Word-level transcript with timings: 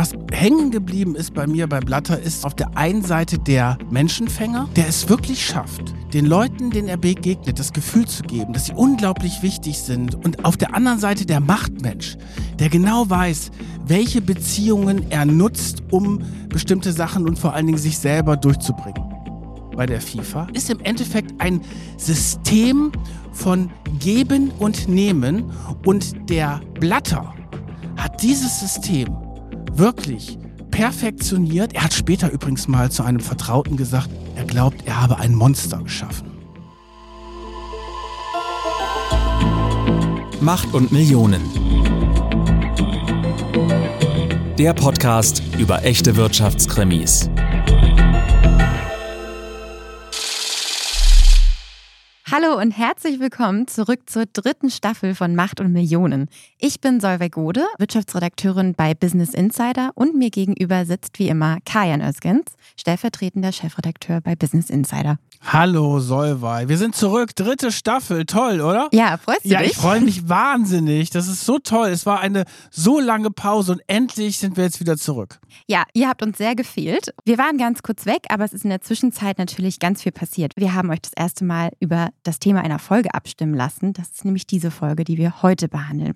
Was 0.00 0.14
hängen 0.32 0.70
geblieben 0.70 1.14
ist 1.14 1.34
bei 1.34 1.46
mir 1.46 1.66
bei 1.66 1.78
Blatter 1.78 2.18
ist 2.18 2.46
auf 2.46 2.54
der 2.54 2.74
einen 2.74 3.02
Seite 3.02 3.38
der 3.38 3.76
Menschenfänger, 3.90 4.66
der 4.74 4.88
es 4.88 5.10
wirklich 5.10 5.44
schafft, 5.44 5.94
den 6.14 6.24
Leuten, 6.24 6.70
denen 6.70 6.88
er 6.88 6.96
begegnet, 6.96 7.58
das 7.58 7.74
Gefühl 7.74 8.08
zu 8.08 8.22
geben, 8.22 8.54
dass 8.54 8.64
sie 8.64 8.72
unglaublich 8.72 9.42
wichtig 9.42 9.78
sind. 9.78 10.14
Und 10.14 10.42
auf 10.42 10.56
der 10.56 10.74
anderen 10.74 10.98
Seite 11.00 11.26
der 11.26 11.40
Machtmensch, 11.40 12.16
der 12.58 12.70
genau 12.70 13.10
weiß, 13.10 13.50
welche 13.86 14.22
Beziehungen 14.22 15.04
er 15.10 15.26
nutzt, 15.26 15.82
um 15.90 16.22
bestimmte 16.48 16.92
Sachen 16.92 17.28
und 17.28 17.38
vor 17.38 17.52
allen 17.52 17.66
Dingen 17.66 17.76
sich 17.76 17.98
selber 17.98 18.38
durchzubringen. 18.38 19.04
Bei 19.76 19.84
der 19.84 20.00
FIFA 20.00 20.46
ist 20.54 20.70
im 20.70 20.80
Endeffekt 20.80 21.38
ein 21.42 21.60
System 21.98 22.90
von 23.32 23.70
Geben 23.98 24.50
und 24.60 24.88
Nehmen 24.88 25.52
und 25.84 26.30
der 26.30 26.62
Blatter 26.80 27.34
hat 27.98 28.22
dieses 28.22 28.60
System 28.60 29.14
wirklich 29.78 30.38
perfektioniert. 30.70 31.74
Er 31.74 31.84
hat 31.84 31.92
später 31.92 32.30
übrigens 32.30 32.68
mal 32.68 32.90
zu 32.90 33.02
einem 33.02 33.20
Vertrauten 33.20 33.76
gesagt, 33.76 34.10
er 34.36 34.44
glaubt, 34.44 34.86
er 34.86 35.00
habe 35.00 35.18
ein 35.18 35.34
Monster 35.34 35.82
geschaffen. 35.82 36.30
Macht 40.40 40.72
und 40.72 40.90
Millionen. 40.90 41.42
Der 44.58 44.74
Podcast 44.74 45.42
über 45.58 45.84
echte 45.84 46.16
Wirtschaftskrimis. 46.16 47.28
Hallo 52.40 52.58
und 52.58 52.70
herzlich 52.70 53.20
willkommen 53.20 53.66
zurück 53.66 54.08
zur 54.08 54.24
dritten 54.26 54.70
Staffel 54.70 55.14
von 55.14 55.34
Macht 55.34 55.60
und 55.60 55.72
Millionen. 55.72 56.28
Ich 56.58 56.80
bin 56.80 57.00
Solveig 57.00 57.32
Gode, 57.32 57.64
Wirtschaftsredakteurin 57.78 58.74
bei 58.74 58.94
Business 58.94 59.34
Insider 59.34 59.90
und 59.94 60.14
mir 60.14 60.30
gegenüber 60.30 60.86
sitzt 60.86 61.18
wie 61.18 61.28
immer 61.28 61.58
Kajan 61.64 62.00
Özgens, 62.00 62.44
stellvertretender 62.78 63.52
Chefredakteur 63.52 64.20
bei 64.20 64.36
Business 64.36 64.70
Insider. 64.70 65.18
Hallo 65.42 66.00
Solvay, 66.00 66.68
wir 66.68 66.76
sind 66.76 66.94
zurück, 66.94 67.34
dritte 67.34 67.72
Staffel, 67.72 68.26
toll, 68.26 68.60
oder? 68.60 68.88
Ja, 68.92 69.16
freust 69.16 69.44
du 69.44 69.48
ja, 69.48 69.58
dich? 69.60 69.68
Ja, 69.68 69.72
ich 69.72 69.76
freue 69.78 70.00
mich 70.00 70.28
wahnsinnig. 70.28 71.10
Das 71.10 71.28
ist 71.28 71.44
so 71.44 71.58
toll. 71.58 71.88
Es 71.88 72.04
war 72.04 72.20
eine 72.20 72.44
so 72.70 73.00
lange 73.00 73.30
Pause 73.30 73.72
und 73.72 73.82
endlich 73.86 74.38
sind 74.38 74.56
wir 74.56 74.64
jetzt 74.64 74.80
wieder 74.80 74.96
zurück. 74.96 75.40
Ja, 75.66 75.84
ihr 75.94 76.08
habt 76.08 76.22
uns 76.22 76.38
sehr 76.38 76.54
gefehlt. 76.54 77.14
Wir 77.24 77.38
waren 77.38 77.56
ganz 77.56 77.82
kurz 77.82 78.06
weg, 78.06 78.26
aber 78.28 78.44
es 78.44 78.52
ist 78.52 78.64
in 78.64 78.70
der 78.70 78.82
Zwischenzeit 78.82 79.38
natürlich 79.38 79.80
ganz 79.80 80.02
viel 80.02 80.12
passiert. 80.12 80.52
Wir 80.56 80.74
haben 80.74 80.90
euch 80.90 81.00
das 81.00 81.14
erste 81.16 81.44
Mal 81.44 81.70
über 81.80 82.10
das 82.22 82.38
Thema 82.38 82.60
einer 82.60 82.78
Folge 82.78 83.12
abstimmen 83.14 83.54
lassen. 83.54 83.92
Das 83.94 84.10
ist 84.10 84.24
nämlich 84.24 84.46
diese 84.46 84.70
Folge, 84.70 85.04
die 85.04 85.16
wir 85.16 85.42
heute 85.42 85.68
behandeln. 85.68 86.14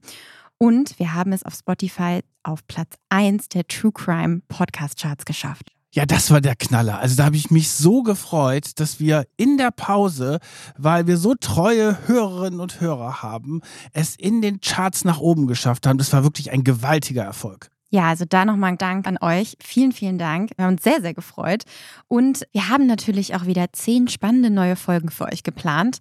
Und 0.58 0.98
wir 0.98 1.14
haben 1.14 1.32
es 1.32 1.42
auf 1.42 1.54
Spotify 1.54 2.20
auf 2.42 2.66
Platz 2.68 2.94
1 3.08 3.48
der 3.48 3.66
True 3.66 3.92
Crime 3.92 4.42
Podcast 4.48 5.00
Charts 5.00 5.24
geschafft. 5.24 5.73
Ja, 5.94 6.06
das 6.06 6.32
war 6.32 6.40
der 6.40 6.56
Knaller. 6.56 6.98
Also 6.98 7.14
da 7.14 7.24
habe 7.24 7.36
ich 7.36 7.52
mich 7.52 7.70
so 7.70 8.02
gefreut, 8.02 8.80
dass 8.80 8.98
wir 8.98 9.28
in 9.36 9.58
der 9.58 9.70
Pause, 9.70 10.40
weil 10.76 11.06
wir 11.06 11.16
so 11.16 11.36
treue 11.36 11.96
Hörerinnen 12.08 12.58
und 12.58 12.80
Hörer 12.80 13.22
haben, 13.22 13.60
es 13.92 14.16
in 14.16 14.42
den 14.42 14.60
Charts 14.60 15.04
nach 15.04 15.20
oben 15.20 15.46
geschafft 15.46 15.86
haben. 15.86 15.96
Das 15.96 16.12
war 16.12 16.24
wirklich 16.24 16.50
ein 16.50 16.64
gewaltiger 16.64 17.22
Erfolg. 17.22 17.70
Ja, 17.90 18.08
also 18.08 18.24
da 18.24 18.44
nochmal 18.44 18.72
ein 18.72 18.78
Dank 18.78 19.06
an 19.06 19.18
euch. 19.20 19.56
Vielen, 19.62 19.92
vielen 19.92 20.18
Dank. 20.18 20.50
Wir 20.56 20.64
haben 20.64 20.72
uns 20.72 20.82
sehr, 20.82 21.00
sehr 21.00 21.14
gefreut. 21.14 21.62
Und 22.08 22.44
wir 22.50 22.68
haben 22.68 22.88
natürlich 22.88 23.36
auch 23.36 23.46
wieder 23.46 23.72
zehn 23.72 24.08
spannende 24.08 24.50
neue 24.50 24.74
Folgen 24.74 25.10
für 25.10 25.26
euch 25.26 25.44
geplant. 25.44 25.98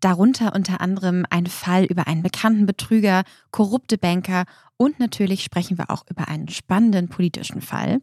Darunter 0.00 0.54
unter 0.54 0.80
anderem 0.80 1.26
ein 1.28 1.46
Fall 1.46 1.84
über 1.84 2.06
einen 2.06 2.22
bekannten 2.22 2.64
Betrüger, 2.64 3.24
korrupte 3.50 3.98
Banker 3.98 4.44
und 4.78 5.00
natürlich 5.00 5.42
sprechen 5.42 5.76
wir 5.76 5.90
auch 5.90 6.04
über 6.08 6.28
einen 6.28 6.48
spannenden 6.48 7.08
politischen 7.08 7.60
Fall. 7.60 8.00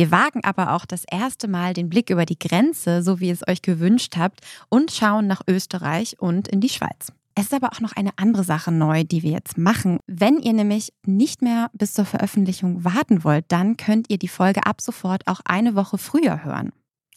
Wir 0.00 0.10
wagen 0.10 0.40
aber 0.44 0.72
auch 0.72 0.86
das 0.86 1.04
erste 1.04 1.46
Mal 1.46 1.74
den 1.74 1.90
Blick 1.90 2.08
über 2.08 2.24
die 2.24 2.38
Grenze, 2.38 3.02
so 3.02 3.20
wie 3.20 3.26
ihr 3.26 3.34
es 3.34 3.46
euch 3.46 3.60
gewünscht 3.60 4.16
habt, 4.16 4.40
und 4.70 4.90
schauen 4.92 5.26
nach 5.26 5.42
Österreich 5.46 6.16
und 6.18 6.48
in 6.48 6.62
die 6.62 6.70
Schweiz. 6.70 7.12
Es 7.34 7.48
ist 7.48 7.52
aber 7.52 7.70
auch 7.70 7.80
noch 7.80 7.92
eine 7.92 8.12
andere 8.16 8.42
Sache 8.42 8.72
neu, 8.72 9.04
die 9.04 9.22
wir 9.22 9.32
jetzt 9.32 9.58
machen. 9.58 9.98
Wenn 10.06 10.38
ihr 10.38 10.54
nämlich 10.54 10.94
nicht 11.04 11.42
mehr 11.42 11.68
bis 11.74 11.92
zur 11.92 12.06
Veröffentlichung 12.06 12.82
warten 12.82 13.24
wollt, 13.24 13.44
dann 13.48 13.76
könnt 13.76 14.08
ihr 14.08 14.16
die 14.16 14.28
Folge 14.28 14.64
ab 14.64 14.80
sofort 14.80 15.26
auch 15.26 15.40
eine 15.44 15.74
Woche 15.74 15.98
früher 15.98 16.44
hören. 16.44 16.72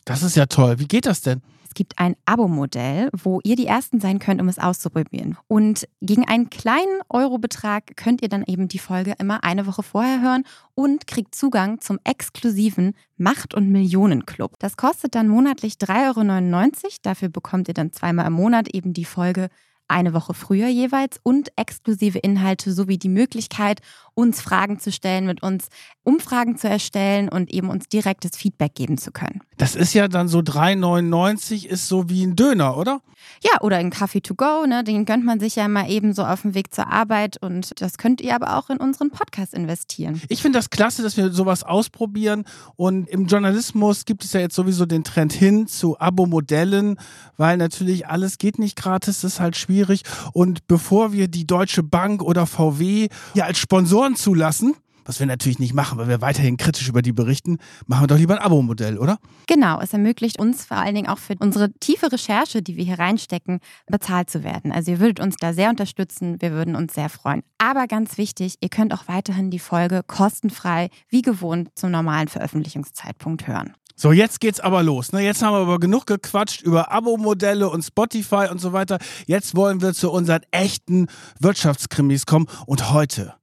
Das 0.05 0.23
ist 0.23 0.35
ja 0.35 0.45
toll. 0.45 0.79
Wie 0.79 0.87
geht 0.87 1.05
das 1.05 1.21
denn? 1.21 1.41
Es 1.73 1.75
gibt 1.75 1.97
ein 1.97 2.15
Abo-Modell, 2.25 3.09
wo 3.13 3.39
ihr 3.43 3.55
die 3.55 3.65
Ersten 3.65 3.99
sein 3.99 4.19
könnt, 4.19 4.39
um 4.39 4.47
es 4.47 4.59
auszuprobieren. 4.59 5.37
Und 5.47 5.87
gegen 6.01 6.27
einen 6.27 6.51
kleinen 6.51 7.01
Eurobetrag 7.09 7.95
könnt 7.95 8.21
ihr 8.21 8.29
dann 8.29 8.43
eben 8.45 8.67
die 8.67 8.77
Folge 8.77 9.15
immer 9.17 9.43
eine 9.43 9.65
Woche 9.65 9.81
vorher 9.81 10.21
hören 10.21 10.43
und 10.75 11.07
kriegt 11.07 11.33
Zugang 11.33 11.81
zum 11.81 11.97
exklusiven 12.03 12.93
Macht- 13.17 13.55
und 13.55 13.71
Millionen-Club. 13.71 14.53
Das 14.59 14.77
kostet 14.77 15.15
dann 15.15 15.27
monatlich 15.27 15.73
3,99 15.75 16.83
Euro. 16.83 16.91
Dafür 17.01 17.29
bekommt 17.29 17.67
ihr 17.69 17.73
dann 17.73 17.91
zweimal 17.91 18.27
im 18.27 18.33
Monat 18.33 18.67
eben 18.67 18.93
die 18.93 19.05
Folge 19.05 19.47
eine 19.87 20.13
Woche 20.13 20.33
früher 20.33 20.67
jeweils 20.67 21.19
und 21.23 21.51
exklusive 21.55 22.19
Inhalte 22.19 22.71
sowie 22.71 22.97
die 22.97 23.09
Möglichkeit, 23.09 23.81
uns 24.15 24.41
Fragen 24.41 24.79
zu 24.79 24.91
stellen, 24.91 25.25
mit 25.25 25.41
uns 25.41 25.67
Umfragen 26.03 26.57
zu 26.57 26.67
erstellen 26.69 27.29
und 27.29 27.51
eben 27.51 27.69
uns 27.69 27.87
direktes 27.87 28.37
Feedback 28.37 28.75
geben 28.75 28.97
zu 28.97 29.11
können. 29.11 29.41
Das 29.57 29.75
ist 29.75 29.93
ja 29.93 30.07
dann 30.07 30.27
so 30.27 30.39
3,99 30.39 31.65
ist 31.65 31.87
so 31.87 32.09
wie 32.09 32.25
ein 32.25 32.35
Döner, 32.35 32.77
oder? 32.77 33.01
Ja, 33.41 33.61
oder 33.61 33.77
ein 33.77 33.89
Kaffee 33.89 34.21
to 34.21 34.35
go, 34.35 34.65
ne? 34.65 34.83
Den 34.83 35.05
gönnt 35.05 35.25
man 35.25 35.39
sich 35.39 35.55
ja 35.55 35.67
mal 35.67 35.89
eben 35.89 36.13
so 36.13 36.23
auf 36.23 36.41
dem 36.41 36.55
Weg 36.55 36.73
zur 36.73 36.91
Arbeit 36.91 37.37
und 37.41 37.81
das 37.81 37.97
könnt 37.97 38.21
ihr 38.21 38.35
aber 38.35 38.57
auch 38.57 38.69
in 38.69 38.77
unseren 38.77 39.11
Podcast 39.11 39.53
investieren. 39.53 40.21
Ich 40.29 40.41
finde 40.41 40.59
das 40.59 40.69
klasse, 40.69 41.03
dass 41.03 41.17
wir 41.17 41.31
sowas 41.31 41.63
ausprobieren 41.63 42.45
und 42.75 43.07
im 43.09 43.27
Journalismus 43.27 44.05
gibt 44.05 44.23
es 44.23 44.33
ja 44.33 44.39
jetzt 44.39 44.55
sowieso 44.55 44.85
den 44.85 45.03
Trend 45.03 45.33
hin 45.33 45.67
zu 45.67 45.99
Abo-Modellen, 45.99 46.99
weil 47.37 47.57
natürlich 47.57 48.07
alles 48.07 48.37
geht 48.37 48.59
nicht 48.59 48.75
gratis, 48.75 49.21
das 49.21 49.33
ist 49.33 49.39
halt 49.39 49.55
schwierig 49.55 50.03
und 50.33 50.67
bevor 50.67 51.13
wir 51.13 51.27
die 51.27 51.47
Deutsche 51.47 51.83
Bank 51.83 52.21
oder 52.21 52.45
VW 52.45 53.07
ja 53.33 53.45
als 53.45 53.59
Sponsoren 54.03 54.15
zulassen, 54.17 54.75
was 55.05 55.21
wir 55.21 55.27
natürlich 55.27 55.59
nicht 55.59 55.73
machen, 55.73 55.97
weil 55.97 56.09
wir 56.09 56.19
weiterhin 56.19 56.57
kritisch 56.57 56.89
über 56.89 57.01
die 57.01 57.13
berichten, 57.13 57.57
machen 57.85 58.03
wir 58.03 58.07
doch 58.07 58.17
lieber 58.17 58.33
ein 58.33 58.45
Abo-Modell, 58.45 58.97
oder? 58.97 59.17
Genau, 59.47 59.79
es 59.79 59.93
ermöglicht 59.93 60.39
uns 60.39 60.65
vor 60.65 60.75
allen 60.75 60.93
Dingen 60.93 61.07
auch 61.07 61.19
für 61.19 61.35
unsere 61.39 61.71
tiefe 61.79 62.11
Recherche, 62.11 62.61
die 62.61 62.75
wir 62.75 62.83
hier 62.83 62.99
reinstecken, 62.99 63.59
bezahlt 63.87 64.29
zu 64.29 64.43
werden. 64.43 64.73
Also 64.73 64.91
ihr 64.91 64.99
würdet 64.99 65.21
uns 65.21 65.37
da 65.37 65.53
sehr 65.53 65.69
unterstützen, 65.69 66.41
wir 66.41 66.51
würden 66.51 66.75
uns 66.75 66.95
sehr 66.95 67.07
freuen. 67.07 67.43
Aber 67.57 67.87
ganz 67.87 68.17
wichtig, 68.17 68.55
ihr 68.59 68.67
könnt 68.67 68.93
auch 68.93 69.07
weiterhin 69.07 69.51
die 69.51 69.59
Folge 69.59 70.01
kostenfrei, 70.05 70.89
wie 71.07 71.21
gewohnt, 71.21 71.69
zum 71.75 71.91
normalen 71.91 72.27
Veröffentlichungszeitpunkt 72.27 73.47
hören. 73.47 73.73
So, 73.95 74.11
jetzt 74.11 74.41
geht's 74.41 74.59
aber 74.59 74.83
los. 74.83 75.13
Ne? 75.13 75.21
Jetzt 75.21 75.41
haben 75.41 75.53
wir 75.53 75.61
aber 75.61 75.79
genug 75.79 76.07
gequatscht 76.07 76.61
über 76.61 76.91
Abo-Modelle 76.91 77.69
und 77.69 77.83
Spotify 77.83 78.47
und 78.51 78.59
so 78.59 78.73
weiter. 78.73 78.97
Jetzt 79.27 79.55
wollen 79.55 79.81
wir 79.81 79.93
zu 79.93 80.11
unseren 80.11 80.41
echten 80.51 81.07
Wirtschaftskrimis 81.39 82.25
kommen. 82.25 82.47
Und 82.65 82.91
heute 82.91 83.35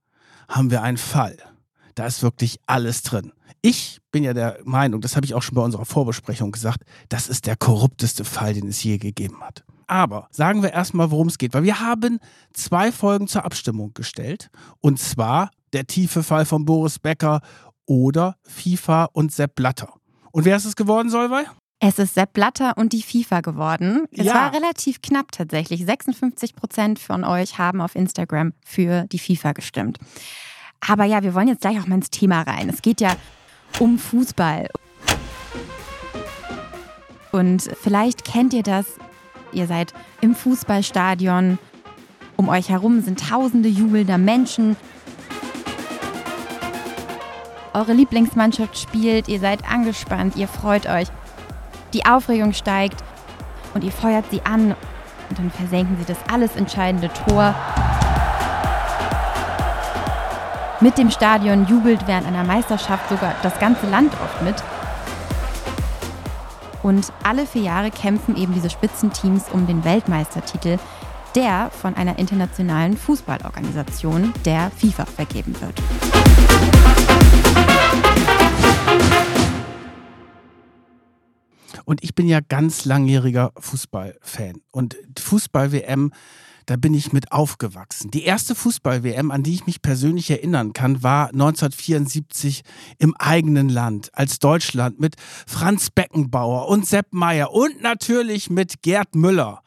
haben 0.50 0.70
wir 0.70 0.82
einen 0.82 0.98
Fall. 0.98 1.36
Da 1.94 2.06
ist 2.06 2.22
wirklich 2.22 2.60
alles 2.66 3.02
drin. 3.02 3.32
Ich 3.62 4.00
bin 4.10 4.24
ja 4.24 4.34
der 4.34 4.58
Meinung, 4.64 5.00
das 5.00 5.16
habe 5.16 5.26
ich 5.26 5.34
auch 5.34 5.42
schon 5.42 5.54
bei 5.54 5.62
unserer 5.62 5.84
Vorbesprechung 5.84 6.50
gesagt, 6.50 6.82
das 7.08 7.28
ist 7.28 7.46
der 7.46 7.56
korrupteste 7.56 8.24
Fall, 8.24 8.54
den 8.54 8.68
es 8.68 8.82
je 8.82 8.98
gegeben 8.98 9.40
hat. 9.40 9.64
Aber 9.86 10.28
sagen 10.30 10.62
wir 10.62 10.72
erstmal, 10.72 11.10
worum 11.10 11.28
es 11.28 11.36
geht, 11.36 11.52
weil 11.52 11.64
wir 11.64 11.80
haben 11.80 12.20
zwei 12.52 12.92
Folgen 12.92 13.26
zur 13.26 13.44
Abstimmung 13.44 13.92
gestellt. 13.92 14.50
Und 14.80 14.98
zwar 14.98 15.50
der 15.72 15.86
tiefe 15.86 16.22
Fall 16.22 16.46
von 16.46 16.64
Boris 16.64 16.98
Becker 16.98 17.40
oder 17.86 18.36
FIFA 18.44 19.06
und 19.12 19.32
Sepp 19.32 19.56
Blatter. 19.56 19.92
Und 20.32 20.44
wer 20.44 20.56
ist 20.56 20.64
es 20.64 20.76
geworden, 20.76 21.10
Solvay? 21.10 21.44
Es 21.82 21.98
ist 21.98 22.14
Sepp 22.14 22.34
Blatter 22.34 22.76
und 22.76 22.92
die 22.92 23.02
FIFA 23.02 23.40
geworden. 23.40 24.04
Es 24.12 24.26
Ja. 24.26 24.34
war 24.34 24.52
relativ 24.52 25.00
knapp 25.00 25.32
tatsächlich. 25.32 25.84
56 25.86 26.54
Prozent 26.54 26.98
von 26.98 27.24
euch 27.24 27.56
haben 27.58 27.80
auf 27.80 27.96
Instagram 27.96 28.52
für 28.62 29.04
die 29.10 29.18
FIFA 29.18 29.52
gestimmt. 29.52 29.98
Aber 30.86 31.04
ja, 31.04 31.22
wir 31.22 31.34
wollen 31.34 31.48
jetzt 31.48 31.62
gleich 31.62 31.80
auch 31.80 31.86
mal 31.86 31.94
ins 31.96 32.10
Thema 32.10 32.42
rein. 32.42 32.68
Es 32.68 32.82
geht 32.82 33.00
ja 33.00 33.16
um 33.78 33.98
Fußball. 33.98 34.68
Und 37.32 37.70
vielleicht 37.80 38.24
kennt 38.24 38.52
ihr 38.52 38.62
das. 38.62 38.84
Ihr 39.52 39.66
seid 39.66 39.94
im 40.20 40.34
Fußballstadion. 40.34 41.58
Um 42.36 42.48
euch 42.50 42.68
herum 42.68 43.00
sind 43.00 43.20
tausende 43.30 43.68
jubelnder 43.70 44.18
Menschen. 44.18 44.76
Eure 47.72 47.92
Lieblingsmannschaft 47.94 48.76
spielt, 48.78 49.28
ihr 49.28 49.38
seid 49.40 49.64
angespannt, 49.70 50.36
ihr 50.36 50.48
freut 50.48 50.86
euch. 50.86 51.08
Die 51.92 52.06
Aufregung 52.06 52.52
steigt 52.52 53.02
und 53.74 53.82
ihr 53.82 53.90
feuert 53.90 54.24
sie 54.30 54.42
an 54.44 54.76
und 55.28 55.38
dann 55.38 55.50
versenken 55.50 55.96
sie 55.98 56.04
das 56.04 56.18
alles 56.32 56.54
entscheidende 56.56 57.10
Tor. 57.26 57.54
Mit 60.80 60.96
dem 60.98 61.10
Stadion 61.10 61.66
jubelt 61.66 62.06
während 62.06 62.26
einer 62.26 62.44
Meisterschaft 62.44 63.08
sogar 63.08 63.34
das 63.42 63.58
ganze 63.58 63.86
Land 63.86 64.12
oft 64.14 64.42
mit. 64.42 64.54
Und 66.82 67.12
alle 67.22 67.44
vier 67.44 67.62
Jahre 67.62 67.90
kämpfen 67.90 68.36
eben 68.36 68.54
diese 68.54 68.70
Spitzenteams 68.70 69.46
um 69.52 69.66
den 69.66 69.84
Weltmeistertitel, 69.84 70.78
der 71.34 71.70
von 71.70 71.96
einer 71.96 72.18
internationalen 72.18 72.96
Fußballorganisation, 72.96 74.32
der 74.44 74.70
FIFA, 74.78 75.04
vergeben 75.04 75.54
wird. 75.60 75.74
Und 81.84 82.02
ich 82.02 82.14
bin 82.14 82.28
ja 82.28 82.40
ganz 82.40 82.84
langjähriger 82.84 83.52
Fußballfan. 83.58 84.60
Und 84.70 84.96
Fußball-WM, 85.18 86.12
da 86.66 86.76
bin 86.76 86.94
ich 86.94 87.12
mit 87.12 87.32
aufgewachsen. 87.32 88.10
Die 88.10 88.24
erste 88.24 88.54
Fußball-WM, 88.54 89.30
an 89.30 89.42
die 89.42 89.54
ich 89.54 89.66
mich 89.66 89.82
persönlich 89.82 90.30
erinnern 90.30 90.72
kann, 90.72 91.02
war 91.02 91.28
1974 91.28 92.62
im 92.98 93.14
eigenen 93.16 93.68
Land, 93.68 94.10
als 94.12 94.38
Deutschland 94.38 95.00
mit 95.00 95.16
Franz 95.46 95.90
Beckenbauer 95.90 96.68
und 96.68 96.86
Sepp 96.86 97.06
Meyer 97.12 97.52
und 97.52 97.82
natürlich 97.82 98.50
mit 98.50 98.82
Gerd 98.82 99.14
Müller 99.14 99.62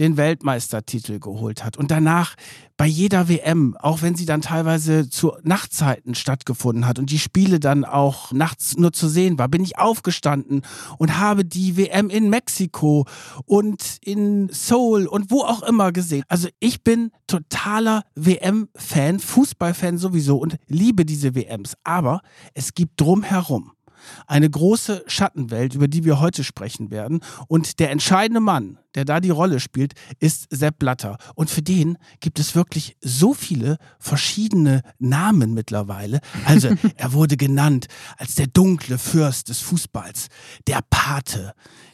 den 0.00 0.16
Weltmeistertitel 0.16 1.18
geholt 1.18 1.64
hat. 1.64 1.76
Und 1.76 1.90
danach 1.90 2.34
bei 2.76 2.86
jeder 2.86 3.28
WM, 3.28 3.76
auch 3.78 4.02
wenn 4.02 4.16
sie 4.16 4.26
dann 4.26 4.40
teilweise 4.40 5.08
zu 5.08 5.32
Nachtzeiten 5.42 6.14
stattgefunden 6.14 6.86
hat 6.86 6.98
und 6.98 7.10
die 7.10 7.18
Spiele 7.18 7.60
dann 7.60 7.84
auch 7.84 8.32
nachts 8.32 8.76
nur 8.76 8.92
zu 8.92 9.08
sehen 9.08 9.38
war, 9.38 9.48
bin 9.48 9.62
ich 9.62 9.78
aufgestanden 9.78 10.62
und 10.98 11.18
habe 11.18 11.44
die 11.44 11.76
WM 11.76 12.10
in 12.10 12.28
Mexiko 12.28 13.06
und 13.44 13.98
in 14.02 14.48
Seoul 14.50 15.06
und 15.06 15.30
wo 15.30 15.42
auch 15.42 15.62
immer 15.62 15.92
gesehen. 15.92 16.24
Also 16.28 16.48
ich 16.58 16.82
bin 16.82 17.12
totaler 17.26 18.02
WM-Fan, 18.16 19.20
Fußballfan 19.20 19.98
sowieso 19.98 20.38
und 20.38 20.56
liebe 20.66 21.04
diese 21.04 21.34
WMs. 21.34 21.74
Aber 21.84 22.20
es 22.54 22.74
gibt 22.74 23.00
drumherum 23.00 23.72
eine 24.26 24.48
große 24.48 25.04
Schattenwelt, 25.06 25.74
über 25.74 25.88
die 25.88 26.04
wir 26.04 26.20
heute 26.20 26.44
sprechen 26.44 26.90
werden. 26.90 27.20
Und 27.48 27.78
der 27.78 27.90
entscheidende 27.90 28.40
Mann, 28.40 28.78
der 28.94 29.04
da 29.04 29.20
die 29.20 29.30
Rolle 29.30 29.60
spielt, 29.60 29.94
ist 30.20 30.46
Sepp 30.50 30.78
Blatter. 30.78 31.18
Und 31.34 31.50
für 31.50 31.62
den 31.62 31.98
gibt 32.20 32.38
es 32.38 32.54
wirklich 32.54 32.96
so 33.00 33.34
viele 33.34 33.78
verschiedene 33.98 34.82
Namen 34.98 35.54
mittlerweile. 35.54 36.20
Also 36.44 36.70
er 36.96 37.12
wurde 37.12 37.36
genannt 37.36 37.86
als 38.16 38.34
der 38.34 38.46
dunkle 38.46 38.98
Fürst 38.98 39.48
des 39.48 39.60
Fußballs, 39.60 40.28
der 40.66 40.80
Pate, 40.90 41.52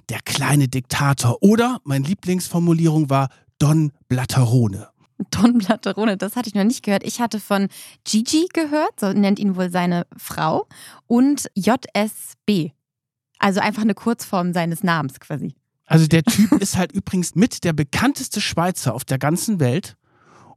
der 0.09 0.21
kleine 0.25 0.69
Diktator 0.69 1.43
oder, 1.43 1.81
meine 1.85 2.07
Lieblingsformulierung 2.07 3.11
war, 3.11 3.29
Don 3.59 3.93
Blatterone. 4.09 4.89
Don 5.31 5.59
Blatterone, 5.59 6.17
das 6.17 6.37
hatte 6.37 6.49
ich 6.49 6.55
noch 6.55 6.65
nicht 6.65 6.83
gehört. 6.83 7.05
Ich 7.05 7.21
hatte 7.21 7.41
von 7.41 7.69
Gigi 8.05 8.49
gehört, 8.53 9.01
so 9.01 9.13
nennt 9.13 9.39
ihn 9.39 9.57
wohl 9.57 9.71
seine 9.71 10.07
Frau, 10.17 10.67
und 11.07 11.51
JSB. 11.55 12.71
Also 13.39 13.61
einfach 13.61 13.83
eine 13.83 13.95
Kurzform 13.95 14.53
seines 14.53 14.83
Namens 14.83 15.21
quasi. 15.21 15.55
Also 15.87 16.07
der 16.07 16.23
Typ 16.23 16.53
ist 16.61 16.77
halt 16.77 16.93
übrigens 16.93 17.35
mit 17.35 17.65
der 17.65 17.73
bekannteste 17.73 18.41
Schweizer 18.41 18.95
auf 18.95 19.05
der 19.05 19.19
ganzen 19.19 19.59
Welt. 19.61 19.97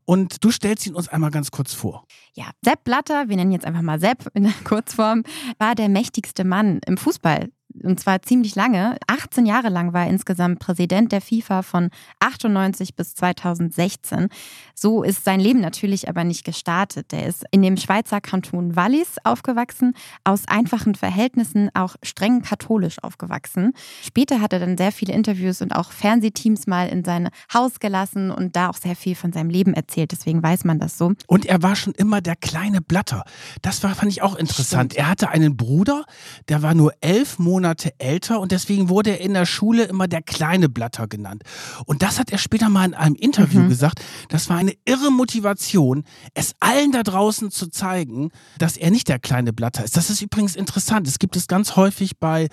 Und 0.04 0.44
du 0.44 0.52
stellst 0.52 0.86
ihn 0.88 0.96
uns 0.96 1.08
einmal 1.08 1.32
ganz 1.32 1.52
kurz 1.52 1.74
vor. 1.74 2.06
Ja, 2.34 2.50
Sepp 2.64 2.84
Blatter, 2.84 3.30
wir 3.30 3.36
nennen 3.36 3.52
jetzt 3.52 3.66
einfach 3.66 3.84
mal 3.84 4.00
Sepp 4.00 4.30
in 4.34 4.44
der 4.44 4.54
Kurzform, 4.64 5.24
war 5.58 5.76
der 5.76 5.90
mächtigste 5.90 6.44
Mann 6.44 6.82
im 6.86 6.98
Fußball 6.98 7.50
und 7.84 8.00
zwar 8.00 8.22
ziemlich 8.22 8.56
lange. 8.56 8.98
18 9.08 9.46
Jahre 9.46 9.70
lang 9.70 9.94
war 9.94 10.04
er 10.04 10.10
insgesamt 10.10 10.60
Präsident 10.60 11.12
der 11.12 11.22
FIFA 11.22 11.62
von 11.62 11.90
98 12.20 12.96
bis 12.96 13.16
2016. 13.16 14.28
So 14.76 15.04
ist 15.04 15.24
sein 15.24 15.40
Leben 15.40 15.62
natürlich 15.62 16.10
aber 16.10 16.24
nicht 16.24 16.44
gestartet. 16.44 17.14
Er 17.14 17.28
ist 17.28 17.46
in 17.52 17.62
dem 17.62 17.78
Schweizer 17.78 18.22
Kanton 18.22 18.76
Wallis 18.76 19.16
aufgewachsen, 19.24 19.94
aus 20.24 20.48
einfachen 20.48 20.96
Verhältnissen 20.96 21.70
auch 21.74 21.96
streng 22.04 22.42
katholisch 22.42 23.02
aufgewachsen. 23.02 23.74
Später 24.04 24.42
hat 24.42 24.54
er 24.54 24.60
dann 24.60 24.78
sehr 24.78 24.92
viele 24.92 25.14
Interviews 25.14 25.62
und 25.62 25.74
auch 25.74 25.92
Fernsehteams 25.92 26.68
mal 26.68 26.88
in 26.90 27.04
sein 27.04 27.30
Haus 27.54 27.80
gelassen 27.80 28.32
und 28.32 28.56
da 28.56 28.70
auch 28.70 28.78
sehr 28.78 28.96
viel 28.96 29.16
von 29.16 29.32
seinem 29.32 29.50
Leben 29.50 29.74
erzählt. 29.74 30.12
Deswegen 30.12 30.44
weiß 30.44 30.66
man 30.66 30.80
das 30.80 30.98
so. 30.98 31.14
Und 31.28 31.46
er 31.46 31.62
war 31.62 31.76
schon 31.76 31.94
immer 31.94 32.22
der 32.22 32.36
kleine 32.36 32.82
Blatter. 32.82 33.24
Das 33.62 33.84
war, 33.84 33.96
fand 33.96 34.12
ich 34.12 34.22
auch 34.22 34.36
interessant. 34.36 34.94
Stimmt. 34.94 35.06
Er 35.06 35.10
hatte 35.10 35.30
einen 35.30 35.56
Bruder, 35.56 36.06
der 36.50 36.62
war 36.62 36.74
nur 36.74 36.94
elf 37.02 37.40
Monate 37.40 37.61
Monate 37.62 37.94
älter 38.00 38.40
und 38.40 38.52
deswegen 38.52 38.90
wurde 38.90 39.12
er 39.12 39.22
in 39.22 39.36
der 39.36 39.46
Schule 39.46 39.84
immer 39.84 40.08
der 40.08 40.24
kleine 40.24 40.68
Blatter 40.68 41.08
genannt. 41.08 41.44
Und 41.86 42.02
das 42.02 42.18
hat 42.18 42.32
er 42.32 42.40
später 42.40 42.70
mal 42.70 42.86
in 42.86 42.96
einem 42.96 43.14
Interview 43.14 43.62
mhm. 43.62 43.70
gesagt. 43.70 44.02
Das 44.30 44.50
war 44.50 44.58
eine 44.58 44.74
irre 44.84 45.12
Motivation, 45.12 46.04
es 46.34 46.56
allen 46.60 46.92
da 46.92 47.04
draußen 47.04 47.52
zu 47.52 47.68
zeigen, 47.68 48.32
dass 48.58 48.78
er 48.78 48.90
nicht 48.90 49.10
der 49.10 49.20
kleine 49.20 49.54
Blatter 49.54 49.84
ist. 49.84 49.96
Das 49.96 50.10
ist 50.10 50.24
übrigens 50.24 50.56
interessant. 50.56 51.08
Es 51.08 51.20
gibt 51.20 51.36
es 51.36 51.48
ganz 51.48 51.76
häufig 51.76 52.18
bei 52.18 52.48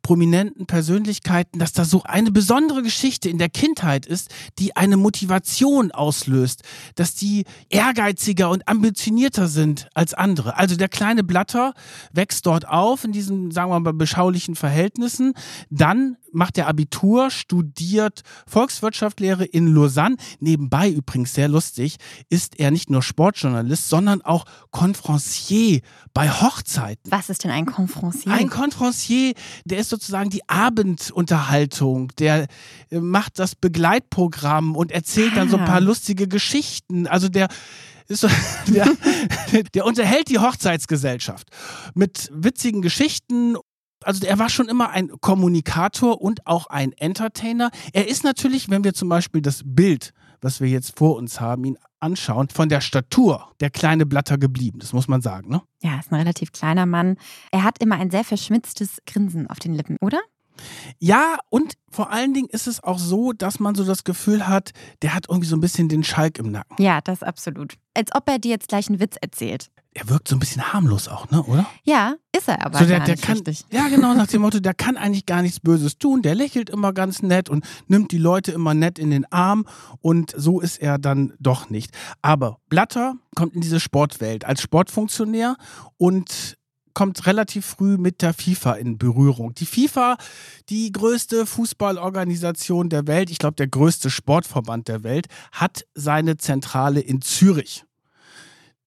prominenten 0.00 0.64
Persönlichkeiten, 0.64 1.58
dass 1.58 1.74
da 1.74 1.84
so 1.84 2.02
eine 2.04 2.32
besondere 2.32 2.82
Geschichte 2.82 3.28
in 3.28 3.36
der 3.36 3.50
Kindheit 3.50 4.06
ist, 4.06 4.32
die 4.58 4.76
eine 4.76 4.96
Motivation 4.96 5.92
auslöst, 5.92 6.62
dass 6.94 7.14
die 7.14 7.44
ehrgeiziger 7.68 8.48
und 8.48 8.66
ambitionierter 8.66 9.46
sind 9.46 9.88
als 9.92 10.14
andere. 10.14 10.56
Also 10.56 10.76
der 10.76 10.88
kleine 10.88 11.22
Blatter 11.22 11.74
wächst 12.14 12.46
dort 12.46 12.66
auf 12.66 13.04
in 13.04 13.12
diesem, 13.12 13.50
sagen 13.50 13.70
wir 13.70 13.78
mal, 13.78 13.92
beschaulichen 13.92 14.53
bürgerlichen 14.54 14.56
Verhältnissen. 14.56 15.34
Dann 15.70 16.16
macht 16.32 16.58
er 16.58 16.66
Abitur, 16.66 17.30
studiert 17.30 18.22
Volkswirtschaftslehre 18.46 19.44
in 19.44 19.68
Lausanne. 19.68 20.16
Nebenbei 20.40 20.90
übrigens 20.90 21.34
sehr 21.34 21.48
lustig, 21.48 21.96
ist 22.28 22.58
er 22.58 22.70
nicht 22.70 22.90
nur 22.90 23.02
Sportjournalist, 23.02 23.88
sondern 23.88 24.22
auch 24.22 24.44
Konferencier 24.70 25.80
bei 26.12 26.28
Hochzeiten. 26.30 27.10
Was 27.10 27.30
ist 27.30 27.44
denn 27.44 27.50
ein 27.50 27.66
Konferencier? 27.66 28.32
Ein 28.32 28.50
Konferencier, 28.50 29.34
der 29.64 29.78
ist 29.78 29.90
sozusagen 29.90 30.30
die 30.30 30.48
Abendunterhaltung, 30.48 32.12
der 32.18 32.46
äh, 32.90 32.98
macht 32.98 33.38
das 33.38 33.54
Begleitprogramm 33.54 34.76
und 34.76 34.90
erzählt 34.90 35.32
ah. 35.32 35.36
dann 35.36 35.50
so 35.50 35.56
ein 35.56 35.64
paar 35.64 35.76
ah. 35.76 35.78
lustige 35.78 36.26
Geschichten. 36.26 37.06
Also 37.06 37.28
der 37.28 37.48
so, 38.08 38.28
der, 38.68 38.86
der 39.74 39.84
unterhält 39.86 40.28
die 40.28 40.38
Hochzeitsgesellschaft 40.38 41.48
mit 41.94 42.30
witzigen 42.32 42.82
Geschichten 42.82 43.56
also 44.04 44.26
er 44.26 44.38
war 44.38 44.48
schon 44.48 44.68
immer 44.68 44.90
ein 44.90 45.08
Kommunikator 45.20 46.20
und 46.20 46.46
auch 46.46 46.66
ein 46.66 46.92
Entertainer. 46.92 47.70
Er 47.92 48.08
ist 48.08 48.24
natürlich, 48.24 48.70
wenn 48.70 48.84
wir 48.84 48.94
zum 48.94 49.08
Beispiel 49.08 49.42
das 49.42 49.62
Bild, 49.64 50.12
was 50.40 50.60
wir 50.60 50.68
jetzt 50.68 50.98
vor 50.98 51.16
uns 51.16 51.40
haben, 51.40 51.64
ihn 51.64 51.78
anschauen, 52.00 52.48
von 52.50 52.68
der 52.68 52.80
Statur 52.80 53.50
der 53.60 53.70
kleine 53.70 54.04
Blatter 54.06 54.36
geblieben. 54.36 54.78
Das 54.78 54.92
muss 54.92 55.08
man 55.08 55.22
sagen, 55.22 55.48
ne? 55.48 55.62
Ja, 55.82 55.98
ist 55.98 56.12
ein 56.12 56.16
relativ 56.16 56.52
kleiner 56.52 56.86
Mann. 56.86 57.16
Er 57.50 57.64
hat 57.64 57.82
immer 57.82 57.96
ein 57.96 58.10
sehr 58.10 58.24
verschmitztes 58.24 58.98
Grinsen 59.06 59.48
auf 59.48 59.58
den 59.58 59.74
Lippen, 59.74 59.96
oder? 60.00 60.20
Ja, 60.98 61.36
und 61.50 61.74
vor 61.90 62.10
allen 62.10 62.34
Dingen 62.34 62.48
ist 62.48 62.66
es 62.66 62.82
auch 62.82 62.98
so, 62.98 63.32
dass 63.32 63.60
man 63.60 63.74
so 63.74 63.84
das 63.84 64.04
Gefühl 64.04 64.46
hat, 64.48 64.72
der 65.02 65.14
hat 65.14 65.26
irgendwie 65.28 65.48
so 65.48 65.56
ein 65.56 65.60
bisschen 65.60 65.88
den 65.88 66.04
Schalk 66.04 66.38
im 66.38 66.50
Nacken. 66.50 66.82
Ja, 66.82 67.00
das 67.00 67.22
absolut. 67.22 67.74
Als 67.94 68.14
ob 68.14 68.28
er 68.28 68.38
dir 68.38 68.50
jetzt 68.50 68.68
gleich 68.68 68.88
einen 68.88 69.00
Witz 69.00 69.16
erzählt. 69.20 69.70
Er 69.96 70.08
wirkt 70.08 70.26
so 70.26 70.34
ein 70.34 70.40
bisschen 70.40 70.72
harmlos 70.72 71.06
auch, 71.06 71.30
ne, 71.30 71.40
oder? 71.44 71.66
Ja, 71.84 72.16
ist 72.36 72.48
er 72.48 72.66
aber 72.66 72.80
so 72.80 72.84
der, 72.84 72.98
gar 72.98 73.06
der 73.06 73.14
nicht 73.14 73.24
kann, 73.24 73.34
richtig. 73.34 73.64
Ja, 73.70 73.86
genau, 73.86 74.12
nach 74.14 74.26
dem 74.26 74.42
Motto, 74.42 74.58
der 74.58 74.74
kann 74.74 74.96
eigentlich 74.96 75.24
gar 75.24 75.40
nichts 75.40 75.60
Böses 75.60 75.98
tun. 75.98 76.22
Der 76.22 76.34
lächelt 76.34 76.68
immer 76.68 76.92
ganz 76.92 77.22
nett 77.22 77.48
und 77.48 77.64
nimmt 77.86 78.10
die 78.10 78.18
Leute 78.18 78.50
immer 78.50 78.74
nett 78.74 78.98
in 78.98 79.10
den 79.10 79.24
Arm. 79.30 79.66
Und 80.00 80.34
so 80.36 80.60
ist 80.60 80.78
er 80.78 80.98
dann 80.98 81.34
doch 81.38 81.70
nicht. 81.70 81.92
Aber 82.22 82.58
Blatter 82.68 83.14
kommt 83.36 83.54
in 83.54 83.60
diese 83.60 83.78
Sportwelt 83.78 84.44
als 84.44 84.62
Sportfunktionär 84.62 85.56
und 85.96 86.56
kommt 86.94 87.26
relativ 87.26 87.66
früh 87.66 87.98
mit 87.98 88.22
der 88.22 88.32
FIFA 88.32 88.74
in 88.74 88.98
Berührung. 88.98 89.54
Die 89.54 89.66
FIFA, 89.66 90.16
die 90.68 90.92
größte 90.92 91.44
Fußballorganisation 91.44 92.88
der 92.88 93.06
Welt, 93.06 93.30
ich 93.30 93.38
glaube 93.38 93.56
der 93.56 93.68
größte 93.68 94.10
Sportverband 94.10 94.88
der 94.88 95.02
Welt, 95.02 95.26
hat 95.52 95.84
seine 95.94 96.36
Zentrale 96.36 97.00
in 97.00 97.20
Zürich. 97.20 97.84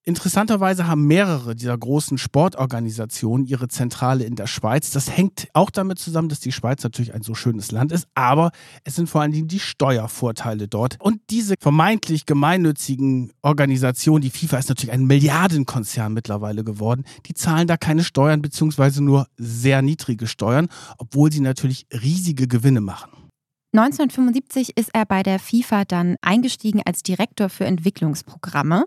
Interessanterweise 0.07 0.87
haben 0.87 1.05
mehrere 1.05 1.53
dieser 1.53 1.77
großen 1.77 2.17
Sportorganisationen 2.17 3.45
ihre 3.45 3.67
Zentrale 3.67 4.23
in 4.23 4.37
der 4.37 4.47
Schweiz. 4.47 4.91
Das 4.91 5.11
hängt 5.11 5.49
auch 5.51 5.69
damit 5.69 5.99
zusammen, 5.99 6.29
dass 6.29 6.39
die 6.39 6.53
Schweiz 6.53 6.81
natürlich 6.81 7.13
ein 7.13 7.23
so 7.23 7.35
schönes 7.35 7.73
Land 7.73 7.91
ist, 7.91 8.07
aber 8.15 8.51
es 8.85 8.95
sind 8.95 9.09
vor 9.09 9.19
allen 9.19 9.33
Dingen 9.33 9.49
die 9.49 9.59
Steuervorteile 9.59 10.69
dort. 10.69 10.95
Und 11.01 11.19
diese 11.29 11.55
vermeintlich 11.59 12.25
gemeinnützigen 12.25 13.33
Organisationen, 13.41 14.21
die 14.21 14.29
FIFA 14.29 14.59
ist 14.59 14.69
natürlich 14.69 14.93
ein 14.93 15.07
Milliardenkonzern 15.07 16.13
mittlerweile 16.13 16.63
geworden, 16.63 17.03
die 17.25 17.33
zahlen 17.33 17.67
da 17.67 17.75
keine 17.75 18.05
Steuern 18.05 18.41
beziehungsweise 18.41 19.03
nur 19.03 19.27
sehr 19.35 19.81
niedrige 19.81 20.27
Steuern, 20.27 20.69
obwohl 20.99 21.33
sie 21.33 21.41
natürlich 21.41 21.85
riesige 21.91 22.47
Gewinne 22.47 22.79
machen. 22.79 23.16
1975 23.77 24.75
ist 24.75 24.89
er 24.93 25.05
bei 25.05 25.21
der 25.21 25.39
FIFA 25.39 25.85
dann 25.85 26.15
eingestiegen 26.21 26.81
als 26.85 27.03
Direktor 27.03 27.49
für 27.49 27.65
Entwicklungsprogramme. 27.65 28.85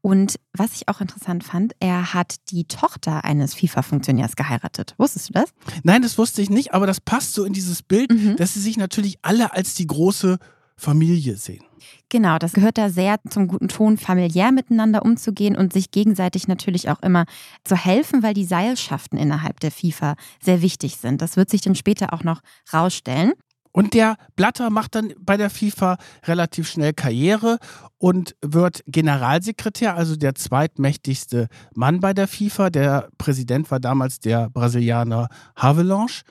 Und 0.00 0.36
was 0.52 0.74
ich 0.74 0.88
auch 0.88 1.00
interessant 1.00 1.44
fand, 1.44 1.74
er 1.78 2.12
hat 2.12 2.36
die 2.50 2.64
Tochter 2.64 3.24
eines 3.24 3.54
FIFA-Funktionärs 3.54 4.34
geheiratet. 4.34 4.94
Wusstest 4.98 5.28
du 5.28 5.34
das? 5.34 5.50
Nein, 5.84 6.02
das 6.02 6.18
wusste 6.18 6.42
ich 6.42 6.50
nicht, 6.50 6.74
aber 6.74 6.86
das 6.86 7.00
passt 7.00 7.34
so 7.34 7.44
in 7.44 7.52
dieses 7.52 7.82
Bild, 7.82 8.10
mhm. 8.10 8.36
dass 8.36 8.54
sie 8.54 8.60
sich 8.60 8.76
natürlich 8.76 9.18
alle 9.22 9.52
als 9.52 9.74
die 9.74 9.86
große 9.86 10.38
Familie 10.76 11.36
sehen. 11.36 11.62
Genau, 12.08 12.38
das 12.38 12.52
gehört 12.52 12.78
da 12.78 12.90
sehr 12.90 13.16
zum 13.28 13.48
guten 13.48 13.68
Ton, 13.68 13.96
familiär 13.96 14.52
miteinander 14.52 15.04
umzugehen 15.04 15.56
und 15.56 15.72
sich 15.72 15.90
gegenseitig 15.90 16.48
natürlich 16.48 16.90
auch 16.90 17.00
immer 17.02 17.24
zu 17.64 17.76
helfen, 17.76 18.22
weil 18.22 18.34
die 18.34 18.44
Seilschaften 18.44 19.18
innerhalb 19.18 19.60
der 19.60 19.70
FIFA 19.70 20.16
sehr 20.40 20.62
wichtig 20.62 20.96
sind. 20.96 21.22
Das 21.22 21.36
wird 21.36 21.50
sich 21.50 21.60
dann 21.60 21.74
später 21.74 22.12
auch 22.12 22.24
noch 22.24 22.40
rausstellen. 22.72 23.32
Und 23.72 23.94
der 23.94 24.16
Blatter 24.36 24.70
macht 24.70 24.94
dann 24.94 25.14
bei 25.18 25.36
der 25.36 25.50
FIFA 25.50 25.96
relativ 26.24 26.68
schnell 26.68 26.92
Karriere 26.92 27.58
und 27.98 28.36
wird 28.42 28.82
Generalsekretär, 28.86 29.96
also 29.96 30.16
der 30.16 30.34
zweitmächtigste 30.34 31.48
Mann 31.74 32.00
bei 32.00 32.12
der 32.12 32.28
FIFA. 32.28 32.70
Der 32.70 33.08
Präsident 33.16 33.70
war 33.70 33.80
damals 33.80 34.20
der 34.20 34.50
Brasilianer 34.50 35.28
Havelange. 35.56 36.22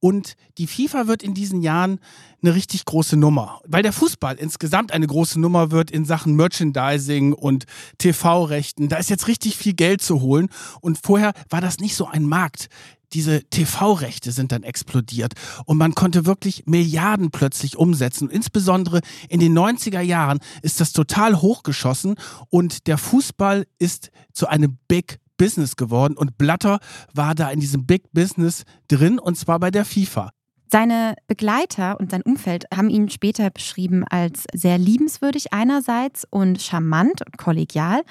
Und 0.00 0.34
die 0.56 0.66
FIFA 0.66 1.06
wird 1.06 1.22
in 1.22 1.34
diesen 1.34 1.60
Jahren 1.60 2.00
eine 2.42 2.54
richtig 2.54 2.86
große 2.86 3.18
Nummer, 3.18 3.60
weil 3.66 3.82
der 3.82 3.92
Fußball 3.92 4.36
insgesamt 4.36 4.92
eine 4.92 5.06
große 5.06 5.38
Nummer 5.38 5.70
wird 5.70 5.90
in 5.90 6.06
Sachen 6.06 6.34
Merchandising 6.36 7.34
und 7.34 7.66
TV-Rechten. 7.98 8.88
Da 8.88 8.96
ist 8.96 9.10
jetzt 9.10 9.28
richtig 9.28 9.56
viel 9.56 9.74
Geld 9.74 10.00
zu 10.00 10.22
holen. 10.22 10.48
Und 10.80 10.98
vorher 11.02 11.32
war 11.50 11.60
das 11.60 11.78
nicht 11.80 11.94
so 11.94 12.06
ein 12.06 12.24
Markt 12.24 12.68
diese 13.12 13.42
TV-Rechte 13.44 14.32
sind 14.32 14.52
dann 14.52 14.62
explodiert 14.62 15.34
und 15.64 15.78
man 15.78 15.94
konnte 15.94 16.26
wirklich 16.26 16.66
Milliarden 16.66 17.30
plötzlich 17.30 17.76
umsetzen. 17.76 18.30
Insbesondere 18.30 19.00
in 19.28 19.40
den 19.40 19.56
90er 19.56 20.00
Jahren 20.00 20.38
ist 20.62 20.80
das 20.80 20.92
total 20.92 21.40
hochgeschossen 21.40 22.16
und 22.48 22.86
der 22.86 22.98
Fußball 22.98 23.66
ist 23.78 24.10
zu 24.32 24.46
einem 24.46 24.78
Big 24.88 25.18
Business 25.36 25.76
geworden 25.76 26.16
und 26.16 26.36
Blatter 26.36 26.80
war 27.14 27.34
da 27.34 27.50
in 27.50 27.60
diesem 27.60 27.86
Big 27.86 28.12
Business 28.12 28.64
drin 28.88 29.18
und 29.18 29.36
zwar 29.36 29.58
bei 29.58 29.70
der 29.70 29.84
FIFA. 29.84 30.32
Seine 30.72 31.16
Begleiter 31.26 31.98
und 31.98 32.12
sein 32.12 32.22
Umfeld 32.22 32.66
haben 32.72 32.90
ihn 32.90 33.10
später 33.10 33.50
beschrieben 33.50 34.04
als 34.04 34.44
sehr 34.54 34.78
liebenswürdig 34.78 35.52
einerseits 35.52 36.24
und 36.30 36.62
charmant 36.62 37.26
und 37.26 37.36
kollegial, 37.36 38.02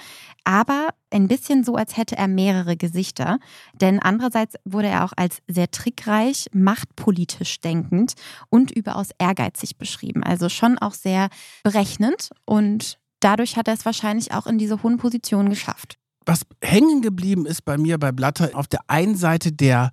aber 0.44 0.90
ein 1.10 1.30
bisschen 1.30 1.64
so, 1.64 1.76
als 1.76 1.96
hätte 1.96 2.18
er 2.18 2.28
mehrere 2.28 2.76
Gesichter. 2.76 3.40
Denn 3.80 4.00
andererseits 4.00 4.56
wurde 4.66 4.90
er 4.90 5.06
auch 5.06 5.14
als 5.16 5.38
sehr 5.48 5.72
trickreich, 5.72 6.48
machtpolitisch 6.52 7.62
denkend 7.62 8.16
und 8.50 8.72
überaus 8.72 9.12
ehrgeizig 9.20 9.78
beschrieben. 9.78 10.22
Also 10.22 10.50
schon 10.50 10.78
auch 10.78 10.94
sehr 10.94 11.30
berechnend 11.64 12.30
und 12.44 13.00
dadurch 13.22 13.56
hat 13.56 13.70
er 13.70 13.76
es 13.76 13.86
wahrscheinlich 13.86 14.34
auch 14.34 14.48
in 14.48 14.58
diese 14.58 14.84
hohen 14.84 14.98
Positionen 14.98 15.50
geschafft. 15.50 15.98
Was 16.26 16.42
hängen 16.62 17.02
geblieben 17.02 17.46
ist 17.46 17.64
bei 17.64 17.78
mir 17.78 17.98
bei 17.98 18.12
Blatter, 18.12 18.50
auf 18.54 18.68
der 18.68 18.82
einen 18.88 19.16
Seite 19.16 19.54
der, 19.54 19.92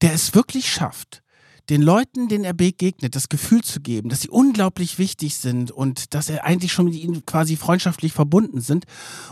der 0.00 0.14
es 0.14 0.34
wirklich 0.34 0.72
schafft, 0.72 1.22
den 1.70 1.82
Leuten, 1.82 2.28
denen 2.28 2.44
er 2.44 2.52
begegnet, 2.52 3.16
das 3.16 3.28
Gefühl 3.28 3.62
zu 3.62 3.80
geben, 3.80 4.08
dass 4.08 4.22
sie 4.22 4.28
unglaublich 4.28 4.98
wichtig 4.98 5.36
sind 5.36 5.70
und 5.70 6.14
dass 6.14 6.28
er 6.28 6.44
eigentlich 6.44 6.72
schon 6.72 6.86
mit 6.86 6.94
ihnen 6.94 7.26
quasi 7.26 7.56
freundschaftlich 7.56 8.12
verbunden 8.12 8.60
sind. 8.60 8.84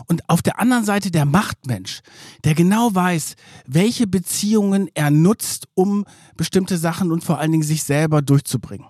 Und 0.07 0.27
auf 0.29 0.41
der 0.41 0.59
anderen 0.59 0.85
Seite 0.85 1.11
der 1.11 1.25
Machtmensch, 1.25 2.01
der 2.43 2.55
genau 2.55 2.93
weiß, 2.93 3.35
welche 3.65 4.07
Beziehungen 4.07 4.89
er 4.93 5.11
nutzt, 5.11 5.67
um 5.73 6.05
bestimmte 6.35 6.77
Sachen 6.77 7.11
und 7.11 7.23
vor 7.23 7.39
allen 7.39 7.51
Dingen 7.51 7.63
sich 7.63 7.83
selber 7.83 8.21
durchzubringen. 8.21 8.87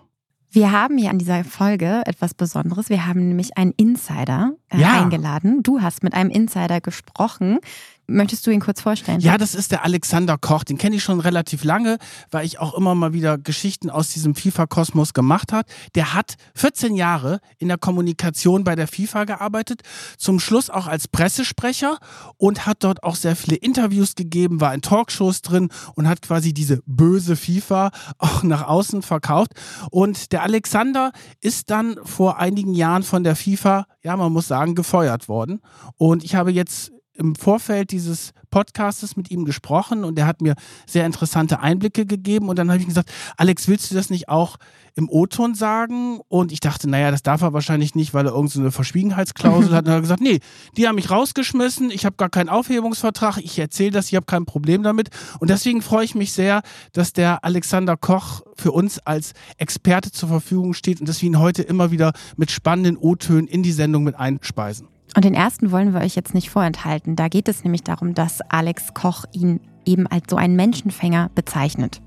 Wir 0.56 0.72
haben 0.72 0.98
hier 0.98 1.10
an 1.10 1.20
dieser 1.20 1.44
Folge 1.44 2.04
etwas 2.06 2.34
Besonderes. 2.34 2.88
Wir 2.88 3.06
haben 3.06 3.28
nämlich 3.28 3.58
einen 3.58 3.74
Insider 3.76 4.54
äh, 4.70 4.80
ja. 4.80 5.02
eingeladen. 5.02 5.64
Du 5.64 5.82
hast 5.82 6.02
mit 6.02 6.14
einem 6.14 6.30
Insider 6.30 6.80
gesprochen, 6.80 7.60
Möchtest 8.08 8.46
du 8.46 8.52
ihn 8.52 8.60
kurz 8.60 8.82
vorstellen? 8.82 9.20
Ja, 9.20 9.38
das 9.38 9.56
ist 9.56 9.72
der 9.72 9.84
Alexander 9.84 10.38
Koch. 10.38 10.64
Den 10.64 10.78
kenne 10.78 10.96
ich 10.96 11.04
schon 11.04 11.20
relativ 11.20 11.64
lange, 11.64 11.98
weil 12.30 12.46
ich 12.46 12.60
auch 12.60 12.76
immer 12.76 12.94
mal 12.94 13.14
wieder 13.14 13.38
Geschichten 13.38 13.90
aus 13.90 14.10
diesem 14.10 14.36
FIFA-Kosmos 14.36 15.14
gemacht 15.14 15.52
habe. 15.52 15.68
Der 15.96 16.14
hat 16.14 16.36
14 16.54 16.96
Jahre 16.96 17.40
in 17.58 17.68
der 17.68 17.80
Kommunikation 17.80 18.64
bei 18.64 18.76
der 18.76 18.88
FIFA 18.88 19.24
gearbeitet, 19.24 19.82
zum 20.18 20.40
Schluss 20.40 20.70
auch 20.70 20.86
als 20.86 21.08
Pressesprecher 21.08 21.98
und 22.38 22.68
hat 22.68 22.84
dort 22.84 23.04
auch 23.04 23.16
sehr 23.16 23.36
viele 23.36 23.58
Interviews 23.58 24.14
gegeben, 24.14 24.62
war 24.62 24.74
in 24.74 24.82
Talkshows 24.82 25.42
drin 25.42 25.70
und 25.96 26.08
hat 26.08 26.22
quasi 26.22 26.54
diese 26.54 26.84
böse 26.86 27.36
FIFA 27.36 27.90
auch 28.20 28.44
nach 28.44 28.68
außen 28.68 29.02
verkauft. 29.02 29.54
Und 29.90 30.32
der 30.32 30.44
Alexander 30.44 31.12
ist 31.42 31.72
dann 31.72 31.98
vor 32.04 32.38
einigen 32.38 32.74
Jahren 32.74 33.02
von 33.02 33.24
der 33.24 33.36
FIFA, 33.36 33.88
ja, 34.04 34.16
man 34.16 34.32
muss 34.32 34.48
sagen, 34.48 34.76
gefeuert 34.76 35.28
worden. 35.28 35.62
Und 35.98 36.24
ich 36.24 36.36
habe 36.36 36.52
jetzt 36.52 36.92
im 37.16 37.36
Vorfeld 37.36 37.92
dieses 37.92 38.32
Podcastes 38.56 39.18
mit 39.18 39.32
ihm 39.32 39.44
gesprochen 39.44 40.06
und 40.06 40.18
er 40.18 40.28
hat 40.28 40.42
mir 40.42 40.56
sehr 40.86 41.06
interessante 41.06 41.60
Einblicke 41.60 42.06
gegeben 42.06 42.48
und 42.48 42.58
dann 42.58 42.70
habe 42.70 42.80
ich 42.80 42.88
gesagt, 42.88 43.12
Alex, 43.36 43.68
willst 43.68 43.92
du 43.92 43.96
das 43.96 44.10
nicht 44.10 44.30
auch 44.30 44.58
im 44.96 45.10
O-Ton 45.10 45.56
sagen? 45.56 46.22
Und 46.30 46.54
ich 46.54 46.62
dachte, 46.62 46.90
naja, 46.90 47.12
das 47.12 47.22
darf 47.22 47.42
er 47.42 47.52
wahrscheinlich 47.52 47.96
nicht, 47.96 48.14
weil 48.14 48.26
er 48.26 48.34
irgendeine 48.34 48.66
so 48.66 48.72
Verschwiegenheitsklausel 48.72 49.74
hat. 49.74 49.80
Und 49.80 49.88
dann 49.88 49.96
hat 49.96 50.00
er 50.00 50.02
gesagt, 50.02 50.22
nee, 50.22 50.40
die 50.78 50.88
haben 50.88 50.96
mich 50.96 51.12
rausgeschmissen, 51.12 51.92
ich 51.92 52.06
habe 52.06 52.16
gar 52.16 52.30
keinen 52.30 52.48
Aufhebungsvertrag, 52.48 53.38
ich 53.40 53.60
erzähle 53.60 53.92
das, 53.92 54.08
ich 54.08 54.16
habe 54.16 54.26
kein 54.26 54.46
Problem 54.46 54.84
damit. 54.84 55.10
Und 55.40 55.50
deswegen 55.50 55.82
freue 55.82 56.06
ich 56.06 56.16
mich 56.16 56.32
sehr, 56.32 56.62
dass 56.94 57.12
der 57.12 57.44
Alexander 57.44 57.98
Koch 57.98 58.42
für 58.56 58.72
uns 58.72 59.00
als 59.00 59.34
Experte 59.58 60.12
zur 60.12 60.30
Verfügung 60.30 60.74
steht 60.74 61.02
und 61.02 61.10
dass 61.10 61.22
wir 61.22 61.28
ihn 61.28 61.40
heute 61.40 61.62
immer 61.62 61.92
wieder 61.92 62.14
mit 62.38 62.52
spannenden 62.52 62.96
O-Tönen 62.96 63.48
in 63.48 63.64
die 63.64 63.74
Sendung 63.74 64.04
mit 64.04 64.16
einspeisen. 64.16 64.95
Und 65.14 65.24
den 65.24 65.34
ersten 65.34 65.72
wollen 65.72 65.94
wir 65.94 66.02
euch 66.02 66.16
jetzt 66.16 66.34
nicht 66.34 66.50
vorenthalten. 66.50 67.16
Da 67.16 67.28
geht 67.28 67.48
es 67.48 67.64
nämlich 67.64 67.84
darum, 67.84 68.14
dass 68.14 68.42
Alex 68.50 68.94
Koch 68.94 69.26
ihn 69.32 69.60
eben 69.86 70.08
als 70.08 70.26
so 70.30 70.36
einen 70.36 70.56
Menschenfänger 70.56 71.30
bezeichnet. 71.36 72.02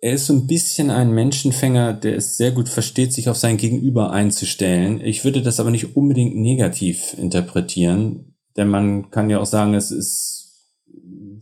Er 0.00 0.14
ist 0.14 0.26
so 0.26 0.32
ein 0.32 0.46
bisschen 0.46 0.90
ein 0.90 1.10
Menschenfänger, 1.10 1.92
der 1.92 2.16
es 2.16 2.36
sehr 2.36 2.52
gut 2.52 2.68
versteht, 2.68 3.12
sich 3.12 3.28
auf 3.28 3.36
sein 3.36 3.56
Gegenüber 3.56 4.12
einzustellen. 4.12 5.00
Ich 5.00 5.24
würde 5.24 5.42
das 5.42 5.58
aber 5.58 5.70
nicht 5.70 5.96
unbedingt 5.96 6.36
negativ 6.36 7.14
interpretieren, 7.18 8.36
denn 8.56 8.68
man 8.68 9.10
kann 9.10 9.28
ja 9.28 9.40
auch 9.40 9.46
sagen, 9.46 9.74
es 9.74 9.90
ist 9.90 10.66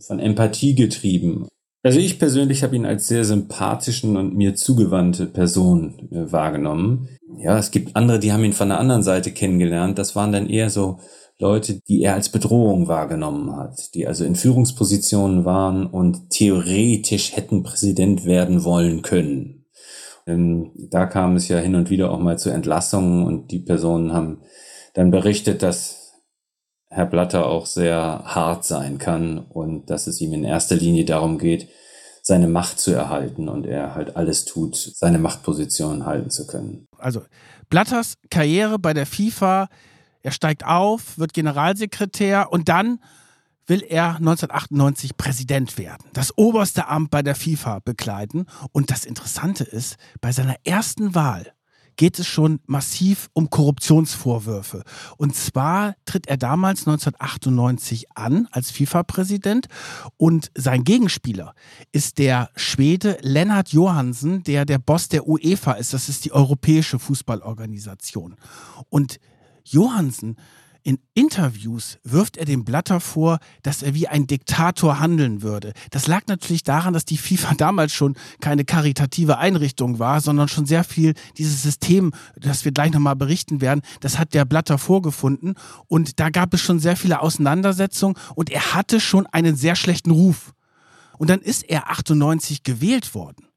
von 0.05 0.19
Empathie 0.19 0.73
getrieben. 0.73 1.47
Also 1.83 1.99
ich 1.99 2.19
persönlich 2.19 2.63
habe 2.63 2.75
ihn 2.75 2.85
als 2.85 3.07
sehr 3.07 3.23
sympathischen 3.23 4.17
und 4.17 4.35
mir 4.35 4.55
zugewandte 4.55 5.25
Person 5.25 6.09
äh, 6.11 6.31
wahrgenommen. 6.31 7.09
Ja, 7.37 7.57
es 7.57 7.71
gibt 7.71 7.95
andere, 7.95 8.19
die 8.19 8.33
haben 8.33 8.43
ihn 8.43 8.53
von 8.53 8.69
der 8.69 8.79
anderen 8.79 9.03
Seite 9.03 9.31
kennengelernt. 9.31 9.97
Das 9.97 10.15
waren 10.15 10.31
dann 10.31 10.49
eher 10.49 10.69
so 10.69 10.99
Leute, 11.39 11.79
die 11.87 12.01
er 12.01 12.15
als 12.15 12.29
Bedrohung 12.29 12.87
wahrgenommen 12.87 13.55
hat, 13.55 13.93
die 13.93 14.07
also 14.07 14.25
in 14.25 14.35
Führungspositionen 14.35 15.45
waren 15.45 15.85
und 15.85 16.31
theoretisch 16.31 17.35
hätten 17.35 17.61
Präsident 17.61 18.25
werden 18.25 18.63
wollen 18.63 19.03
können. 19.03 19.65
Ähm, 20.25 20.71
da 20.89 21.05
kam 21.05 21.35
es 21.35 21.47
ja 21.47 21.59
hin 21.59 21.75
und 21.75 21.89
wieder 21.91 22.11
auch 22.11 22.19
mal 22.19 22.39
zu 22.39 22.49
Entlassungen 22.49 23.25
und 23.25 23.51
die 23.51 23.59
Personen 23.59 24.13
haben 24.13 24.41
dann 24.95 25.11
berichtet, 25.11 25.61
dass 25.61 26.06
Herr 26.89 27.05
Blatter 27.05 27.45
auch 27.45 27.65
sehr 27.65 28.23
hart 28.25 28.65
sein 28.65 28.97
kann 28.97 29.39
und 29.39 29.89
dass 29.89 30.07
es 30.07 30.21
ihm 30.21 30.33
in 30.33 30.43
erster 30.43 30.75
Linie 30.75 31.05
darum 31.05 31.37
geht, 31.37 31.69
seine 32.21 32.47
Macht 32.47 32.79
zu 32.79 32.91
erhalten 32.91 33.49
und 33.49 33.65
er 33.65 33.95
halt 33.95 34.15
alles 34.15 34.45
tut, 34.45 34.75
seine 34.75 35.17
Machtposition 35.17 36.05
halten 36.05 36.29
zu 36.29 36.45
können. 36.45 36.87
Also 36.97 37.23
Blatters 37.69 38.15
Karriere 38.29 38.79
bei 38.79 38.93
der 38.93 39.05
FIFA, 39.05 39.69
er 40.23 40.31
steigt 40.31 40.65
auf, 40.65 41.17
wird 41.17 41.33
Generalsekretär 41.33 42.51
und 42.51 42.69
dann 42.69 42.99
will 43.65 43.83
er 43.83 44.15
1998 44.15 45.17
Präsident 45.17 45.77
werden, 45.77 46.05
das 46.13 46.37
oberste 46.37 46.87
Amt 46.87 47.11
bei 47.11 47.21
der 47.21 47.35
FIFA 47.35 47.79
bekleiden. 47.83 48.45
Und 48.71 48.91
das 48.91 49.05
Interessante 49.05 49.65
ist, 49.65 49.97
bei 50.21 50.31
seiner 50.31 50.55
ersten 50.63 51.15
Wahl 51.15 51.53
geht 51.97 52.19
es 52.19 52.27
schon 52.27 52.59
massiv 52.65 53.29
um 53.33 53.49
Korruptionsvorwürfe. 53.49 54.83
Und 55.17 55.35
zwar 55.35 55.95
tritt 56.05 56.27
er 56.27 56.37
damals 56.37 56.87
1998 56.87 58.07
an 58.15 58.47
als 58.51 58.71
FIFA-Präsident 58.71 59.67
und 60.15 60.51
sein 60.55 60.83
Gegenspieler 60.83 61.53
ist 61.91 62.19
der 62.19 62.49
Schwede 62.55 63.17
Lennart 63.21 63.69
Johansen, 63.69 64.43
der 64.43 64.65
der 64.65 64.77
Boss 64.77 65.09
der 65.09 65.27
UEFA 65.27 65.73
ist. 65.73 65.93
Das 65.93 66.07
ist 66.07 66.23
die 66.25 66.31
europäische 66.31 66.99
Fußballorganisation. 66.99 68.35
Und 68.89 69.19
Johansen 69.63 70.37
in 70.87 70.99
Interviews 71.15 71.99
wirft 72.05 72.37
er 72.37 72.45
dem 72.45 72.63
Blatter 72.63 73.01
vor, 73.01 73.39
dass 73.61 73.83
er 73.83 73.93
wie 73.93 74.07
ein 74.07 74.25
Diktator 74.25 75.01
handeln 75.01 75.41
würde. 75.41 75.73
Das 75.91 76.07
lag 76.07 76.27
natürlich 76.27 76.63
daran, 76.63 76.93
dass 76.93 77.03
die 77.03 77.17
FIFA 77.17 77.55
damals 77.57 77.91
schon 77.91 78.15
keine 78.39 78.63
karitative 78.63 79.37
Einrichtung 79.37 79.99
war, 79.99 80.21
sondern 80.21 80.47
schon 80.47 80.65
sehr 80.65 80.85
viel 80.85 81.13
dieses 81.37 81.61
System, 81.61 82.13
das 82.37 82.63
wir 82.63 82.71
gleich 82.71 82.93
nochmal 82.93 83.17
berichten 83.17 83.59
werden, 83.59 83.81
das 83.99 84.17
hat 84.17 84.33
der 84.33 84.45
Blatter 84.45 84.77
vorgefunden. 84.77 85.55
Und 85.87 86.21
da 86.21 86.29
gab 86.29 86.53
es 86.53 86.61
schon 86.61 86.79
sehr 86.79 86.95
viele 86.95 87.19
Auseinandersetzungen 87.19 88.15
und 88.35 88.49
er 88.49 88.73
hatte 88.73 89.01
schon 89.01 89.27
einen 89.27 89.57
sehr 89.57 89.75
schlechten 89.75 90.11
Ruf. 90.11 90.53
Und 91.17 91.29
dann 91.29 91.41
ist 91.41 91.63
er 91.63 91.91
98 91.91 92.63
gewählt 92.63 93.13
worden. 93.13 93.49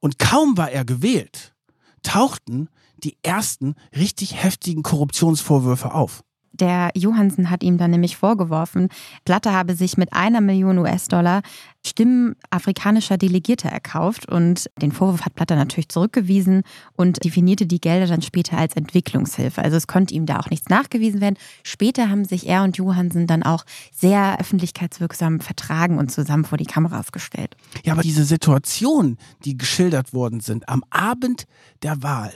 Und 0.00 0.18
kaum 0.18 0.58
war 0.58 0.70
er 0.70 0.84
gewählt, 0.84 1.54
tauchten 2.02 2.68
die 2.98 3.16
ersten 3.22 3.74
richtig 3.96 4.42
heftigen 4.42 4.82
Korruptionsvorwürfe 4.82 5.94
auf. 5.94 6.22
Der 6.60 6.90
Johansen 6.94 7.50
hat 7.50 7.62
ihm 7.64 7.78
dann 7.78 7.90
nämlich 7.90 8.16
vorgeworfen, 8.16 8.88
Blatter 9.24 9.52
habe 9.52 9.74
sich 9.74 9.96
mit 9.96 10.12
einer 10.12 10.40
Million 10.40 10.78
US-Dollar 10.78 11.42
Stimmen 11.86 12.36
afrikanischer 12.50 13.18
Delegierter 13.18 13.68
erkauft 13.68 14.26
und 14.30 14.70
den 14.80 14.92
Vorwurf 14.92 15.22
hat 15.22 15.34
Blatter 15.34 15.56
natürlich 15.56 15.88
zurückgewiesen 15.88 16.62
und 16.96 17.22
definierte 17.24 17.66
die 17.66 17.80
Gelder 17.80 18.06
dann 18.06 18.22
später 18.22 18.56
als 18.56 18.74
Entwicklungshilfe. 18.74 19.60
Also 19.62 19.76
es 19.76 19.86
konnte 19.86 20.14
ihm 20.14 20.24
da 20.24 20.38
auch 20.38 20.48
nichts 20.48 20.70
nachgewiesen 20.70 21.20
werden. 21.20 21.36
Später 21.62 22.08
haben 22.08 22.24
sich 22.24 22.48
er 22.48 22.62
und 22.62 22.76
Johansen 22.78 23.26
dann 23.26 23.42
auch 23.42 23.64
sehr 23.92 24.40
öffentlichkeitswirksam 24.40 25.40
vertragen 25.40 25.98
und 25.98 26.10
zusammen 26.10 26.44
vor 26.44 26.56
die 26.56 26.64
Kameras 26.64 27.12
gestellt. 27.12 27.56
Ja, 27.84 27.92
aber 27.92 28.02
diese 28.02 28.24
Situation, 28.24 29.18
die 29.44 29.58
geschildert 29.58 30.14
worden 30.14 30.40
sind 30.40 30.68
am 30.68 30.84
Abend 30.88 31.44
der 31.82 32.02
Wahl 32.02 32.32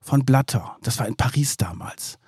von 0.00 0.24
Blatter, 0.24 0.76
das 0.82 0.98
war 0.98 1.06
in 1.06 1.14
Paris 1.14 1.56
damals, 1.56 2.18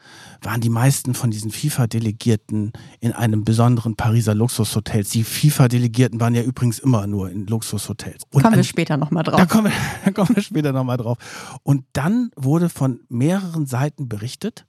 waren 0.43 0.61
die 0.61 0.71
meisten 0.71 1.15
von 1.15 1.31
diesen 1.31 1.51
FIFA-Delegierten 1.51 2.73
in 3.01 3.13
einem 3.13 3.45
besonderen 3.45 3.97
Pariser 3.97 4.35
Luxushotel. 4.35 5.05
Die 5.05 5.25
FIFA-Delegierten 5.25 6.21
waren 6.21 6.35
ja 6.35 6.43
übrigens 6.43 6.79
immer 6.79 7.07
nur 7.07 7.31
in 7.31 7.47
Luxushotels. 7.47 8.25
Und 8.33 8.43
kommen 8.43 8.57
wir 8.57 8.65
später 8.65 8.97
nochmal 8.97 9.23
drauf. 9.23 9.37
Da 9.39 9.47
kommen, 9.47 9.67
wir, 9.67 9.73
da 10.05 10.11
kommen 10.11 10.35
wir 10.35 10.43
später 10.43 10.73
nochmal 10.73 10.97
drauf. 10.97 11.19
Und 11.63 11.85
dann 11.93 12.31
wurde 12.37 12.69
von 12.69 13.01
mehreren 13.09 13.67
Seiten 13.67 14.09
berichtet, 14.09 14.67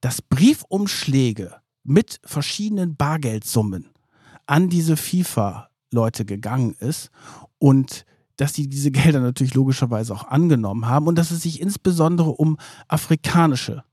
dass 0.00 0.22
Briefumschläge 0.22 1.56
mit 1.82 2.20
verschiedenen 2.24 2.96
Bargeldsummen 2.96 3.90
an 4.46 4.68
diese 4.68 4.96
FIFA-Leute 4.96 6.24
gegangen 6.24 6.74
ist 6.78 7.10
und 7.58 8.04
dass 8.36 8.54
sie 8.54 8.68
diese 8.68 8.90
Gelder 8.90 9.20
natürlich 9.20 9.54
logischerweise 9.54 10.14
auch 10.14 10.24
angenommen 10.24 10.86
haben 10.86 11.06
und 11.06 11.16
dass 11.16 11.30
es 11.30 11.42
sich 11.42 11.60
insbesondere 11.60 12.30
um 12.30 12.56
afrikanische 12.88 13.84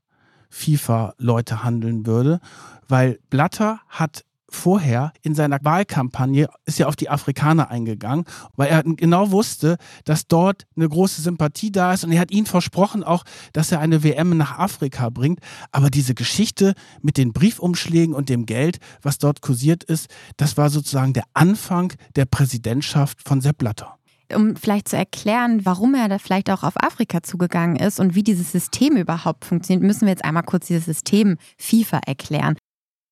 FIFA-Leute 0.50 1.62
handeln 1.64 2.06
würde, 2.06 2.40
weil 2.88 3.18
Blatter 3.30 3.80
hat 3.88 4.24
vorher 4.50 5.12
in 5.22 5.34
seiner 5.34 5.58
Wahlkampagne 5.62 6.48
ist 6.64 6.78
ja 6.78 6.86
auf 6.86 6.96
die 6.96 7.10
Afrikaner 7.10 7.70
eingegangen, 7.70 8.24
weil 8.56 8.68
er 8.68 8.82
genau 8.82 9.30
wusste, 9.30 9.76
dass 10.04 10.26
dort 10.26 10.66
eine 10.76 10.88
große 10.88 11.20
Sympathie 11.20 11.70
da 11.70 11.92
ist 11.92 12.04
und 12.04 12.12
er 12.12 12.20
hat 12.20 12.30
ihnen 12.30 12.46
versprochen 12.46 13.04
auch, 13.04 13.24
dass 13.52 13.72
er 13.72 13.80
eine 13.80 14.02
WM 14.02 14.36
nach 14.36 14.58
Afrika 14.58 15.10
bringt. 15.10 15.40
Aber 15.70 15.90
diese 15.90 16.14
Geschichte 16.14 16.74
mit 17.02 17.18
den 17.18 17.32
Briefumschlägen 17.32 18.14
und 18.14 18.28
dem 18.28 18.46
Geld, 18.46 18.78
was 19.02 19.18
dort 19.18 19.42
kursiert 19.42 19.84
ist, 19.84 20.08
das 20.36 20.56
war 20.56 20.70
sozusagen 20.70 21.12
der 21.12 21.24
Anfang 21.34 21.92
der 22.16 22.24
Präsidentschaft 22.24 23.22
von 23.22 23.40
Sepp 23.40 23.58
Blatter 23.58 23.97
um 24.34 24.56
vielleicht 24.56 24.88
zu 24.88 24.96
erklären, 24.96 25.64
warum 25.64 25.94
er 25.94 26.08
da 26.08 26.18
vielleicht 26.18 26.50
auch 26.50 26.62
auf 26.62 26.82
Afrika 26.82 27.22
zugegangen 27.22 27.76
ist 27.76 28.00
und 28.00 28.14
wie 28.14 28.22
dieses 28.22 28.52
System 28.52 28.96
überhaupt 28.96 29.44
funktioniert, 29.44 29.82
müssen 29.82 30.02
wir 30.02 30.10
jetzt 30.10 30.24
einmal 30.24 30.42
kurz 30.42 30.66
dieses 30.66 30.84
System 30.84 31.36
FIFA 31.56 32.00
erklären. 32.06 32.56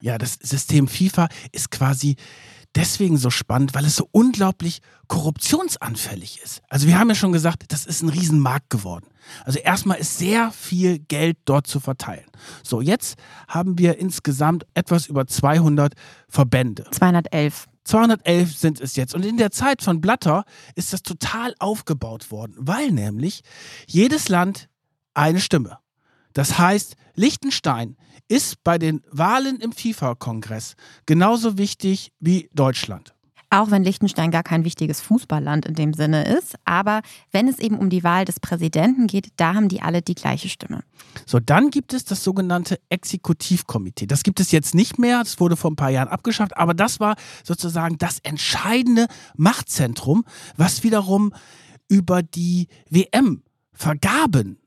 Ja, 0.02 0.18
das 0.18 0.34
System 0.34 0.88
FIFA 0.88 1.28
ist 1.52 1.70
quasi 1.70 2.16
deswegen 2.74 3.16
so 3.16 3.30
spannend, 3.30 3.74
weil 3.74 3.86
es 3.86 3.96
so 3.96 4.08
unglaublich 4.12 4.80
korruptionsanfällig 5.08 6.40
ist. 6.44 6.62
Also 6.68 6.86
wir 6.86 6.98
haben 6.98 7.08
ja 7.08 7.14
schon 7.14 7.32
gesagt, 7.32 7.64
das 7.68 7.86
ist 7.86 8.02
ein 8.02 8.10
Riesenmarkt 8.10 8.68
geworden. 8.70 9.06
Also 9.44 9.58
erstmal 9.58 9.98
ist 9.98 10.18
sehr 10.18 10.52
viel 10.52 10.98
Geld 10.98 11.38
dort 11.46 11.66
zu 11.66 11.80
verteilen. 11.80 12.26
So, 12.62 12.80
jetzt 12.80 13.18
haben 13.48 13.78
wir 13.78 13.98
insgesamt 13.98 14.66
etwas 14.74 15.06
über 15.06 15.26
200 15.26 15.94
Verbände. 16.28 16.86
211. 16.90 17.66
211 17.86 18.56
sind 18.56 18.80
es 18.80 18.96
jetzt. 18.96 19.14
Und 19.14 19.24
in 19.24 19.36
der 19.36 19.50
Zeit 19.50 19.82
von 19.82 20.00
Blatter 20.00 20.44
ist 20.74 20.92
das 20.92 21.02
total 21.02 21.54
aufgebaut 21.58 22.30
worden, 22.30 22.54
weil 22.58 22.90
nämlich 22.90 23.42
jedes 23.86 24.28
Land 24.28 24.68
eine 25.14 25.40
Stimme. 25.40 25.78
Das 26.32 26.58
heißt, 26.58 26.96
Liechtenstein 27.14 27.96
ist 28.28 28.62
bei 28.62 28.76
den 28.76 29.02
Wahlen 29.10 29.58
im 29.60 29.72
FIFA-Kongress 29.72 30.74
genauso 31.06 31.56
wichtig 31.56 32.12
wie 32.20 32.50
Deutschland. 32.52 33.15
Auch 33.50 33.70
wenn 33.70 33.84
Liechtenstein 33.84 34.30
gar 34.30 34.42
kein 34.42 34.64
wichtiges 34.64 35.00
Fußballland 35.00 35.66
in 35.66 35.74
dem 35.74 35.94
Sinne 35.94 36.24
ist. 36.24 36.56
Aber 36.64 37.02
wenn 37.30 37.48
es 37.48 37.58
eben 37.58 37.78
um 37.78 37.90
die 37.90 38.02
Wahl 38.02 38.24
des 38.24 38.40
Präsidenten 38.40 39.06
geht, 39.06 39.28
da 39.36 39.54
haben 39.54 39.68
die 39.68 39.82
alle 39.82 40.02
die 40.02 40.14
gleiche 40.14 40.48
Stimme. 40.48 40.82
So, 41.26 41.38
dann 41.38 41.70
gibt 41.70 41.92
es 41.92 42.04
das 42.04 42.24
sogenannte 42.24 42.80
Exekutivkomitee. 42.88 44.06
Das 44.06 44.22
gibt 44.22 44.40
es 44.40 44.50
jetzt 44.50 44.74
nicht 44.74 44.98
mehr. 44.98 45.20
Das 45.20 45.38
wurde 45.38 45.56
vor 45.56 45.70
ein 45.70 45.76
paar 45.76 45.90
Jahren 45.90 46.08
abgeschafft. 46.08 46.56
Aber 46.56 46.74
das 46.74 46.98
war 47.00 47.16
sozusagen 47.44 47.98
das 47.98 48.18
entscheidende 48.20 49.06
Machtzentrum, 49.36 50.24
was 50.56 50.82
wiederum 50.82 51.32
über 51.88 52.22
die 52.22 52.66
WM-Vergaben 52.90 54.58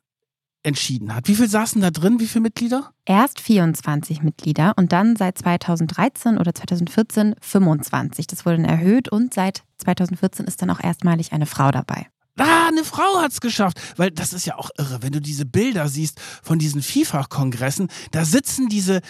entschieden 0.64 1.16
hat. 1.16 1.28
Wie 1.28 1.36
viel 1.36 1.50
saßen 1.50 1.82
da 1.82 1.90
drin? 1.90 2.20
Wie 2.20 2.28
viele 2.28 2.44
Mitglieder? 2.44 2.92
Erst 3.06 3.40
24 3.40 4.24
Mitglieder 4.24 4.74
und 4.78 4.92
dann 4.92 5.16
seit 5.16 5.38
2013 5.38 6.38
oder 6.38 6.54
2014 6.54 7.36
25. 7.40 8.28
Das 8.28 8.46
wurde 8.46 8.58
dann 8.58 8.66
erhöht 8.66 9.10
und 9.10 9.34
seit 9.34 9.64
2014 9.78 10.46
ist 10.46 10.62
dann 10.62 10.70
auch 10.70 10.82
erstmalig 10.82 11.32
eine 11.32 11.46
Frau 11.46 11.72
dabei. 11.72 12.08
Ah, 12.38 12.68
eine 12.68 12.84
Frau 12.84 13.22
hat 13.22 13.32
es 13.32 13.42
geschafft. 13.42 13.80
Weil 13.98 14.12
das 14.12 14.34
ist 14.34 14.46
ja 14.46 14.58
auch 14.58 14.70
irre, 14.78 15.02
wenn 15.02 15.12
du 15.12 15.22
diese 15.22 15.46
Bilder 15.46 15.88
siehst 15.88 16.20
von 16.42 16.60
diesen 16.60 16.82
FIFA-Kongressen, 16.82 17.90
da 18.12 18.26
sitzen 18.26 18.70
diese 18.70 19.02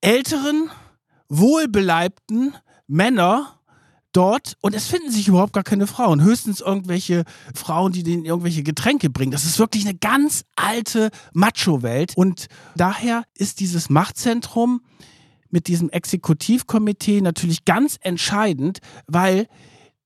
älteren, 0.00 0.70
wohlbeleibten 1.28 2.54
Männer 2.86 3.58
dort 4.14 4.56
und 4.60 4.74
es 4.74 4.86
finden 4.86 5.10
sich 5.10 5.28
überhaupt 5.28 5.52
gar 5.52 5.62
keine 5.62 5.86
Frauen. 5.86 6.22
Höchstens 6.22 6.60
irgendwelche 6.60 7.24
Frauen, 7.54 7.92
die 7.92 8.02
denen 8.02 8.24
irgendwelche 8.24 8.62
Getränke 8.62 9.10
bringen. 9.10 9.32
Das 9.32 9.44
ist 9.44 9.58
wirklich 9.58 9.84
eine 9.84 9.96
ganz 9.96 10.44
alte 10.56 11.10
Macho-Welt. 11.34 12.14
Und 12.16 12.46
daher 12.76 13.24
ist 13.34 13.60
dieses 13.60 13.90
Machtzentrum 13.90 14.80
mit 15.50 15.68
diesem 15.68 15.90
Exekutivkomitee 15.90 17.20
natürlich 17.20 17.64
ganz 17.64 17.98
entscheidend, 18.00 18.78
weil 19.06 19.46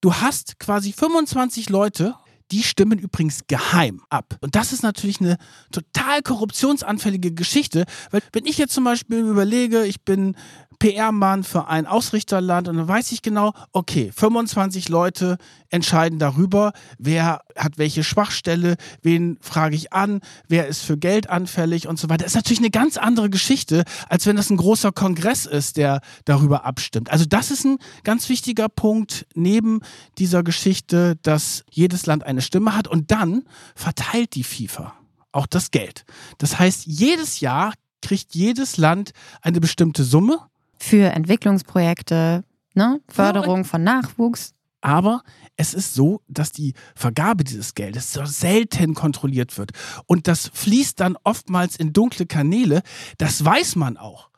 du 0.00 0.14
hast 0.14 0.58
quasi 0.58 0.92
25 0.92 1.68
Leute, 1.68 2.14
die 2.50 2.62
stimmen 2.62 2.98
übrigens 2.98 3.46
geheim 3.46 4.02
ab. 4.08 4.36
Und 4.40 4.54
das 4.54 4.72
ist 4.72 4.82
natürlich 4.82 5.20
eine 5.20 5.36
total 5.70 6.22
korruptionsanfällige 6.22 7.32
Geschichte, 7.32 7.84
weil 8.10 8.22
wenn 8.32 8.46
ich 8.46 8.58
jetzt 8.58 8.72
zum 8.72 8.84
Beispiel 8.84 9.18
überlege, 9.18 9.84
ich 9.84 10.02
bin 10.02 10.34
PR-Mann 10.78 11.44
für 11.44 11.68
ein 11.68 11.86
Ausrichterland 11.86 12.68
und 12.68 12.76
dann 12.76 12.88
weiß 12.88 13.12
ich 13.12 13.22
genau, 13.22 13.52
okay, 13.72 14.10
25 14.14 14.88
Leute 14.88 15.38
entscheiden 15.70 16.18
darüber, 16.18 16.72
wer 16.98 17.42
hat 17.56 17.78
welche 17.78 18.04
Schwachstelle, 18.04 18.76
wen 19.02 19.38
frage 19.40 19.76
ich 19.76 19.92
an, 19.92 20.20
wer 20.48 20.68
ist 20.68 20.82
für 20.82 20.96
Geld 20.96 21.28
anfällig 21.28 21.88
und 21.88 21.98
so 21.98 22.08
weiter. 22.08 22.24
Das 22.24 22.32
ist 22.32 22.36
natürlich 22.36 22.60
eine 22.60 22.70
ganz 22.70 22.96
andere 22.96 23.28
Geschichte, 23.28 23.84
als 24.08 24.26
wenn 24.26 24.36
das 24.36 24.50
ein 24.50 24.56
großer 24.56 24.92
Kongress 24.92 25.46
ist, 25.46 25.76
der 25.76 26.00
darüber 26.24 26.64
abstimmt. 26.64 27.10
Also 27.10 27.24
das 27.24 27.50
ist 27.50 27.64
ein 27.64 27.78
ganz 28.04 28.28
wichtiger 28.28 28.68
Punkt 28.68 29.26
neben 29.34 29.80
dieser 30.18 30.42
Geschichte, 30.42 31.16
dass 31.22 31.64
jedes 31.70 32.06
Land 32.06 32.24
eine 32.24 32.40
Stimme 32.42 32.76
hat 32.76 32.88
und 32.88 33.10
dann 33.10 33.44
verteilt 33.74 34.34
die 34.34 34.44
FIFA 34.44 34.94
auch 35.32 35.46
das 35.46 35.70
Geld. 35.70 36.04
Das 36.38 36.58
heißt, 36.58 36.86
jedes 36.86 37.40
Jahr 37.40 37.74
kriegt 38.00 38.34
jedes 38.34 38.76
Land 38.76 39.12
eine 39.42 39.60
bestimmte 39.60 40.04
Summe 40.04 40.40
für 40.78 41.12
Entwicklungsprojekte, 41.12 42.44
ne? 42.74 43.00
Förderung 43.08 43.64
von 43.64 43.82
Nachwuchs. 43.82 44.54
Aber 44.80 45.22
es 45.56 45.74
ist 45.74 45.94
so, 45.94 46.20
dass 46.28 46.52
die 46.52 46.74
Vergabe 46.94 47.42
dieses 47.42 47.74
Geldes 47.74 48.12
so 48.12 48.24
selten 48.24 48.94
kontrolliert 48.94 49.58
wird. 49.58 49.72
Und 50.06 50.28
das 50.28 50.50
fließt 50.54 51.00
dann 51.00 51.16
oftmals 51.24 51.76
in 51.76 51.92
dunkle 51.92 52.26
Kanäle. 52.26 52.82
Das 53.18 53.44
weiß 53.44 53.74
man 53.74 53.96
auch 53.96 54.30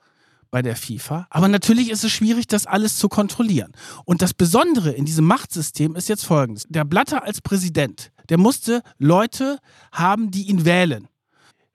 bei 0.51 0.63
der 0.63 0.77
FIFA. 0.77 1.27
Aber 1.31 1.49
natürlich 1.49 1.91
ist 1.91 2.05
es 2.05 2.13
schwierig, 2.13 2.47
das 2.47 2.67
alles 2.67 2.97
zu 2.97 3.09
kontrollieren. 3.09 3.73
Und 4.05 4.23
das 4.23 4.35
Besondere 4.35 4.93
in 4.93 5.05
diesem 5.05 5.27
Machtsystem 5.27 5.95
ist 5.95 6.09
jetzt 6.09 6.25
folgendes. 6.25 6.67
Der 6.69 6.85
Blatter 6.85 7.23
als 7.23 7.41
Präsident, 7.41 8.11
der 8.31 8.39
musste 8.39 8.83
Leute 8.99 9.59
haben, 9.93 10.31
die 10.31 10.49
ihn 10.49 10.65
wählen. 10.65 11.07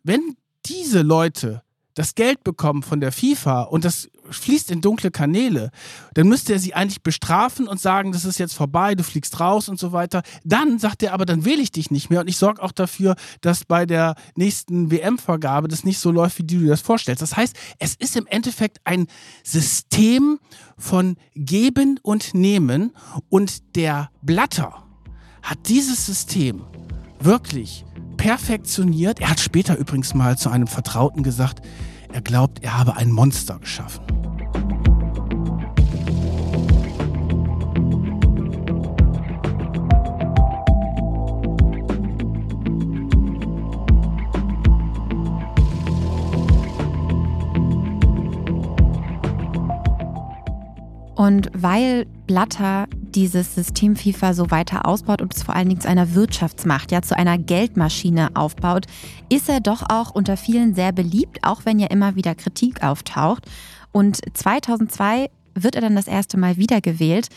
Wenn 0.03 0.35
diese 0.65 1.03
Leute 1.03 1.61
das 1.93 2.15
Geld 2.15 2.43
bekommen 2.43 2.83
von 2.83 2.99
der 2.99 3.11
FIFA 3.11 3.63
und 3.63 3.85
das 3.85 4.09
fließt 4.29 4.71
in 4.71 4.81
dunkle 4.81 5.11
Kanäle, 5.11 5.71
dann 6.13 6.27
müsste 6.27 6.53
er 6.53 6.59
sie 6.59 6.73
eigentlich 6.73 7.03
bestrafen 7.03 7.67
und 7.67 7.79
sagen, 7.79 8.11
das 8.11 8.25
ist 8.25 8.37
jetzt 8.37 8.53
vorbei, 8.53 8.95
du 8.95 9.03
fliegst 9.03 9.39
raus 9.39 9.69
und 9.69 9.79
so 9.79 9.91
weiter. 9.91 10.23
Dann 10.43 10.79
sagt 10.79 11.03
er 11.03 11.13
aber, 11.13 11.25
dann 11.25 11.45
wähle 11.45 11.61
ich 11.61 11.71
dich 11.71 11.91
nicht 11.91 12.09
mehr 12.09 12.21
und 12.21 12.27
ich 12.27 12.37
sorge 12.37 12.61
auch 12.61 12.71
dafür, 12.71 13.15
dass 13.41 13.65
bei 13.65 13.85
der 13.85 14.15
nächsten 14.35 14.91
WM-Vergabe 14.91 15.67
das 15.67 15.83
nicht 15.83 15.99
so 15.99 16.11
läuft, 16.11 16.39
wie 16.39 16.43
du 16.43 16.59
dir 16.59 16.69
das 16.69 16.81
vorstellst. 16.81 17.21
Das 17.21 17.35
heißt, 17.35 17.55
es 17.79 17.95
ist 17.95 18.15
im 18.15 18.27
Endeffekt 18.27 18.79
ein 18.83 19.07
System 19.43 20.39
von 20.77 21.17
Geben 21.35 21.99
und 22.01 22.33
Nehmen 22.33 22.91
und 23.29 23.75
der 23.75 24.09
Blatter 24.21 24.83
hat 25.41 25.59
dieses 25.67 26.05
System 26.05 26.63
wirklich 27.19 27.85
perfektioniert. 28.17 29.19
Er 29.19 29.29
hat 29.29 29.39
später 29.39 29.77
übrigens 29.77 30.13
mal 30.13 30.37
zu 30.37 30.49
einem 30.49 30.67
Vertrauten 30.67 31.23
gesagt, 31.23 31.61
er 32.15 32.21
glaubt, 32.21 32.63
er 32.63 32.77
habe 32.77 32.95
ein 32.95 33.11
Monster 33.11 33.59
geschaffen. 33.59 34.24
Und 51.25 51.49
weil 51.53 52.05
Blatter 52.27 52.85
dieses 52.91 53.55
System 53.55 53.95
FIFA 53.95 54.35
so 54.35 54.51
weiter 54.51 54.87
ausbaut 54.87 55.23
und 55.23 55.35
es 55.35 55.41
vor 55.41 55.55
allen 55.55 55.69
Dingen 55.69 55.81
zu 55.81 55.89
einer 55.89 56.13
Wirtschaftsmacht, 56.13 56.91
ja 56.91 57.01
zu 57.01 57.17
einer 57.17 57.39
Geldmaschine 57.39 58.35
aufbaut, 58.35 58.85
ist 59.27 59.49
er 59.49 59.59
doch 59.59 59.81
auch 59.89 60.11
unter 60.11 60.37
vielen 60.37 60.75
sehr 60.75 60.91
beliebt, 60.91 61.39
auch 61.41 61.65
wenn 61.65 61.79
ja 61.79 61.87
immer 61.87 62.15
wieder 62.15 62.35
Kritik 62.35 62.83
auftaucht. 62.83 63.47
Und 63.91 64.19
2002 64.35 65.31
wird 65.55 65.73
er 65.73 65.81
dann 65.81 65.95
das 65.95 66.07
erste 66.07 66.37
Mal 66.37 66.57
wiedergewählt. 66.57 67.29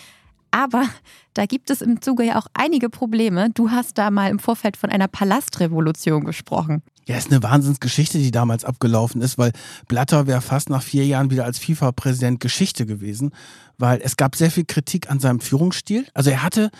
Aber 0.50 0.84
da 1.32 1.46
gibt 1.46 1.70
es 1.70 1.80
im 1.80 2.02
Zuge 2.02 2.24
ja 2.24 2.38
auch 2.38 2.48
einige 2.52 2.90
Probleme. 2.90 3.48
Du 3.54 3.70
hast 3.70 3.96
da 3.96 4.10
mal 4.10 4.30
im 4.30 4.38
Vorfeld 4.38 4.76
von 4.76 4.90
einer 4.90 5.08
Palastrevolution 5.08 6.24
gesprochen. 6.24 6.82
Ja, 7.08 7.16
ist 7.16 7.30
eine 7.30 7.42
Wahnsinnsgeschichte, 7.42 8.18
die 8.18 8.30
damals 8.30 8.66
abgelaufen 8.66 9.22
ist, 9.22 9.38
weil 9.38 9.52
Blatter 9.88 10.26
wäre 10.26 10.42
fast 10.42 10.68
nach 10.68 10.82
vier 10.82 11.06
Jahren 11.06 11.30
wieder 11.30 11.46
als 11.46 11.58
FIFA-Präsident 11.58 12.38
Geschichte 12.38 12.84
gewesen, 12.84 13.30
weil 13.78 14.02
es 14.02 14.18
gab 14.18 14.36
sehr 14.36 14.50
viel 14.50 14.66
Kritik 14.66 15.10
an 15.10 15.18
seinem 15.18 15.40
Führungsstil. 15.40 16.06
Also 16.12 16.28
er 16.28 16.42
hatte 16.42 16.70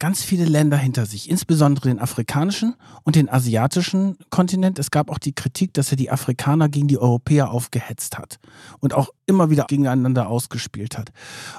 ganz 0.00 0.24
viele 0.24 0.44
Länder 0.44 0.76
hinter 0.76 1.06
sich, 1.06 1.30
insbesondere 1.30 1.88
den 1.88 2.00
afrikanischen 2.00 2.74
und 3.04 3.14
den 3.14 3.28
asiatischen 3.28 4.18
Kontinent. 4.28 4.80
Es 4.80 4.90
gab 4.90 5.08
auch 5.08 5.18
die 5.18 5.34
Kritik, 5.34 5.72
dass 5.72 5.92
er 5.92 5.96
die 5.96 6.10
Afrikaner 6.10 6.68
gegen 6.68 6.88
die 6.88 6.98
Europäer 6.98 7.52
aufgehetzt 7.52 8.18
hat 8.18 8.40
und 8.80 8.92
auch 8.92 9.10
immer 9.26 9.50
wieder 9.50 9.64
gegeneinander 9.68 10.28
ausgespielt 10.28 10.96
hat. 10.96 11.10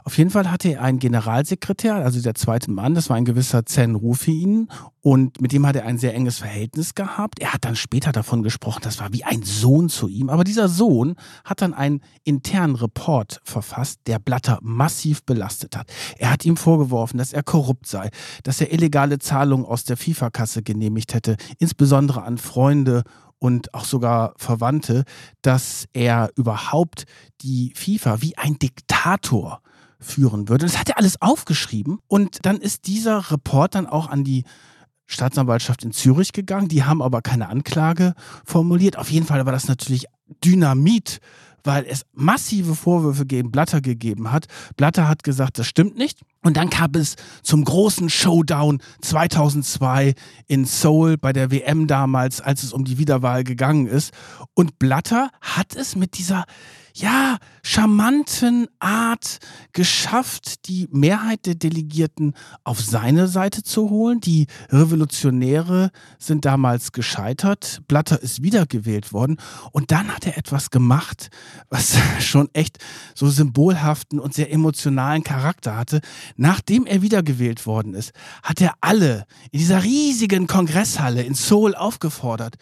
Auf 0.04 0.18
jeden 0.18 0.30
Fall 0.30 0.50
hatte 0.50 0.70
er 0.70 0.82
einen 0.82 1.00
Generalsekretär, 1.00 1.96
also 1.96 2.22
der 2.22 2.36
zweite 2.36 2.72
Mann, 2.72 2.96
das 2.96 3.10
war 3.10 3.18
ein 3.18 3.26
gewisser 3.26 3.66
Zen 3.66 3.96
Rufin 3.96 4.70
und 5.02 5.42
mit 5.42 5.52
dem 5.52 5.66
hat 5.68 5.76
er 5.76 5.86
ein 5.86 5.98
sehr 5.98 6.14
enges 6.16 6.40
Verhältnis 6.40 6.96
gehabt. 6.96 7.40
Er 7.40 7.54
hat 7.54 7.66
dann 7.66 7.76
später 7.76 8.12
davon 8.12 8.42
gesprochen, 8.42 8.82
das 8.84 9.00
war 9.00 9.12
wie 9.12 9.26
ein 9.26 9.44
Sohn 9.44 9.90
zu 9.90 10.08
ihm, 10.08 10.30
aber 10.30 10.44
dieser 10.44 10.70
Sohn 10.70 11.16
hat 11.44 11.62
dann 11.62 11.74
einen 11.74 12.02
internen 12.24 12.76
Report 12.76 13.42
verfasst, 13.44 14.00
der 14.08 14.20
Blatter 14.20 14.60
massiv 14.62 15.24
belastet 15.24 15.76
hat. 15.76 15.92
Er 16.18 16.32
hat 16.32 16.46
ihm 16.46 16.58
vorgeworfen, 16.58 17.18
dass 17.18 17.34
er 17.34 17.44
korrupt 17.44 17.88
sei, 17.88 18.10
dass 18.44 18.62
er 18.62 18.72
illegale 18.72 19.20
Zahlungen 19.20 19.66
aus 19.66 19.84
der 19.84 19.98
FIFA-Kasse 19.98 20.64
genehmigt 20.64 21.14
hätte, 21.14 21.36
insbesondere 21.60 22.24
an 22.24 22.38
Freunde 22.38 23.04
und 23.40 23.74
auch 23.74 23.86
sogar 23.86 24.34
Verwandte, 24.38 25.04
dass 25.42 25.86
er 25.94 26.32
überhaupt 26.36 27.06
die 27.42 27.74
FIFA 27.76 28.22
wie 28.22 28.38
ein 28.38 28.58
Diktator 28.60 29.62
führen 30.00 30.48
würde. 30.48 30.66
Das 30.66 30.78
hat 30.78 30.90
er 30.90 30.98
alles 30.98 31.22
aufgeschrieben 31.22 32.00
und 32.08 32.46
dann 32.46 32.58
ist 32.58 32.88
dieser 32.88 33.32
Report 33.32 33.76
dann 33.76 33.88
auch 33.88 34.10
an 34.10 34.24
die 34.24 34.44
Staatsanwaltschaft 35.08 35.84
in 35.84 35.92
Zürich 35.92 36.34
gegangen. 36.34 36.68
Die 36.68 36.84
haben 36.84 37.02
aber 37.02 37.22
keine 37.22 37.48
Anklage 37.50 38.14
formuliert. 38.46 38.98
Auf 38.98 39.10
jeden 39.10 39.26
Fall 39.26 39.46
war 39.46 39.54
das 39.54 39.68
natürlich 39.68 40.06
Dynamit 40.44 41.20
weil 41.68 41.86
es 41.86 42.06
massive 42.14 42.76
Vorwürfe 42.76 43.26
gegen 43.26 43.52
Blatter 43.52 43.82
gegeben 43.82 44.32
hat. 44.32 44.46
Blatter 44.78 45.10
hat 45.10 45.24
gesagt, 45.24 45.60
das 45.60 45.68
stimmt 45.68 45.98
nicht. 45.98 46.22
Und 46.42 46.56
dann 46.56 46.70
kam 46.70 46.92
es 46.94 47.18
zum 47.44 47.66
großen 47.66 48.10
Showdown 48.10 48.82
2002 49.02 50.14
in 50.48 50.64
Seoul 50.64 51.18
bei 51.18 51.34
der 51.34 51.52
WM 51.52 51.88
damals, 51.88 52.40
als 52.40 52.64
es 52.64 52.72
um 52.72 52.86
die 52.86 52.98
Wiederwahl 52.98 53.44
gegangen 53.44 53.86
ist. 53.86 54.14
Und 54.54 54.80
Blatter 54.80 55.30
hat 55.42 55.76
es 55.76 55.98
mit 55.98 56.18
dieser 56.18 56.46
ja, 57.00 57.38
charmanten 57.64 58.68
Art 58.80 59.38
geschafft, 59.72 60.68
die 60.68 60.88
Mehrheit 60.92 61.46
der 61.46 61.54
Delegierten 61.54 62.34
auf 62.64 62.82
seine 62.82 63.28
Seite 63.28 63.62
zu 63.62 63.90
holen. 63.90 64.20
Die 64.20 64.48
Revolutionäre 64.70 65.92
sind 66.18 66.46
damals 66.46 66.92
gescheitert. 66.94 67.82
Blatter 67.88 68.22
ist 68.22 68.42
wiedergewählt 68.42 69.14
worden. 69.14 69.38
Und 69.72 69.92
dann 69.92 70.08
hat 70.16 70.26
er 70.26 70.38
etwas 70.38 70.72
gemacht, 70.72 71.30
was 71.70 71.98
schon 72.20 72.50
echt 72.54 72.80
so 73.14 73.30
symbolhaften 73.30 74.20
und 74.20 74.34
sehr 74.34 74.52
emotionalen 74.52 75.24
Charakter 75.24 75.76
hatte. 75.76 76.02
Nachdem 76.36 76.88
er 76.88 77.04
wiedergewählt 77.04 77.68
worden 77.68 77.94
ist, 77.94 78.12
hat 78.42 78.60
er 78.60 78.74
alle 78.82 79.26
in 79.52 79.60
dieser 79.60 79.84
riesigen 79.84 80.48
Kongresshalle 80.48 81.22
in 81.22 81.36
Seoul 81.36 81.76
aufgefordert, 81.76 82.56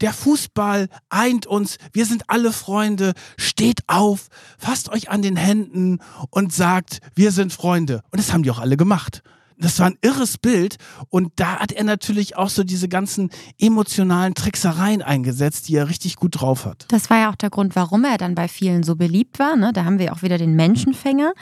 der 0.00 0.12
Fußball 0.12 0.88
eint 1.08 1.46
uns. 1.46 1.78
Wir 1.92 2.06
sind 2.06 2.24
alle 2.28 2.52
Freunde. 2.52 3.12
Steht 3.36 3.80
auf, 3.86 4.28
fasst 4.58 4.88
euch 4.88 5.10
an 5.10 5.22
den 5.22 5.36
Händen 5.36 6.00
und 6.30 6.52
sagt, 6.52 7.00
wir 7.14 7.32
sind 7.32 7.52
Freunde. 7.52 8.02
Und 8.10 8.18
das 8.18 8.32
haben 8.32 8.42
die 8.42 8.50
auch 8.50 8.58
alle 8.58 8.76
gemacht 8.76 9.22
das 9.58 9.78
war 9.78 9.86
ein 9.86 9.98
irres 10.02 10.38
Bild 10.38 10.76
und 11.08 11.32
da 11.36 11.58
hat 11.58 11.72
er 11.72 11.84
natürlich 11.84 12.36
auch 12.36 12.48
so 12.48 12.64
diese 12.64 12.88
ganzen 12.88 13.30
emotionalen 13.58 14.34
Tricksereien 14.34 15.02
eingesetzt, 15.02 15.68
die 15.68 15.76
er 15.76 15.88
richtig 15.88 16.16
gut 16.16 16.40
drauf 16.40 16.64
hat. 16.64 16.86
Das 16.88 17.10
war 17.10 17.18
ja 17.18 17.30
auch 17.30 17.36
der 17.36 17.50
Grund, 17.50 17.76
warum 17.76 18.04
er 18.04 18.18
dann 18.18 18.34
bei 18.34 18.48
vielen 18.48 18.82
so 18.82 18.96
beliebt 18.96 19.38
war. 19.38 19.56
Ne? 19.56 19.72
Da 19.72 19.84
haben 19.84 19.98
wir 19.98 20.12
auch 20.12 20.22
wieder 20.22 20.38
den 20.38 20.54
Menschenfänger. 20.54 21.32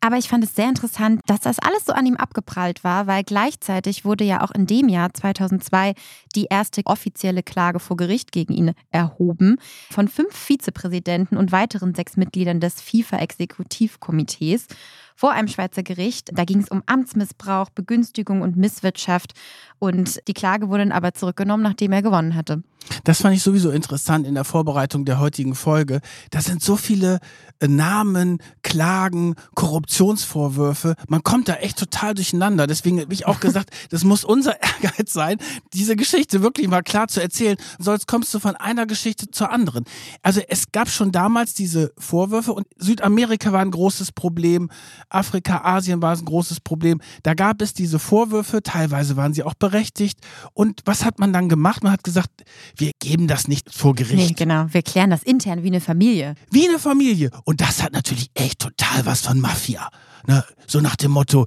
Aber 0.00 0.16
ich 0.16 0.28
fand 0.28 0.44
es 0.44 0.54
sehr 0.54 0.68
interessant, 0.68 1.20
dass 1.26 1.40
das 1.40 1.58
alles 1.58 1.84
so 1.84 1.92
an 1.92 2.06
ihm 2.06 2.16
abgeprallt 2.16 2.84
war, 2.84 3.06
weil 3.06 3.24
gleichzeitig 3.24 4.04
wurde 4.04 4.24
ja 4.24 4.42
auch 4.42 4.50
in 4.52 4.66
dem 4.66 4.88
Jahr 4.88 5.12
2002 5.12 5.94
die 6.34 6.46
erste 6.50 6.82
offizielle 6.84 7.42
Klage 7.42 7.80
vor 7.80 7.96
Gericht 7.96 8.32
gegen 8.32 8.52
ihn 8.52 8.72
erhoben 8.90 9.56
von 9.90 10.08
fünf 10.08 10.34
Vizepräsidenten 10.34 11.36
und 11.36 11.52
weiteren 11.52 11.94
sechs 11.94 12.16
Mitgliedern 12.16 12.60
des 12.60 12.80
FIFA-Exekutivkomitees 12.80 14.66
vor 15.14 15.32
einem 15.32 15.48
Schweizer 15.48 15.82
Gericht. 15.82 16.30
Da 16.32 16.44
ging 16.44 16.60
es 16.60 16.68
um 16.68 16.82
Amtsmissbrauch, 16.86 17.70
Begünstigung 17.70 18.42
und 18.42 18.56
Misswirtschaft. 18.56 19.32
Und 19.78 20.26
die 20.28 20.34
Klage 20.34 20.68
wurde 20.68 20.84
dann 20.84 20.92
aber 20.92 21.14
zurückgenommen, 21.14 21.62
nachdem 21.62 21.92
er 21.92 22.02
gewonnen 22.02 22.34
hatte. 22.34 22.62
Das 23.04 23.22
fand 23.22 23.36
ich 23.36 23.42
sowieso 23.42 23.70
interessant 23.70 24.26
in 24.26 24.34
der 24.34 24.44
Vorbereitung 24.44 25.04
der 25.04 25.18
heutigen 25.18 25.54
Folge. 25.54 26.00
Da 26.30 26.40
sind 26.40 26.62
so 26.62 26.76
viele 26.76 27.20
äh, 27.60 27.68
Namen, 27.68 28.38
Klagen, 28.62 29.34
Korruptionsvorwürfe. 29.54 30.94
Man 31.08 31.22
kommt 31.22 31.48
da 31.48 31.54
echt 31.54 31.78
total 31.78 32.14
durcheinander. 32.14 32.66
Deswegen 32.66 33.00
habe 33.00 33.12
ich 33.14 33.26
auch 33.26 33.40
gesagt, 33.44 33.70
das 33.90 34.04
muss 34.04 34.24
unser 34.24 34.56
Ehrgeiz 34.82 35.12
sein, 35.12 35.38
diese 35.72 35.96
Geschichte 35.96 36.42
wirklich 36.42 36.68
mal 36.68 36.82
klar 36.82 37.08
zu 37.08 37.20
erzählen. 37.20 37.56
Sonst 37.78 38.06
kommst 38.06 38.32
du 38.34 38.38
von 38.38 38.56
einer 38.56 38.86
Geschichte 38.86 39.30
zur 39.30 39.50
anderen. 39.50 39.84
Also 40.22 40.40
es 40.48 40.72
gab 40.72 40.88
schon 40.88 41.12
damals 41.12 41.54
diese 41.54 41.92
Vorwürfe 41.98 42.52
und 42.52 42.66
Südamerika 42.76 43.52
war 43.52 43.60
ein 43.60 43.70
großes 43.70 44.12
Problem, 44.12 44.70
Afrika, 45.08 45.62
Asien 45.64 46.02
war 46.02 46.16
ein 46.16 46.24
großes 46.24 46.60
Problem. 46.60 47.00
Da 47.22 47.34
gab 47.34 47.62
es 47.62 47.74
diese 47.74 47.98
Vorwürfe, 47.98 48.62
teilweise 48.62 49.16
waren 49.16 49.34
sie 49.34 49.42
auch 49.42 49.54
berechtigt. 49.54 50.18
Und 50.52 50.80
was 50.84 51.04
hat 51.04 51.18
man 51.18 51.32
dann 51.32 51.48
gemacht? 51.48 51.82
Man 51.82 51.92
hat 51.92 52.04
gesagt, 52.04 52.44
wir 52.76 52.92
geben 53.00 53.28
das 53.28 53.48
nicht 53.48 53.72
vor 53.72 53.94
Gericht. 53.94 54.30
Nee, 54.30 54.34
genau, 54.36 54.66
wir 54.70 54.82
klären 54.82 55.10
das 55.10 55.22
intern 55.22 55.62
wie 55.62 55.68
eine 55.68 55.80
Familie. 55.80 56.34
Wie 56.50 56.68
eine 56.68 56.78
Familie. 56.78 57.30
Und 57.44 57.60
das 57.60 57.82
hat 57.82 57.92
natürlich 57.92 58.30
echt 58.34 58.58
total 58.58 59.06
was 59.06 59.22
von 59.22 59.40
Mafia. 59.40 59.88
Ne? 60.26 60.44
So 60.66 60.80
nach 60.80 60.96
dem 60.96 61.10
Motto, 61.10 61.46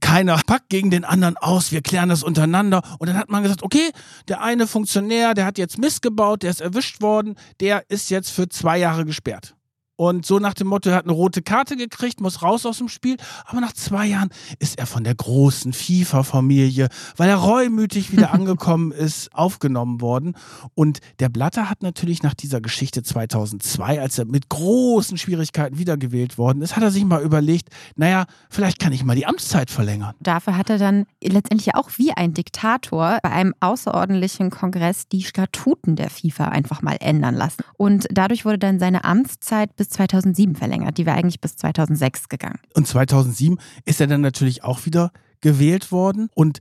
keiner 0.00 0.40
packt 0.46 0.70
gegen 0.70 0.90
den 0.90 1.04
anderen 1.04 1.36
aus, 1.36 1.72
wir 1.72 1.82
klären 1.82 2.08
das 2.08 2.22
untereinander. 2.22 2.82
Und 2.98 3.08
dann 3.08 3.16
hat 3.16 3.28
man 3.28 3.42
gesagt, 3.42 3.62
okay, 3.62 3.90
der 4.28 4.42
eine 4.42 4.66
Funktionär, 4.66 5.34
der 5.34 5.44
hat 5.44 5.58
jetzt 5.58 5.78
missgebaut, 5.78 6.42
der 6.42 6.50
ist 6.50 6.60
erwischt 6.60 7.02
worden, 7.02 7.34
der 7.60 7.84
ist 7.90 8.10
jetzt 8.10 8.30
für 8.30 8.48
zwei 8.48 8.78
Jahre 8.78 9.04
gesperrt. 9.04 9.54
Und 9.98 10.24
so 10.24 10.38
nach 10.38 10.54
dem 10.54 10.68
Motto, 10.68 10.90
er 10.90 10.96
hat 10.96 11.06
eine 11.06 11.12
rote 11.12 11.42
Karte 11.42 11.76
gekriegt, 11.76 12.20
muss 12.20 12.40
raus 12.40 12.64
aus 12.64 12.78
dem 12.78 12.88
Spiel. 12.88 13.16
Aber 13.44 13.60
nach 13.60 13.72
zwei 13.72 14.06
Jahren 14.06 14.28
ist 14.60 14.78
er 14.78 14.86
von 14.86 15.02
der 15.02 15.16
großen 15.16 15.72
FIFA-Familie, 15.72 16.88
weil 17.16 17.28
er 17.28 17.34
reumütig 17.34 18.12
wieder 18.12 18.30
angekommen 18.32 18.92
ist, 18.92 19.34
aufgenommen 19.34 20.00
worden. 20.00 20.36
Und 20.76 21.00
der 21.18 21.28
Blatter 21.28 21.68
hat 21.68 21.82
natürlich 21.82 22.22
nach 22.22 22.34
dieser 22.34 22.60
Geschichte 22.60 23.02
2002, 23.02 24.00
als 24.00 24.16
er 24.18 24.26
mit 24.26 24.48
großen 24.48 25.18
Schwierigkeiten 25.18 25.78
wiedergewählt 25.78 26.38
worden 26.38 26.62
ist, 26.62 26.76
hat 26.76 26.84
er 26.84 26.92
sich 26.92 27.04
mal 27.04 27.20
überlegt, 27.20 27.70
naja, 27.96 28.26
vielleicht 28.50 28.78
kann 28.78 28.92
ich 28.92 29.04
mal 29.04 29.16
die 29.16 29.26
Amtszeit 29.26 29.68
verlängern. 29.68 30.14
Dafür 30.20 30.56
hat 30.56 30.70
er 30.70 30.78
dann 30.78 31.06
letztendlich 31.20 31.74
auch 31.74 31.90
wie 31.96 32.12
ein 32.12 32.34
Diktator 32.34 33.18
bei 33.24 33.30
einem 33.32 33.52
außerordentlichen 33.58 34.50
Kongress 34.50 35.08
die 35.08 35.24
Statuten 35.24 35.96
der 35.96 36.08
FIFA 36.08 36.44
einfach 36.44 36.82
mal 36.82 36.98
ändern 37.00 37.34
lassen. 37.34 37.64
Und 37.76 38.06
dadurch 38.12 38.44
wurde 38.44 38.58
dann 38.58 38.78
seine 38.78 39.02
Amtszeit 39.02 39.74
bis 39.74 39.87
bis 39.88 39.96
2007 39.96 40.54
verlängert. 40.54 40.98
Die 40.98 41.06
wäre 41.06 41.16
eigentlich 41.16 41.40
bis 41.40 41.56
2006 41.56 42.28
gegangen. 42.28 42.58
Und 42.74 42.86
2007 42.86 43.58
ist 43.84 44.00
er 44.00 44.06
dann 44.06 44.20
natürlich 44.20 44.64
auch 44.64 44.84
wieder 44.86 45.12
gewählt 45.40 45.90
worden. 45.92 46.28
Und 46.34 46.60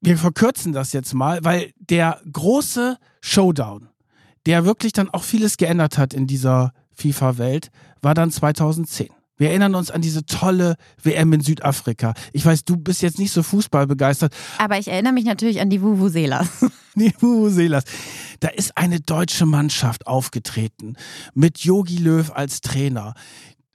wir 0.00 0.16
verkürzen 0.18 0.72
das 0.72 0.92
jetzt 0.92 1.14
mal, 1.14 1.44
weil 1.44 1.72
der 1.78 2.20
große 2.30 2.98
Showdown, 3.20 3.88
der 4.46 4.64
wirklich 4.64 4.92
dann 4.92 5.10
auch 5.10 5.24
vieles 5.24 5.56
geändert 5.56 5.98
hat 5.98 6.14
in 6.14 6.26
dieser 6.26 6.72
FIFA-Welt, 6.92 7.70
war 8.00 8.14
dann 8.14 8.30
2010. 8.30 9.08
Wir 9.38 9.50
erinnern 9.50 9.74
uns 9.74 9.90
an 9.90 10.00
diese 10.00 10.24
tolle 10.24 10.76
WM 11.02 11.32
in 11.32 11.40
Südafrika. 11.40 12.14
Ich 12.32 12.44
weiß, 12.44 12.64
du 12.64 12.76
bist 12.76 13.02
jetzt 13.02 13.18
nicht 13.18 13.32
so 13.32 13.42
fußballbegeistert. 13.42 14.34
Aber 14.58 14.78
ich 14.78 14.88
erinnere 14.88 15.12
mich 15.12 15.24
natürlich 15.24 15.60
an 15.60 15.68
die 15.68 15.82
Vuvuzelas. 15.82 16.48
Die 16.98 17.12
Vuvuzelas. 17.20 17.84
Da 18.40 18.48
ist 18.48 18.78
eine 18.78 19.00
deutsche 19.00 19.44
Mannschaft 19.44 20.06
aufgetreten 20.06 20.96
mit 21.34 21.58
Yogi 21.58 21.98
Löw 21.98 22.32
als 22.32 22.62
Trainer 22.62 23.12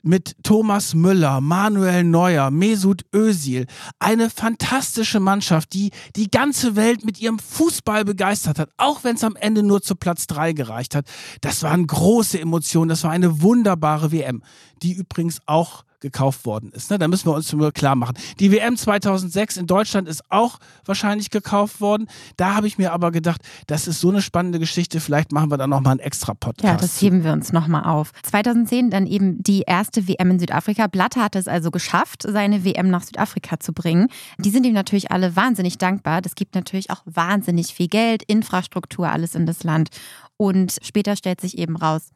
mit 0.03 0.35
Thomas 0.43 0.93
Müller, 0.93 1.41
Manuel 1.41 2.03
Neuer, 2.03 2.51
Mesut 2.51 3.03
Özil. 3.13 3.65
Eine 3.99 4.29
fantastische 4.29 5.19
Mannschaft, 5.19 5.73
die 5.73 5.91
die 6.15 6.29
ganze 6.29 6.75
Welt 6.75 7.05
mit 7.05 7.19
ihrem 7.19 7.39
Fußball 7.39 8.05
begeistert 8.05 8.59
hat, 8.59 8.69
auch 8.77 9.03
wenn 9.03 9.15
es 9.15 9.23
am 9.23 9.35
Ende 9.35 9.63
nur 9.63 9.81
zu 9.81 9.95
Platz 9.95 10.27
drei 10.27 10.53
gereicht 10.53 10.95
hat. 10.95 11.05
Das 11.41 11.63
waren 11.63 11.87
große 11.87 12.39
Emotionen, 12.39 12.89
das 12.89 13.03
war 13.03 13.11
eine 13.11 13.41
wunderbare 13.41 14.11
WM, 14.11 14.43
die 14.81 14.93
übrigens 14.93 15.39
auch 15.45 15.83
gekauft 16.01 16.45
worden 16.45 16.71
ist. 16.73 16.91
Ne? 16.91 16.99
Da 16.99 17.07
müssen 17.07 17.27
wir 17.27 17.33
uns 17.33 17.51
nur 17.53 17.71
klar 17.71 17.95
machen. 17.95 18.15
Die 18.39 18.51
WM 18.51 18.75
2006 18.75 19.57
in 19.57 19.67
Deutschland 19.67 20.07
ist 20.07 20.23
auch 20.29 20.59
wahrscheinlich 20.85 21.29
gekauft 21.29 21.79
worden. 21.79 22.07
Da 22.37 22.55
habe 22.55 22.67
ich 22.67 22.77
mir 22.77 22.91
aber 22.91 23.11
gedacht, 23.11 23.41
das 23.67 23.87
ist 23.87 24.01
so 24.01 24.09
eine 24.09 24.21
spannende 24.21 24.59
Geschichte. 24.59 24.99
Vielleicht 24.99 25.31
machen 25.31 25.49
wir 25.49 25.57
da 25.57 25.67
nochmal 25.67 25.91
einen 25.91 25.99
extra 25.99 26.33
Podcast. 26.33 26.63
Ja, 26.63 26.75
das 26.75 27.01
heben 27.01 27.23
wir 27.23 27.31
uns 27.31 27.53
nochmal 27.53 27.85
auf. 27.85 28.11
2010 28.23 28.89
dann 28.89 29.07
eben 29.07 29.41
die 29.41 29.61
erste 29.61 30.07
WM 30.07 30.31
in 30.31 30.39
Südafrika. 30.39 30.87
Blatter 30.87 31.23
hat 31.23 31.35
es 31.35 31.47
also 31.47 31.71
geschafft, 31.71 32.23
seine 32.27 32.65
WM 32.65 32.89
nach 32.89 33.03
Südafrika 33.03 33.59
zu 33.59 33.73
bringen. 33.73 34.07
Die 34.39 34.49
sind 34.49 34.65
ihm 34.65 34.73
natürlich 34.73 35.11
alle 35.11 35.35
wahnsinnig 35.35 35.77
dankbar. 35.77 36.21
Das 36.21 36.35
gibt 36.35 36.55
natürlich 36.55 36.89
auch 36.89 37.03
wahnsinnig 37.05 37.73
viel 37.73 37.87
Geld, 37.87 38.23
Infrastruktur, 38.23 39.09
alles 39.09 39.35
in 39.35 39.45
das 39.45 39.63
Land. 39.63 39.89
Und 40.37 40.77
später 40.81 41.15
stellt 41.15 41.39
sich 41.39 41.57
eben 41.57 41.77
raus, 41.77 42.09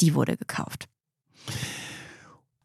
die 0.00 0.14
wurde 0.14 0.36
gekauft. 0.36 0.86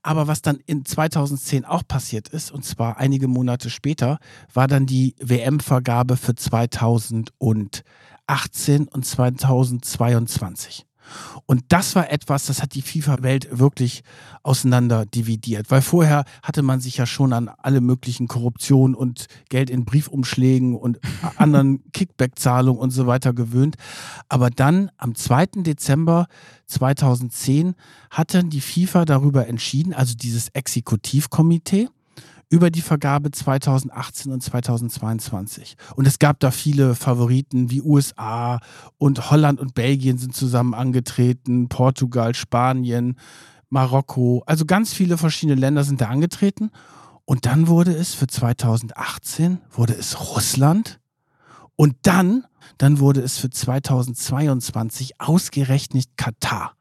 Aber 0.05 0.27
was 0.27 0.43
dann 0.43 0.59
in 0.67 0.85
2010 0.85 1.65
auch 1.65 1.81
passiert 1.87 2.27
ist, 2.27 2.51
und 2.51 2.63
zwar 2.63 2.97
einige 2.97 3.27
Monate 3.27 3.71
später, 3.71 4.19
war 4.53 4.67
dann 4.67 4.85
die 4.85 5.15
WM-Vergabe 5.19 6.15
für 6.15 6.35
2018 6.35 7.31
und 8.87 9.03
2022. 9.03 10.85
Und 11.45 11.63
das 11.69 11.95
war 11.95 12.11
etwas, 12.11 12.45
das 12.45 12.61
hat 12.61 12.73
die 12.75 12.81
FIFA-Welt 12.81 13.47
wirklich 13.51 14.03
auseinander 14.43 15.05
dividiert. 15.05 15.71
Weil 15.71 15.81
vorher 15.81 16.25
hatte 16.43 16.61
man 16.61 16.79
sich 16.79 16.97
ja 16.97 17.05
schon 17.05 17.33
an 17.33 17.49
alle 17.49 17.81
möglichen 17.81 18.27
Korruptionen 18.27 18.95
und 18.95 19.27
Geld 19.49 19.69
in 19.69 19.85
Briefumschlägen 19.85 20.75
und 20.75 20.99
anderen 21.37 21.83
Kickback-Zahlungen 21.91 22.79
und 22.81 22.91
so 22.91 23.07
weiter 23.07 23.33
gewöhnt. 23.33 23.75
Aber 24.29 24.49
dann 24.49 24.89
am 24.97 25.15
2. 25.15 25.45
Dezember 25.63 26.27
2010 26.67 27.75
hat 28.09 28.33
dann 28.33 28.49
die 28.49 28.61
FIFA 28.61 29.05
darüber 29.05 29.47
entschieden, 29.47 29.93
also 29.93 30.15
dieses 30.15 30.49
Exekutivkomitee, 30.49 31.89
über 32.49 32.69
die 32.69 32.81
Vergabe 32.81 33.31
2018 33.31 34.31
und 34.31 34.41
2022. 34.41 35.75
Und 35.95 36.07
es 36.07 36.19
gab 36.19 36.39
da 36.39 36.51
viele 36.51 36.95
Favoriten 36.95 37.71
wie 37.71 37.81
USA 37.81 38.59
und 38.97 39.31
Holland 39.31 39.59
und 39.59 39.73
Belgien 39.73 40.17
sind 40.17 40.35
zusammen 40.35 40.73
angetreten, 40.73 41.69
Portugal, 41.69 42.35
Spanien, 42.35 43.17
Marokko, 43.69 44.43
also 44.45 44.65
ganz 44.65 44.93
viele 44.93 45.17
verschiedene 45.17 45.59
Länder 45.59 45.83
sind 45.83 46.01
da 46.01 46.07
angetreten. 46.07 46.71
Und 47.25 47.47
dann 47.47 47.67
wurde 47.67 47.91
es 47.91 48.13
für 48.13 48.27
2018, 48.27 49.59
wurde 49.71 49.93
es 49.93 50.35
Russland. 50.35 50.99
Und 51.75 51.95
dann, 52.03 52.45
dann 52.77 52.99
wurde 52.99 53.21
es 53.21 53.37
für 53.37 53.49
2022 53.49 55.19
ausgerechnet 55.19 56.05
Katar. 56.17 56.74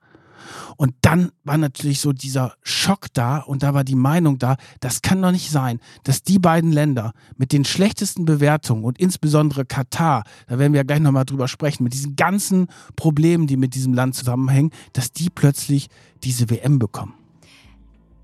Und 0.76 0.94
dann 1.02 1.30
war 1.44 1.58
natürlich 1.58 2.00
so 2.00 2.12
dieser 2.12 2.54
Schock 2.62 3.06
da 3.12 3.38
und 3.38 3.62
da 3.62 3.74
war 3.74 3.84
die 3.84 3.94
Meinung 3.94 4.38
da, 4.38 4.56
das 4.80 5.02
kann 5.02 5.22
doch 5.22 5.30
nicht 5.30 5.50
sein, 5.50 5.80
dass 6.04 6.22
die 6.22 6.38
beiden 6.38 6.72
Länder 6.72 7.12
mit 7.36 7.52
den 7.52 7.64
schlechtesten 7.64 8.24
Bewertungen 8.24 8.84
und 8.84 8.98
insbesondere 8.98 9.64
Katar, 9.64 10.24
da 10.46 10.58
werden 10.58 10.72
wir 10.72 10.78
ja 10.78 10.84
gleich 10.84 11.00
nochmal 11.00 11.24
drüber 11.24 11.48
sprechen, 11.48 11.84
mit 11.84 11.92
diesen 11.92 12.16
ganzen 12.16 12.68
Problemen, 12.96 13.46
die 13.46 13.56
mit 13.56 13.74
diesem 13.74 13.94
Land 13.94 14.14
zusammenhängen, 14.14 14.70
dass 14.92 15.12
die 15.12 15.30
plötzlich 15.30 15.88
diese 16.22 16.50
WM 16.50 16.78
bekommen. 16.78 17.14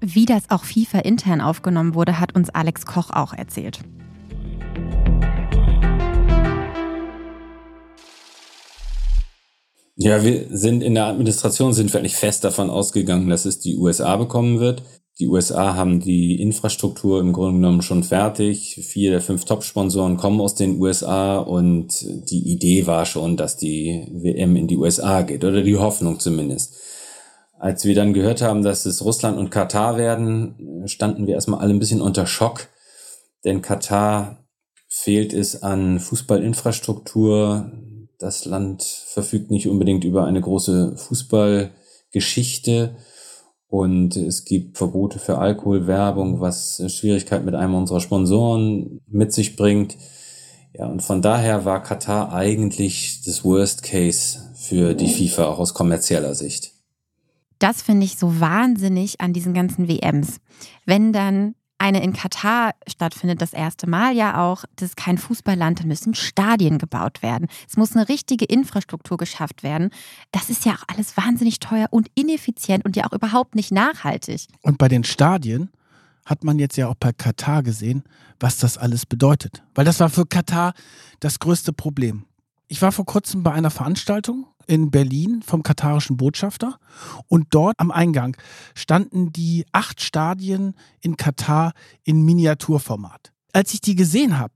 Wie 0.00 0.24
das 0.24 0.48
auch 0.48 0.64
FIFA 0.64 1.00
intern 1.00 1.40
aufgenommen 1.40 1.94
wurde, 1.94 2.18
hat 2.18 2.34
uns 2.34 2.48
Alex 2.48 2.86
Koch 2.86 3.10
auch 3.10 3.34
erzählt. 3.34 3.80
Ja, 10.02 10.24
wir 10.24 10.46
sind 10.48 10.82
in 10.82 10.94
der 10.94 11.04
Administration 11.04 11.74
sind 11.74 11.92
wir 11.92 12.00
eigentlich 12.00 12.16
fest 12.16 12.42
davon 12.42 12.70
ausgegangen, 12.70 13.28
dass 13.28 13.44
es 13.44 13.58
die 13.58 13.76
USA 13.76 14.16
bekommen 14.16 14.58
wird. 14.58 14.82
Die 15.18 15.28
USA 15.28 15.74
haben 15.74 16.00
die 16.00 16.40
Infrastruktur 16.40 17.20
im 17.20 17.34
Grunde 17.34 17.60
genommen 17.60 17.82
schon 17.82 18.02
fertig. 18.02 18.80
Vier 18.82 19.10
der 19.10 19.20
fünf 19.20 19.44
Top-Sponsoren 19.44 20.16
kommen 20.16 20.40
aus 20.40 20.54
den 20.54 20.80
USA 20.80 21.36
und 21.36 22.00
die 22.30 22.50
Idee 22.50 22.86
war 22.86 23.04
schon, 23.04 23.36
dass 23.36 23.58
die 23.58 24.08
WM 24.10 24.56
in 24.56 24.68
die 24.68 24.78
USA 24.78 25.20
geht 25.20 25.44
oder 25.44 25.60
die 25.60 25.76
Hoffnung 25.76 26.18
zumindest. 26.18 26.78
Als 27.58 27.84
wir 27.84 27.94
dann 27.94 28.14
gehört 28.14 28.40
haben, 28.40 28.62
dass 28.62 28.86
es 28.86 29.04
Russland 29.04 29.36
und 29.36 29.50
Katar 29.50 29.98
werden, 29.98 30.86
standen 30.86 31.26
wir 31.26 31.34
erstmal 31.34 31.60
alle 31.60 31.74
ein 31.74 31.78
bisschen 31.78 32.00
unter 32.00 32.24
Schock, 32.24 32.68
denn 33.44 33.60
Katar 33.60 34.46
fehlt 34.88 35.34
es 35.34 35.62
an 35.62 36.00
Fußballinfrastruktur, 36.00 37.70
das 38.20 38.44
Land 38.44 38.82
verfügt 38.82 39.50
nicht 39.50 39.66
unbedingt 39.66 40.04
über 40.04 40.26
eine 40.26 40.40
große 40.40 40.96
Fußballgeschichte 40.96 42.96
und 43.66 44.16
es 44.16 44.44
gibt 44.44 44.76
Verbote 44.76 45.18
für 45.18 45.38
Alkoholwerbung, 45.38 46.40
was 46.40 46.82
Schwierigkeiten 46.92 47.46
mit 47.46 47.54
einem 47.54 47.74
unserer 47.74 48.00
Sponsoren 48.00 49.00
mit 49.06 49.32
sich 49.32 49.56
bringt. 49.56 49.96
Ja, 50.74 50.86
und 50.86 51.02
von 51.02 51.22
daher 51.22 51.64
war 51.64 51.82
Katar 51.82 52.32
eigentlich 52.32 53.22
das 53.24 53.44
Worst 53.44 53.82
Case 53.82 54.50
für 54.54 54.94
die 54.94 55.08
FIFA, 55.08 55.46
auch 55.46 55.58
aus 55.58 55.72
kommerzieller 55.72 56.34
Sicht. 56.34 56.72
Das 57.58 57.80
finde 57.80 58.04
ich 58.04 58.16
so 58.16 58.40
wahnsinnig 58.40 59.20
an 59.20 59.32
diesen 59.32 59.54
ganzen 59.54 59.88
WMs. 59.88 60.40
Wenn 60.84 61.12
dann 61.12 61.54
eine 61.80 62.02
in 62.02 62.12
Katar 62.12 62.72
stattfindet, 62.86 63.40
das 63.40 63.52
erste 63.52 63.88
Mal 63.88 64.14
ja 64.14 64.44
auch, 64.44 64.64
das 64.76 64.90
ist 64.90 64.96
kein 64.96 65.16
Fußballland, 65.16 65.80
da 65.80 65.84
müssen 65.84 66.14
Stadien 66.14 66.78
gebaut 66.78 67.22
werden. 67.22 67.48
Es 67.68 67.76
muss 67.76 67.96
eine 67.96 68.08
richtige 68.08 68.44
Infrastruktur 68.44 69.16
geschafft 69.16 69.62
werden. 69.62 69.90
Das 70.30 70.50
ist 70.50 70.66
ja 70.66 70.74
auch 70.74 70.84
alles 70.88 71.16
wahnsinnig 71.16 71.58
teuer 71.58 71.86
und 71.90 72.08
ineffizient 72.14 72.84
und 72.84 72.96
ja 72.96 73.06
auch 73.06 73.12
überhaupt 73.12 73.54
nicht 73.54 73.72
nachhaltig. 73.72 74.46
Und 74.62 74.76
bei 74.76 74.88
den 74.88 75.04
Stadien 75.04 75.70
hat 76.26 76.44
man 76.44 76.58
jetzt 76.58 76.76
ja 76.76 76.86
auch 76.86 76.94
bei 76.94 77.12
Katar 77.12 77.62
gesehen, 77.62 78.04
was 78.38 78.58
das 78.58 78.76
alles 78.76 79.06
bedeutet. 79.06 79.62
Weil 79.74 79.86
das 79.86 80.00
war 80.00 80.10
für 80.10 80.26
Katar 80.26 80.74
das 81.20 81.38
größte 81.38 81.72
Problem. 81.72 82.24
Ich 82.68 82.82
war 82.82 82.92
vor 82.92 83.06
kurzem 83.06 83.42
bei 83.42 83.52
einer 83.52 83.70
Veranstaltung 83.70 84.46
in 84.70 84.92
Berlin 84.92 85.42
vom 85.42 85.64
katarischen 85.64 86.16
Botschafter 86.16 86.78
und 87.26 87.48
dort 87.50 87.74
am 87.78 87.90
Eingang 87.90 88.36
standen 88.76 89.32
die 89.32 89.66
acht 89.72 90.00
Stadien 90.00 90.74
in 91.00 91.16
Katar 91.16 91.72
in 92.04 92.24
Miniaturformat. 92.24 93.32
Als 93.52 93.74
ich 93.74 93.80
die 93.80 93.96
gesehen 93.96 94.38
habe, 94.38 94.54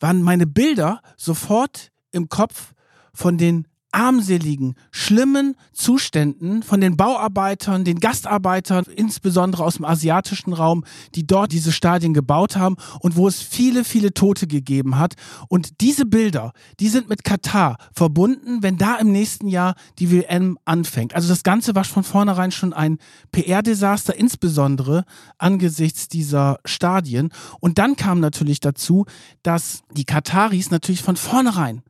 waren 0.00 0.22
meine 0.22 0.48
Bilder 0.48 1.02
sofort 1.16 1.92
im 2.10 2.28
Kopf 2.28 2.74
von 3.14 3.38
den 3.38 3.68
armseligen, 3.92 4.74
schlimmen 4.90 5.54
Zuständen 5.72 6.62
von 6.62 6.80
den 6.80 6.96
Bauarbeitern, 6.96 7.84
den 7.84 8.00
Gastarbeitern, 8.00 8.84
insbesondere 8.94 9.64
aus 9.64 9.76
dem 9.76 9.84
asiatischen 9.84 10.52
Raum, 10.52 10.84
die 11.14 11.26
dort 11.26 11.52
diese 11.52 11.72
Stadien 11.72 12.12
gebaut 12.12 12.56
haben 12.56 12.76
und 13.00 13.16
wo 13.16 13.26
es 13.26 13.40
viele, 13.40 13.84
viele 13.84 14.12
Tote 14.12 14.46
gegeben 14.46 14.98
hat. 14.98 15.14
Und 15.48 15.80
diese 15.80 16.04
Bilder, 16.04 16.52
die 16.80 16.88
sind 16.88 17.08
mit 17.08 17.24
Katar 17.24 17.78
verbunden, 17.92 18.62
wenn 18.62 18.76
da 18.76 18.96
im 18.96 19.10
nächsten 19.10 19.48
Jahr 19.48 19.74
die 19.98 20.10
WM 20.10 20.58
anfängt. 20.64 21.14
Also 21.14 21.28
das 21.28 21.42
Ganze 21.42 21.74
war 21.74 21.84
von 21.84 22.04
vornherein 22.04 22.52
schon 22.52 22.72
ein 22.72 22.98
PR-Desaster, 23.32 24.14
insbesondere 24.14 25.04
angesichts 25.38 26.08
dieser 26.08 26.58
Stadien. 26.64 27.30
Und 27.60 27.78
dann 27.78 27.96
kam 27.96 28.20
natürlich 28.20 28.60
dazu, 28.60 29.06
dass 29.42 29.82
die 29.92 30.04
Kataris 30.04 30.70
natürlich 30.70 31.02
von 31.02 31.16
vornherein 31.16 31.82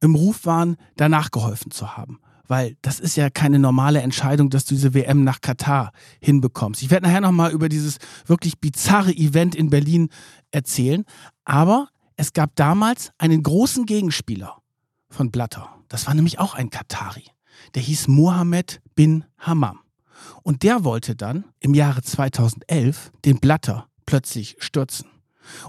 im 0.00 0.14
Ruf 0.14 0.44
waren, 0.44 0.76
danach 0.96 1.30
geholfen 1.30 1.70
zu 1.70 1.96
haben. 1.96 2.20
Weil 2.48 2.76
das 2.82 3.00
ist 3.00 3.16
ja 3.16 3.28
keine 3.28 3.58
normale 3.58 4.02
Entscheidung, 4.02 4.50
dass 4.50 4.64
du 4.64 4.74
diese 4.74 4.94
WM 4.94 5.24
nach 5.24 5.40
Katar 5.40 5.90
hinbekommst. 6.20 6.82
Ich 6.82 6.90
werde 6.90 7.06
nachher 7.06 7.20
nochmal 7.20 7.50
über 7.50 7.68
dieses 7.68 7.98
wirklich 8.26 8.60
bizarre 8.60 9.12
Event 9.12 9.54
in 9.54 9.70
Berlin 9.70 10.10
erzählen. 10.52 11.04
Aber 11.44 11.88
es 12.16 12.32
gab 12.32 12.54
damals 12.54 13.10
einen 13.18 13.42
großen 13.42 13.84
Gegenspieler 13.84 14.58
von 15.10 15.30
Blatter. 15.30 15.68
Das 15.88 16.06
war 16.06 16.14
nämlich 16.14 16.38
auch 16.38 16.54
ein 16.54 16.70
Katari. 16.70 17.24
Der 17.74 17.82
hieß 17.82 18.08
Mohammed 18.08 18.80
bin 18.94 19.24
Hammam. 19.38 19.80
Und 20.42 20.62
der 20.62 20.84
wollte 20.84 21.16
dann 21.16 21.44
im 21.60 21.74
Jahre 21.74 22.02
2011 22.02 23.12
den 23.24 23.38
Blatter 23.38 23.88
plötzlich 24.06 24.56
stürzen. 24.60 25.08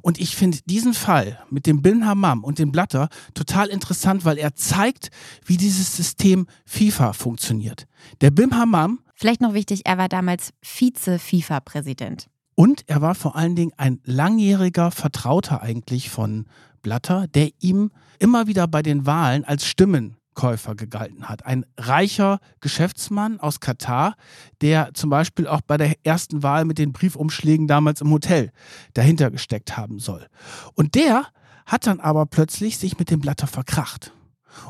Und 0.02 0.20
ich 0.20 0.36
finde 0.36 0.60
diesen 0.66 0.94
Fall 0.94 1.40
mit 1.50 1.66
dem 1.66 1.82
Bin 1.82 2.06
Hammam 2.06 2.44
und 2.44 2.60
dem 2.60 2.72
Blatter 2.72 3.10
total 3.34 3.68
interessant, 3.68 4.26
weil 4.26 4.38
er 4.38 4.56
zeigt, 4.56 5.10
wie 5.46 5.58
dieses 5.58 5.96
System 5.96 6.48
FIFA 6.66 7.14
funktioniert. 7.14 7.88
Der 8.22 8.32
Bin 8.32 8.56
Hammam. 8.56 9.00
Vielleicht 9.16 9.42
noch 9.42 9.54
wichtig, 9.54 9.82
er 9.86 9.98
war 9.98 10.10
damals 10.10 10.52
Vize-FIFA-Präsident. 10.62 12.28
Und 12.56 12.84
er 12.88 13.02
war 13.02 13.16
vor 13.16 13.36
allen 13.36 13.56
Dingen 13.56 13.72
ein 13.78 14.00
langjähriger 14.04 14.92
Vertrauter 14.92 15.62
eigentlich 15.62 16.10
von 16.10 16.46
Blatter, 16.82 17.28
der 17.28 17.50
ihm 17.60 17.92
immer 18.20 18.48
wieder 18.48 18.68
bei 18.68 18.82
den 18.82 19.06
Wahlen 19.06 19.44
als 19.44 19.66
Stimmen 19.66 20.17
Käufer 20.38 20.76
gegalten 20.76 21.28
hat. 21.28 21.46
Ein 21.46 21.66
reicher 21.78 22.40
Geschäftsmann 22.62 23.40
aus 23.40 23.60
Katar, 23.60 24.16
der 24.62 24.94
zum 24.94 25.10
Beispiel 25.10 25.48
auch 25.48 25.62
bei 25.62 25.78
der 25.78 25.96
ersten 26.06 26.44
Wahl 26.44 26.64
mit 26.64 26.78
den 26.78 26.94
Briefumschlägen 26.94 27.68
damals 27.68 28.02
im 28.02 28.12
Hotel 28.12 28.52
dahinter 28.94 29.32
gesteckt 29.32 29.76
haben 29.76 30.00
soll. 30.00 30.28
Und 30.76 30.94
der 30.94 31.26
hat 31.66 31.88
dann 31.88 32.00
aber 32.00 32.28
plötzlich 32.28 32.78
sich 32.78 33.00
mit 33.00 33.10
dem 33.10 33.20
Blatter 33.20 33.48
verkracht. 33.48 34.14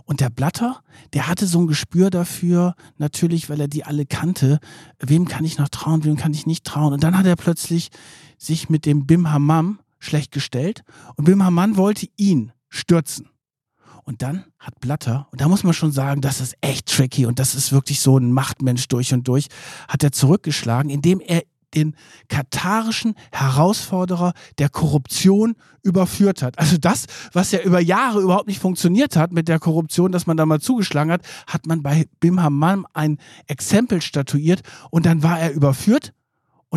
Und 0.05 0.21
der 0.21 0.29
Blatter, 0.29 0.81
der 1.13 1.27
hatte 1.27 1.45
so 1.45 1.59
ein 1.59 1.67
Gespür 1.67 2.09
dafür, 2.09 2.73
natürlich, 2.97 3.49
weil 3.49 3.59
er 3.59 3.67
die 3.67 3.83
alle 3.83 4.05
kannte, 4.05 4.59
wem 4.99 5.27
kann 5.27 5.43
ich 5.43 5.57
noch 5.57 5.69
trauen, 5.69 6.05
wem 6.05 6.15
kann 6.15 6.33
ich 6.33 6.45
nicht 6.45 6.63
trauen. 6.63 6.93
Und 6.93 7.03
dann 7.03 7.17
hat 7.17 7.25
er 7.25 7.35
plötzlich 7.35 7.89
sich 8.37 8.69
mit 8.69 8.85
dem 8.85 9.05
Bim 9.05 9.31
Hammam 9.31 9.79
schlecht 9.99 10.31
gestellt 10.31 10.83
und 11.15 11.25
Bim 11.25 11.43
Hammam 11.43 11.75
wollte 11.75 12.07
ihn 12.15 12.53
stürzen. 12.69 13.29
Und 14.07 14.21
dann 14.21 14.45
hat 14.57 14.79
Blatter, 14.79 15.27
und 15.31 15.41
da 15.41 15.49
muss 15.49 15.65
man 15.65 15.73
schon 15.73 15.91
sagen, 15.91 16.21
das 16.21 16.39
ist 16.39 16.55
echt 16.61 16.85
tricky 16.85 17.25
und 17.25 17.39
das 17.39 17.55
ist 17.55 17.73
wirklich 17.73 17.99
so 17.99 18.17
ein 18.17 18.31
Machtmensch 18.31 18.87
durch 18.87 19.13
und 19.13 19.27
durch, 19.27 19.47
hat 19.89 20.01
er 20.01 20.13
zurückgeschlagen, 20.13 20.89
indem 20.89 21.19
er 21.19 21.41
den 21.75 21.93
katarischen 22.29 23.15
Herausforderer 23.33 24.31
der 24.59 24.69
Korruption 24.69 25.55
überführt 25.83 26.41
hat. 26.41 26.57
Also 26.57 26.77
das, 26.77 27.07
was 27.33 27.51
ja 27.51 27.59
über 27.59 27.81
Jahre 27.81 28.21
überhaupt 28.21 28.47
nicht 28.47 28.61
funktioniert 28.61 29.17
hat 29.17 29.33
mit 29.33 29.49
der 29.49 29.59
Korruption, 29.59 30.13
dass 30.13 30.25
man 30.25 30.37
da 30.37 30.45
mal 30.45 30.61
zugeschlagen 30.61 31.11
hat, 31.11 31.23
hat 31.45 31.65
man 31.65 31.83
bei 31.83 32.05
Bim 32.21 32.41
Hammam 32.41 32.87
ein 32.93 33.17
Exempel 33.47 34.01
statuiert 34.01 34.61
und 34.89 35.05
dann 35.05 35.21
war 35.21 35.37
er 35.37 35.51
überführt 35.51 36.13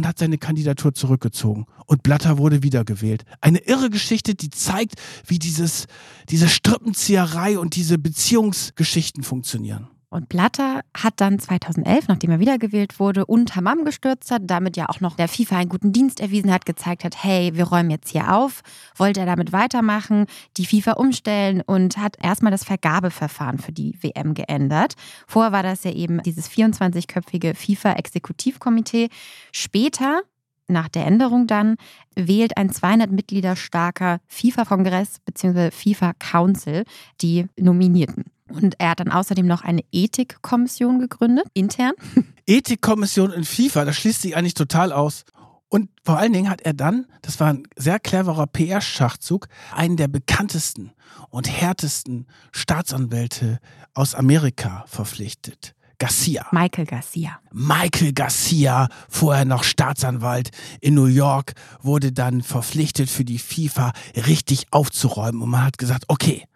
und 0.00 0.06
hat 0.06 0.18
seine 0.18 0.38
Kandidatur 0.38 0.94
zurückgezogen. 0.94 1.66
Und 1.84 2.02
Blatter 2.02 2.38
wurde 2.38 2.62
wiedergewählt. 2.62 3.24
Eine 3.42 3.58
irre 3.58 3.90
Geschichte, 3.90 4.34
die 4.34 4.48
zeigt, 4.48 4.94
wie 5.26 5.38
dieses, 5.38 5.88
diese 6.30 6.48
Strippenzieherei 6.48 7.58
und 7.58 7.76
diese 7.76 7.98
Beziehungsgeschichten 7.98 9.22
funktionieren. 9.22 9.88
Und 10.12 10.28
Blatter 10.28 10.80
hat 10.92 11.14
dann 11.18 11.38
2011, 11.38 12.08
nachdem 12.08 12.32
er 12.32 12.40
wiedergewählt 12.40 12.98
wurde 12.98 13.24
und 13.26 13.54
Hammam 13.54 13.84
gestürzt 13.84 14.32
hat, 14.32 14.42
damit 14.44 14.76
ja 14.76 14.88
auch 14.88 15.00
noch 15.00 15.14
der 15.14 15.28
FIFA 15.28 15.58
einen 15.58 15.68
guten 15.68 15.92
Dienst 15.92 16.18
erwiesen 16.18 16.52
hat, 16.52 16.66
gezeigt 16.66 17.04
hat, 17.04 17.22
hey, 17.22 17.52
wir 17.54 17.68
räumen 17.68 17.90
jetzt 17.90 18.08
hier 18.10 18.34
auf, 18.34 18.62
wollte 18.96 19.20
er 19.20 19.26
damit 19.26 19.52
weitermachen, 19.52 20.26
die 20.56 20.66
FIFA 20.66 20.94
umstellen 20.94 21.62
und 21.64 21.96
hat 21.96 22.16
erstmal 22.20 22.50
das 22.50 22.64
Vergabeverfahren 22.64 23.58
für 23.58 23.70
die 23.70 23.96
WM 24.02 24.34
geändert. 24.34 24.94
Vorher 25.28 25.52
war 25.52 25.62
das 25.62 25.84
ja 25.84 25.92
eben 25.92 26.20
dieses 26.24 26.50
24-köpfige 26.50 27.54
FIFA-Exekutivkomitee. 27.54 29.10
Später 29.52 30.22
nach 30.66 30.88
der 30.88 31.06
Änderung 31.06 31.46
dann 31.46 31.76
wählt 32.16 32.56
ein 32.56 32.70
200 32.70 33.12
Mitglieder 33.12 33.54
starker 33.54 34.18
FIFA-Kongress 34.26 35.20
bzw. 35.24 35.70
FIFA-Council 35.70 36.84
die 37.20 37.46
Nominierten. 37.56 38.24
Und 38.50 38.74
er 38.78 38.90
hat 38.90 39.00
dann 39.00 39.10
außerdem 39.10 39.46
noch 39.46 39.62
eine 39.62 39.82
Ethikkommission 39.92 40.98
gegründet, 40.98 41.46
intern. 41.54 41.92
Ethikkommission 42.46 43.32
in 43.32 43.44
FIFA, 43.44 43.84
das 43.84 43.96
schließt 43.96 44.22
sich 44.22 44.36
eigentlich 44.36 44.54
total 44.54 44.92
aus. 44.92 45.24
Und 45.68 45.88
vor 46.04 46.18
allen 46.18 46.32
Dingen 46.32 46.50
hat 46.50 46.62
er 46.62 46.74
dann, 46.74 47.06
das 47.22 47.38
war 47.38 47.48
ein 47.52 47.62
sehr 47.76 48.00
cleverer 48.00 48.48
PR-Schachzug, 48.48 49.46
einen 49.72 49.96
der 49.96 50.08
bekanntesten 50.08 50.92
und 51.28 51.48
härtesten 51.48 52.26
Staatsanwälte 52.50 53.60
aus 53.94 54.16
Amerika 54.16 54.84
verpflichtet. 54.88 55.74
Garcia. 56.00 56.46
Michael 56.50 56.86
Garcia. 56.86 57.38
Michael 57.52 58.14
Garcia, 58.14 58.88
vorher 59.08 59.44
noch 59.44 59.62
Staatsanwalt 59.62 60.50
in 60.80 60.94
New 60.94 61.04
York, 61.04 61.52
wurde 61.82 62.10
dann 62.10 62.42
verpflichtet 62.42 63.10
für 63.10 63.24
die 63.24 63.38
FIFA 63.38 63.92
richtig 64.26 64.64
aufzuräumen. 64.70 65.42
Und 65.42 65.50
man 65.50 65.62
hat 65.62 65.76
gesagt, 65.76 66.04
okay, 66.08 66.46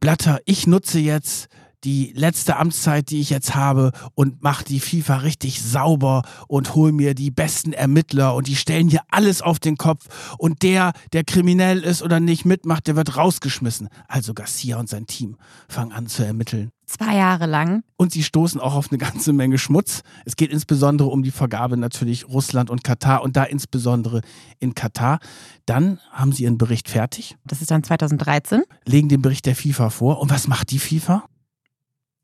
Blatter, 0.00 0.40
ich 0.44 0.68
nutze 0.68 1.00
jetzt 1.00 1.48
die 1.84 2.12
letzte 2.14 2.56
Amtszeit, 2.56 3.10
die 3.10 3.20
ich 3.20 3.30
jetzt 3.30 3.54
habe 3.54 3.92
und 4.14 4.42
mache 4.42 4.64
die 4.64 4.80
FIFA 4.80 5.18
richtig 5.18 5.62
sauber 5.62 6.22
und 6.48 6.74
hol 6.74 6.92
mir 6.92 7.14
die 7.14 7.30
besten 7.30 7.72
Ermittler 7.72 8.34
und 8.34 8.48
die 8.48 8.56
stellen 8.56 8.88
hier 8.88 9.02
alles 9.10 9.42
auf 9.42 9.58
den 9.58 9.76
Kopf 9.76 10.06
und 10.38 10.62
der, 10.62 10.92
der 11.12 11.24
kriminell 11.24 11.80
ist 11.80 12.02
oder 12.02 12.20
nicht 12.20 12.44
mitmacht, 12.44 12.86
der 12.86 12.96
wird 12.96 13.16
rausgeschmissen. 13.16 13.88
Also 14.08 14.34
Garcia 14.34 14.78
und 14.78 14.88
sein 14.88 15.06
Team 15.06 15.36
fangen 15.68 15.92
an 15.92 16.06
zu 16.06 16.24
ermitteln. 16.24 16.70
Zwei 16.88 17.16
Jahre 17.16 17.44
lang. 17.44 17.82
Und 17.98 18.12
sie 18.12 18.22
stoßen 18.22 18.62
auch 18.62 18.74
auf 18.74 18.90
eine 18.90 18.96
ganze 18.96 19.34
Menge 19.34 19.58
Schmutz. 19.58 20.00
Es 20.24 20.36
geht 20.36 20.50
insbesondere 20.50 21.10
um 21.10 21.22
die 21.22 21.30
Vergabe 21.30 21.76
natürlich 21.76 22.26
Russland 22.26 22.70
und 22.70 22.82
Katar 22.82 23.22
und 23.22 23.36
da 23.36 23.44
insbesondere 23.44 24.22
in 24.58 24.74
Katar. 24.74 25.18
Dann 25.66 26.00
haben 26.10 26.32
sie 26.32 26.44
ihren 26.44 26.56
Bericht 26.56 26.88
fertig. 26.88 27.36
Das 27.44 27.60
ist 27.60 27.70
dann 27.70 27.84
2013. 27.84 28.62
Legen 28.86 29.10
den 29.10 29.20
Bericht 29.20 29.44
der 29.44 29.54
FIFA 29.54 29.90
vor. 29.90 30.20
Und 30.20 30.30
was 30.30 30.48
macht 30.48 30.70
die 30.70 30.78
FIFA? 30.78 31.24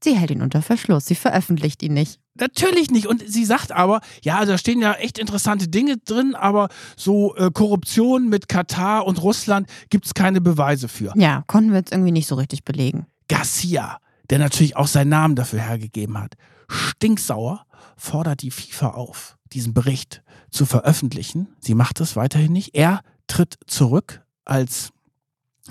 Sie 0.05 0.17
hält 0.17 0.31
ihn 0.31 0.43
unter 0.43 0.63
Verschluss. 0.63 1.07
Sie 1.07 1.15
veröffentlicht 1.15 1.83
ihn 1.83 1.95
nicht. 1.95 2.21
Natürlich 2.35 2.91
nicht. 2.91 3.07
Und 3.07 3.23
sie 3.27 3.45
sagt 3.45 3.73
aber, 3.73 4.01
ja, 4.23 4.45
da 4.45 4.59
stehen 4.59 4.81
ja 4.81 4.93
echt 4.93 5.19
interessante 5.19 5.69
Dinge 5.69 5.97
drin, 5.99 6.35
aber 6.35 6.69
so 6.97 7.35
äh, 7.37 7.51
Korruption 7.53 8.29
mit 8.29 8.49
Katar 8.49 9.07
und 9.07 9.23
Russland 9.23 9.69
gibt 9.91 10.07
es 10.07 10.15
keine 10.15 10.41
Beweise 10.41 10.89
für. 10.89 11.13
Ja, 11.17 11.43
konnten 11.47 11.71
wir 11.71 11.79
jetzt 11.79 11.93
irgendwie 11.93 12.13
nicht 12.13 12.29
so 12.29 12.35
richtig 12.35 12.65
belegen. 12.65 13.07
Garcia 13.29 13.99
der 14.31 14.39
natürlich 14.39 14.77
auch 14.77 14.87
seinen 14.87 15.11
Namen 15.11 15.37
dafür 15.37 15.61
hergegeben 15.61 16.19
hat, 16.19 16.35
stinksauer 16.69 17.67
fordert 17.97 18.43
die 18.43 18.51
FIFA 18.51 18.89
auf, 18.89 19.37
diesen 19.53 19.75
Bericht 19.75 20.23
zu 20.51 20.67
veröffentlichen. 20.67 21.49
Sie 21.61 21.75
macht 21.75 22.01
es 22.01 22.17
weiterhin 22.17 22.53
nicht. 22.53 22.75
Er 22.75 23.01
tritt 23.27 23.59
zurück 23.67 24.23
als 24.45 24.91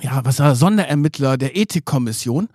ja, 0.01 0.25
was 0.25 0.39
war 0.39 0.55
Sonderermittler 0.55 1.37
der 1.37 1.55
Ethikkommission. 1.55 2.49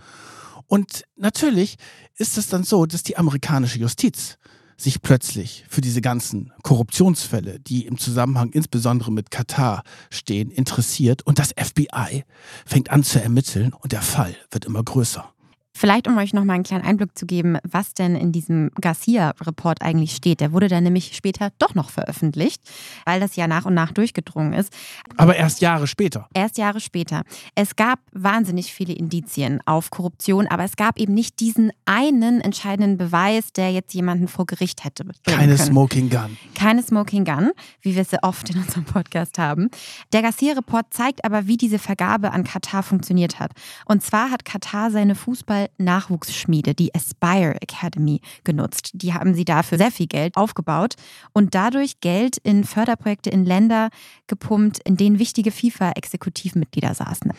Und 0.68 1.04
natürlich 1.16 1.76
ist 2.16 2.38
es 2.38 2.46
dann 2.48 2.62
so, 2.62 2.86
dass 2.86 3.02
die 3.02 3.16
amerikanische 3.16 3.78
Justiz 3.78 4.38
sich 4.76 5.02
plötzlich 5.02 5.64
für 5.68 5.80
diese 5.80 6.00
ganzen 6.00 6.52
Korruptionsfälle, 6.62 7.58
die 7.58 7.86
im 7.86 7.98
Zusammenhang 7.98 8.50
insbesondere 8.50 9.10
mit 9.10 9.32
Katar 9.32 9.82
stehen, 10.10 10.50
interessiert 10.50 11.26
und 11.26 11.40
das 11.40 11.52
FBI 11.58 12.24
fängt 12.64 12.90
an 12.90 13.02
zu 13.02 13.20
ermitteln 13.20 13.72
und 13.72 13.90
der 13.90 14.02
Fall 14.02 14.36
wird 14.52 14.66
immer 14.66 14.84
größer. 14.84 15.34
Vielleicht, 15.78 16.08
um 16.08 16.18
euch 16.18 16.34
nochmal 16.34 16.56
einen 16.56 16.64
kleinen 16.64 16.84
Einblick 16.84 17.16
zu 17.16 17.24
geben, 17.24 17.56
was 17.62 17.94
denn 17.94 18.16
in 18.16 18.32
diesem 18.32 18.72
Garcia-Report 18.80 19.80
eigentlich 19.80 20.16
steht. 20.16 20.40
Der 20.40 20.50
wurde 20.50 20.66
dann 20.66 20.82
nämlich 20.82 21.14
später 21.14 21.50
doch 21.60 21.76
noch 21.76 21.90
veröffentlicht, 21.90 22.60
weil 23.04 23.20
das 23.20 23.36
ja 23.36 23.46
nach 23.46 23.64
und 23.64 23.74
nach 23.74 23.92
durchgedrungen 23.92 24.54
ist. 24.54 24.72
Aber 25.16 25.36
erst 25.36 25.60
Jahre 25.60 25.86
später. 25.86 26.28
Erst 26.34 26.58
Jahre 26.58 26.80
später. 26.80 27.22
Es 27.54 27.76
gab 27.76 28.00
wahnsinnig 28.10 28.72
viele 28.74 28.92
Indizien 28.92 29.60
auf 29.66 29.90
Korruption, 29.90 30.48
aber 30.48 30.64
es 30.64 30.74
gab 30.74 30.98
eben 30.98 31.14
nicht 31.14 31.38
diesen 31.38 31.70
einen 31.84 32.40
entscheidenden 32.40 32.98
Beweis, 32.98 33.52
der 33.52 33.70
jetzt 33.70 33.94
jemanden 33.94 34.26
vor 34.26 34.46
Gericht 34.46 34.82
hätte. 34.82 35.04
Keine 35.26 35.54
können. 35.54 35.58
Smoking 35.58 36.10
Gun. 36.10 36.36
Keine 36.56 36.82
Smoking 36.82 37.24
Gun, 37.24 37.52
wie 37.82 37.94
wir 37.94 38.02
es 38.02 38.10
ja 38.10 38.18
oft 38.22 38.50
in 38.50 38.58
unserem 38.58 38.84
Podcast 38.84 39.38
haben. 39.38 39.70
Der 40.12 40.22
Garcia-Report 40.22 40.86
zeigt 40.90 41.24
aber, 41.24 41.46
wie 41.46 41.56
diese 41.56 41.78
Vergabe 41.78 42.32
an 42.32 42.42
Katar 42.42 42.82
funktioniert 42.82 43.38
hat. 43.38 43.52
Und 43.84 44.02
zwar 44.02 44.32
hat 44.32 44.44
Katar 44.44 44.90
seine 44.90 45.14
Fußball 45.14 45.67
Nachwuchsschmiede, 45.78 46.74
die 46.74 46.94
Aspire 46.94 47.60
Academy, 47.60 48.20
genutzt. 48.44 48.90
Die 48.94 49.12
haben 49.14 49.34
sie 49.34 49.44
dafür 49.44 49.78
sehr 49.78 49.90
viel 49.90 50.06
Geld 50.06 50.36
aufgebaut 50.36 50.94
und 51.32 51.54
dadurch 51.54 52.00
Geld 52.00 52.38
in 52.38 52.64
Förderprojekte 52.64 53.30
in 53.30 53.44
Länder 53.44 53.90
gepumpt, 54.26 54.80
in 54.84 54.96
denen 54.96 55.18
wichtige 55.18 55.50
FIFA-Exekutivmitglieder 55.50 56.94
saßen. 56.94 57.32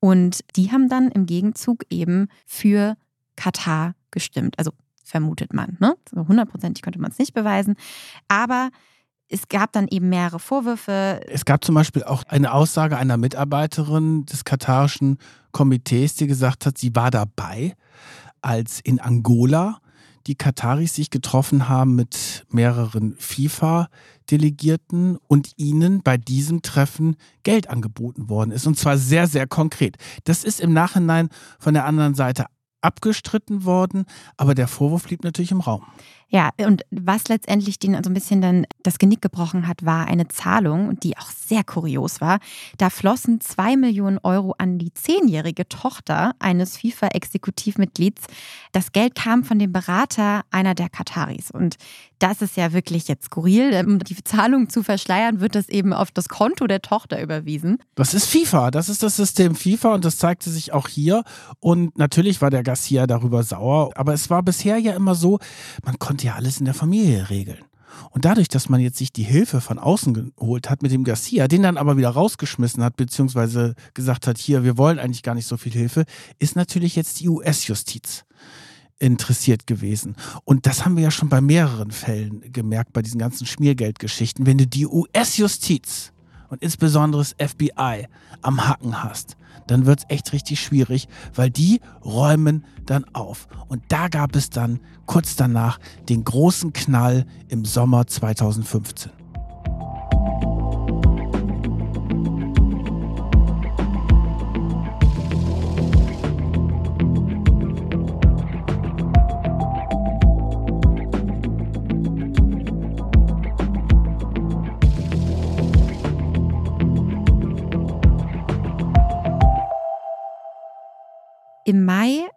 Und 0.00 0.44
die 0.56 0.72
haben 0.72 0.88
dann 0.88 1.10
im 1.10 1.26
Gegenzug 1.26 1.84
eben 1.90 2.28
für 2.46 2.96
Katar 3.36 3.94
gestimmt. 4.10 4.58
Also 4.58 4.72
vermutet 5.04 5.54
man. 5.54 5.76
Ne? 5.80 5.96
hundertprozentig 6.14 6.82
konnte 6.82 7.00
man 7.00 7.10
es 7.10 7.18
nicht 7.18 7.32
beweisen. 7.32 7.76
Aber 8.28 8.70
es 9.28 9.48
gab 9.48 9.72
dann 9.72 9.88
eben 9.88 10.08
mehrere 10.08 10.38
Vorwürfe. 10.38 11.20
Es 11.28 11.44
gab 11.44 11.64
zum 11.64 11.74
Beispiel 11.74 12.04
auch 12.04 12.22
eine 12.28 12.52
Aussage 12.52 12.96
einer 12.96 13.16
Mitarbeiterin 13.16 14.24
des 14.26 14.44
katarischen 14.44 15.18
Komitees, 15.52 16.14
die 16.14 16.26
gesagt 16.26 16.66
hat, 16.66 16.78
sie 16.78 16.94
war 16.94 17.10
dabei, 17.10 17.74
als 18.40 18.80
in 18.80 19.00
Angola 19.00 19.80
die 20.26 20.34
Kataris 20.34 20.94
sich 20.94 21.10
getroffen 21.10 21.68
haben 21.68 21.94
mit 21.94 22.44
mehreren 22.50 23.14
FIFA-Delegierten 23.18 25.18
und 25.28 25.52
ihnen 25.56 26.02
bei 26.02 26.16
diesem 26.16 26.62
Treffen 26.62 27.16
Geld 27.44 27.70
angeboten 27.70 28.28
worden 28.28 28.50
ist. 28.50 28.66
Und 28.66 28.76
zwar 28.76 28.98
sehr, 28.98 29.28
sehr 29.28 29.46
konkret. 29.46 29.96
Das 30.24 30.42
ist 30.42 30.60
im 30.60 30.72
Nachhinein 30.72 31.28
von 31.60 31.74
der 31.74 31.84
anderen 31.84 32.14
Seite 32.14 32.46
abgestritten 32.80 33.64
worden, 33.64 34.04
aber 34.36 34.54
der 34.54 34.68
Vorwurf 34.68 35.04
blieb 35.04 35.24
natürlich 35.24 35.52
im 35.52 35.60
Raum. 35.60 35.84
Ja, 36.28 36.50
und 36.58 36.82
was 36.90 37.28
letztendlich 37.28 37.78
denen 37.78 38.02
so 38.02 38.10
ein 38.10 38.14
bisschen 38.14 38.40
dann 38.40 38.66
das 38.82 38.98
Genick 38.98 39.22
gebrochen 39.22 39.68
hat, 39.68 39.84
war 39.84 40.06
eine 40.06 40.26
Zahlung, 40.26 40.98
die 40.98 41.16
auch 41.16 41.30
sehr 41.30 41.62
kurios 41.62 42.20
war. 42.20 42.40
Da 42.78 42.90
flossen 42.90 43.40
zwei 43.40 43.76
Millionen 43.76 44.18
Euro 44.18 44.52
an 44.58 44.78
die 44.78 44.92
zehnjährige 44.92 45.68
Tochter 45.68 46.32
eines 46.40 46.78
FIFA-Exekutivmitglieds. 46.78 48.22
Das 48.72 48.90
Geld 48.90 49.14
kam 49.14 49.44
von 49.44 49.60
dem 49.60 49.72
Berater 49.72 50.42
einer 50.50 50.74
der 50.74 50.88
Kataris. 50.88 51.52
Und 51.52 51.76
das 52.18 52.42
ist 52.42 52.56
ja 52.56 52.72
wirklich 52.72 53.06
jetzt 53.06 53.26
skurril. 53.26 53.84
Um 53.86 54.00
die 54.00 54.16
Zahlung 54.24 54.68
zu 54.68 54.82
verschleiern, 54.82 55.40
wird 55.40 55.54
das 55.54 55.68
eben 55.68 55.92
auf 55.92 56.10
das 56.10 56.28
Konto 56.28 56.66
der 56.66 56.82
Tochter 56.82 57.22
überwiesen. 57.22 57.78
Das 57.94 58.14
ist 58.14 58.26
FIFA, 58.26 58.72
das 58.72 58.88
ist 58.88 59.04
das 59.04 59.14
System 59.14 59.54
FIFA 59.54 59.94
und 59.94 60.04
das 60.04 60.18
zeigte 60.18 60.50
sich 60.50 60.72
auch 60.72 60.88
hier. 60.88 61.22
Und 61.60 61.96
natürlich 61.98 62.42
war 62.42 62.50
der 62.50 62.64
Garcia 62.64 63.06
darüber 63.06 63.44
sauer, 63.44 63.92
aber 63.94 64.12
es 64.12 64.28
war 64.28 64.42
bisher 64.42 64.78
ja 64.78 64.94
immer 64.94 65.14
so, 65.14 65.38
man 65.84 65.98
konnte 66.00 66.15
konnte 66.15 66.15
ja 66.22 66.34
alles 66.34 66.58
in 66.58 66.64
der 66.64 66.74
Familie 66.74 67.30
regeln. 67.30 67.64
Und 68.10 68.24
dadurch, 68.24 68.48
dass 68.48 68.68
man 68.68 68.80
jetzt 68.80 68.98
sich 68.98 69.12
die 69.12 69.22
Hilfe 69.22 69.60
von 69.60 69.78
außen 69.78 70.34
geholt 70.36 70.70
hat 70.70 70.82
mit 70.82 70.92
dem 70.92 71.04
Garcia, 71.04 71.48
den 71.48 71.62
dann 71.62 71.76
aber 71.76 71.96
wieder 71.96 72.10
rausgeschmissen 72.10 72.82
hat, 72.82 72.96
beziehungsweise 72.96 73.74
gesagt 73.94 74.26
hat, 74.26 74.38
hier, 74.38 74.64
wir 74.64 74.76
wollen 74.76 74.98
eigentlich 74.98 75.22
gar 75.22 75.34
nicht 75.34 75.46
so 75.46 75.56
viel 75.56 75.72
Hilfe, 75.72 76.04
ist 76.38 76.56
natürlich 76.56 76.96
jetzt 76.96 77.20
die 77.20 77.28
US-Justiz 77.28 78.24
interessiert 78.98 79.66
gewesen. 79.66 80.16
Und 80.44 80.66
das 80.66 80.84
haben 80.84 80.96
wir 80.96 81.04
ja 81.04 81.10
schon 81.10 81.28
bei 81.28 81.40
mehreren 81.40 81.90
Fällen 81.90 82.40
gemerkt, 82.52 82.92
bei 82.92 83.02
diesen 83.02 83.18
ganzen 83.18 83.46
Schmiergeldgeschichten. 83.46 84.46
Wenn 84.46 84.58
du 84.58 84.66
die 84.66 84.86
US-Justiz 84.86 86.12
und 86.48 86.62
insbesondere 86.62 87.22
das 87.22 87.34
FBI 87.38 88.06
am 88.42 88.66
Hacken 88.66 89.02
hast, 89.02 89.36
dann 89.66 89.86
wird 89.86 90.00
es 90.00 90.04
echt 90.08 90.32
richtig 90.32 90.60
schwierig, 90.60 91.08
weil 91.34 91.50
die 91.50 91.80
räumen 92.04 92.64
dann 92.84 93.04
auf. 93.12 93.48
Und 93.68 93.82
da 93.88 94.08
gab 94.08 94.36
es 94.36 94.50
dann 94.50 94.80
kurz 95.06 95.36
danach 95.36 95.78
den 96.08 96.24
großen 96.24 96.72
Knall 96.72 97.26
im 97.48 97.64
Sommer 97.64 98.06
2015. 98.06 99.10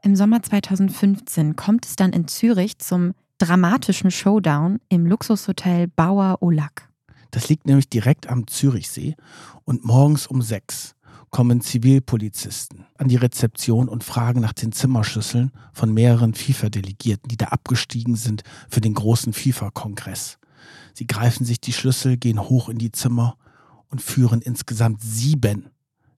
im 0.09 0.15
Sommer 0.15 0.41
2015, 0.41 1.55
kommt 1.55 1.85
es 1.85 1.95
dann 1.95 2.13
in 2.13 2.27
Zürich 2.27 2.79
zum 2.79 3.13
dramatischen 3.37 4.09
Showdown 4.09 4.79
im 4.89 5.05
Luxushotel 5.05 5.87
Bauer 5.87 6.39
Olac. 6.41 6.89
Das 7.29 7.47
liegt 7.47 7.67
nämlich 7.67 7.89
direkt 7.89 8.27
am 8.27 8.47
Zürichsee 8.47 9.15
und 9.65 9.85
morgens 9.85 10.25
um 10.25 10.41
sechs 10.41 10.95
kommen 11.29 11.61
Zivilpolizisten 11.61 12.87
an 12.97 13.07
die 13.07 13.17
Rezeption 13.17 13.87
und 13.87 14.03
fragen 14.03 14.41
nach 14.41 14.53
den 14.53 14.71
Zimmerschlüsseln 14.71 15.51
von 15.73 15.93
mehreren 15.93 16.33
FIFA-Delegierten, 16.33 17.27
die 17.27 17.37
da 17.37 17.49
abgestiegen 17.49 18.15
sind 18.15 18.41
für 18.67 18.81
den 18.81 18.95
großen 18.95 19.31
FIFA-Kongress. 19.31 20.39
Sie 20.95 21.05
greifen 21.05 21.45
sich 21.45 21.61
die 21.61 21.73
Schlüssel, 21.73 22.17
gehen 22.17 22.41
hoch 22.41 22.67
in 22.67 22.79
die 22.79 22.91
Zimmer 22.91 23.37
und 23.89 24.01
führen 24.01 24.41
insgesamt 24.41 25.03
sieben 25.03 25.69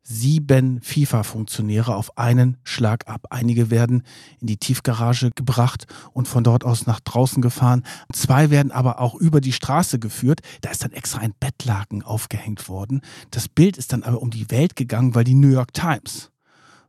sieben 0.03 0.81
FIFA-Funktionäre 0.81 1.95
auf 1.95 2.17
einen 2.17 2.57
Schlag 2.63 3.07
ab. 3.07 3.27
Einige 3.29 3.69
werden 3.69 4.03
in 4.39 4.47
die 4.47 4.57
Tiefgarage 4.57 5.31
gebracht 5.35 5.85
und 6.13 6.27
von 6.27 6.43
dort 6.43 6.63
aus 6.63 6.87
nach 6.87 6.99
draußen 6.99 7.41
gefahren. 7.41 7.83
Zwei 8.11 8.49
werden 8.49 8.71
aber 8.71 8.99
auch 8.99 9.15
über 9.15 9.41
die 9.41 9.53
Straße 9.53 9.99
geführt. 9.99 10.41
Da 10.61 10.71
ist 10.71 10.83
dann 10.83 10.91
extra 10.91 11.19
ein 11.19 11.33
Bettlaken 11.39 12.01
aufgehängt 12.01 12.67
worden. 12.67 13.01
Das 13.29 13.47
Bild 13.47 13.77
ist 13.77 13.93
dann 13.93 14.03
aber 14.03 14.21
um 14.21 14.31
die 14.31 14.49
Welt 14.51 14.75
gegangen, 14.75 15.15
weil 15.15 15.23
die 15.23 15.35
New 15.35 15.49
York 15.49 15.73
Times 15.73 16.30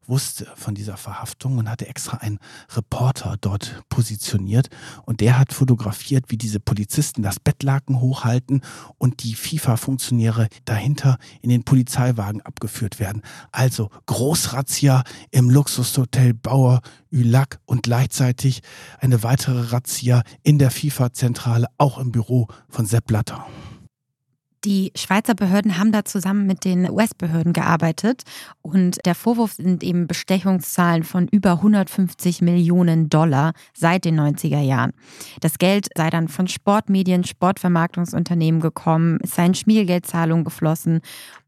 wusste 0.07 0.47
von 0.57 0.75
dieser 0.75 0.97
Verhaftung 0.97 1.59
und 1.59 1.69
hatte 1.69 1.87
extra 1.87 2.19
einen 2.19 2.39
Reporter 2.75 3.37
dort 3.41 3.83
positioniert. 3.89 4.69
Und 5.05 5.21
der 5.21 5.39
hat 5.39 5.53
fotografiert, 5.53 6.27
wie 6.29 6.37
diese 6.37 6.61
Polizisten 6.61 7.23
das 7.23 7.41
Bettlaken 7.41 8.01
hochhalten 8.01 8.63
und 8.99 9.23
die 9.23 9.35
FIFA-Funktionäre 9.35 10.49
dahinter 10.65 11.19
in 11.41 11.51
den 11.51 11.65
Polizeiwagen 11.65 12.41
abgeführt 12.43 12.99
werden. 13.01 13.23
Also 13.51 13.91
Großrazzia 14.07 15.05
im 15.31 15.51
Luxushotel 15.51 16.35
Bauer 16.35 16.81
Ulac 17.13 17.61
und 17.67 17.83
gleichzeitig 17.83 18.63
eine 18.99 19.23
weitere 19.23 19.73
Razzia 19.73 20.23
in 20.43 20.59
der 20.59 20.71
FIFA-Zentrale, 20.71 21.67
auch 21.79 21.99
im 21.99 22.13
Büro 22.13 22.49
von 22.69 22.87
Sepp 22.87 23.07
Blatter. 23.07 23.47
Die 24.65 24.93
Schweizer 24.95 25.35
Behörden 25.35 25.77
haben 25.77 25.91
da 25.91 26.05
zusammen 26.05 26.47
mit 26.47 26.65
den 26.65 26.89
US-Behörden 26.89 27.53
gearbeitet 27.53 28.23
und 28.61 29.05
der 29.05 29.17
Vorwurf 29.17 29.55
sind 29.55 29.83
eben 29.83 30.07
Bestechungszahlen 30.07 31.03
von 31.03 31.27
über 31.27 31.55
150 31.55 32.43
Millionen 32.43 33.11
Dollar 33.11 33.55
seit 33.75 34.05
den 34.05 34.21
90er 34.21 34.61
Jahren. 34.61 34.93
Das 35.41 35.59
Geld 35.59 35.89
sei 35.97 36.11
dann 36.11 36.29
von 36.29 36.47
Sportmedien, 36.47 37.25
Sportvermarktungsunternehmen 37.25 38.61
gekommen, 38.61 39.19
es 39.25 39.35
seien 39.35 39.55
Schmiergeldzahlungen 39.55 40.45
geflossen 40.45 41.01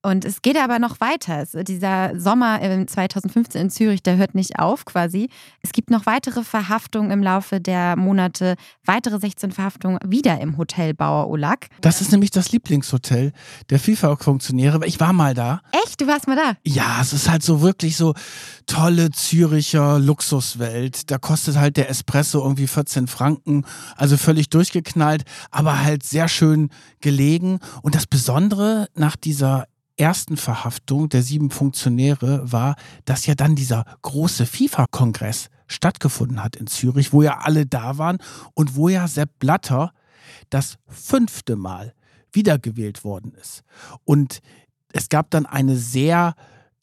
und 0.05 0.27
es 0.27 0.43
geht 0.43 0.59
aber 0.59 0.79
noch 0.79 1.01
weiter. 1.01 1.47
Dieser 1.65 2.19
Sommer 2.21 2.61
2015 2.61 3.61
in 3.61 3.71
Zürich, 3.71 4.03
der 4.03 4.17
hört 4.19 4.35
nicht 4.35 4.59
auf 4.59 4.85
quasi. 4.85 5.31
Es 5.63 5.73
gibt 5.73 5.91
noch 5.91 6.05
weitere 6.05 6.45
Verhaftungen 6.45 7.11
im 7.11 7.23
Laufe 7.23 7.59
der 7.59 7.97
Monate, 7.97 8.57
weitere 8.85 9.19
16 9.19 9.53
Verhaftungen 9.53 9.99
wieder 10.05 10.41
im 10.41 10.59
Hotel 10.59 10.93
Bauer 10.93 11.29
Olac. 11.29 11.69
Das 11.81 12.03
ist 12.03 12.13
nämlich 12.13 12.31
das 12.31 12.53
Lieblingshotel 12.53 13.33
der 13.71 13.79
FIFA-Funktionäre. 13.79 14.85
Ich 14.85 15.01
war 15.01 15.15
mal 15.15 15.33
da. 15.33 15.63
Echt? 15.85 16.03
Du 16.03 16.07
warst 16.07 16.29
mal 16.29 16.37
da? 16.37 16.53
Ja, 16.65 16.99
es 17.01 17.15
ist 17.15 17.31
halt 17.31 17.43
so 17.43 17.63
wirklich 17.63 17.97
so 17.97 18.13
tolle 18.67 19.11
Züricher 19.11 19.99
Luxuswelt. 19.99 21.11
Da 21.11 21.17
kostet 21.17 21.57
halt 21.57 21.79
der 21.79 21.89
Espresso 21.89 22.43
irgendwie 22.43 22.67
14 22.67 23.07
Franken, 23.07 23.65
also 23.97 24.19
völlig 24.19 24.51
durchgeknallt, 24.51 25.25
aber 25.51 25.83
halt 25.83 26.03
sehr 26.03 26.29
schön 26.29 26.69
gelegen. 27.01 27.61
Und 27.81 27.95
das 27.95 28.07
Besondere 28.07 28.89
nach 28.95 29.17
dieser 29.17 29.65
ersten 29.97 30.37
Verhaftung 30.37 31.09
der 31.09 31.23
sieben 31.23 31.51
Funktionäre 31.51 32.51
war, 32.51 32.77
dass 33.05 33.27
ja 33.27 33.35
dann 33.35 33.55
dieser 33.55 33.85
große 34.03 34.47
FIFA-Kongress 34.47 35.49
stattgefunden 35.67 36.43
hat 36.43 36.57
in 36.57 36.67
Zürich, 36.67 37.13
wo 37.13 37.23
ja 37.23 37.39
alle 37.39 37.67
da 37.67 37.99
waren 37.99 38.19
und 38.55 38.77
wo 38.77 38.89
ja 38.89 39.09
Sepp 39.09 39.39
Blatter 39.39 39.93
das 40.51 40.77
fünfte 40.89 41.57
Mal 41.57 41.95
wiedergewählt 42.33 43.05
worden 43.05 43.33
ist. 43.41 43.63
Und 44.05 44.41
es 44.93 45.09
gab 45.09 45.31
dann 45.31 45.47
eine 45.47 45.77
sehr 45.77 46.35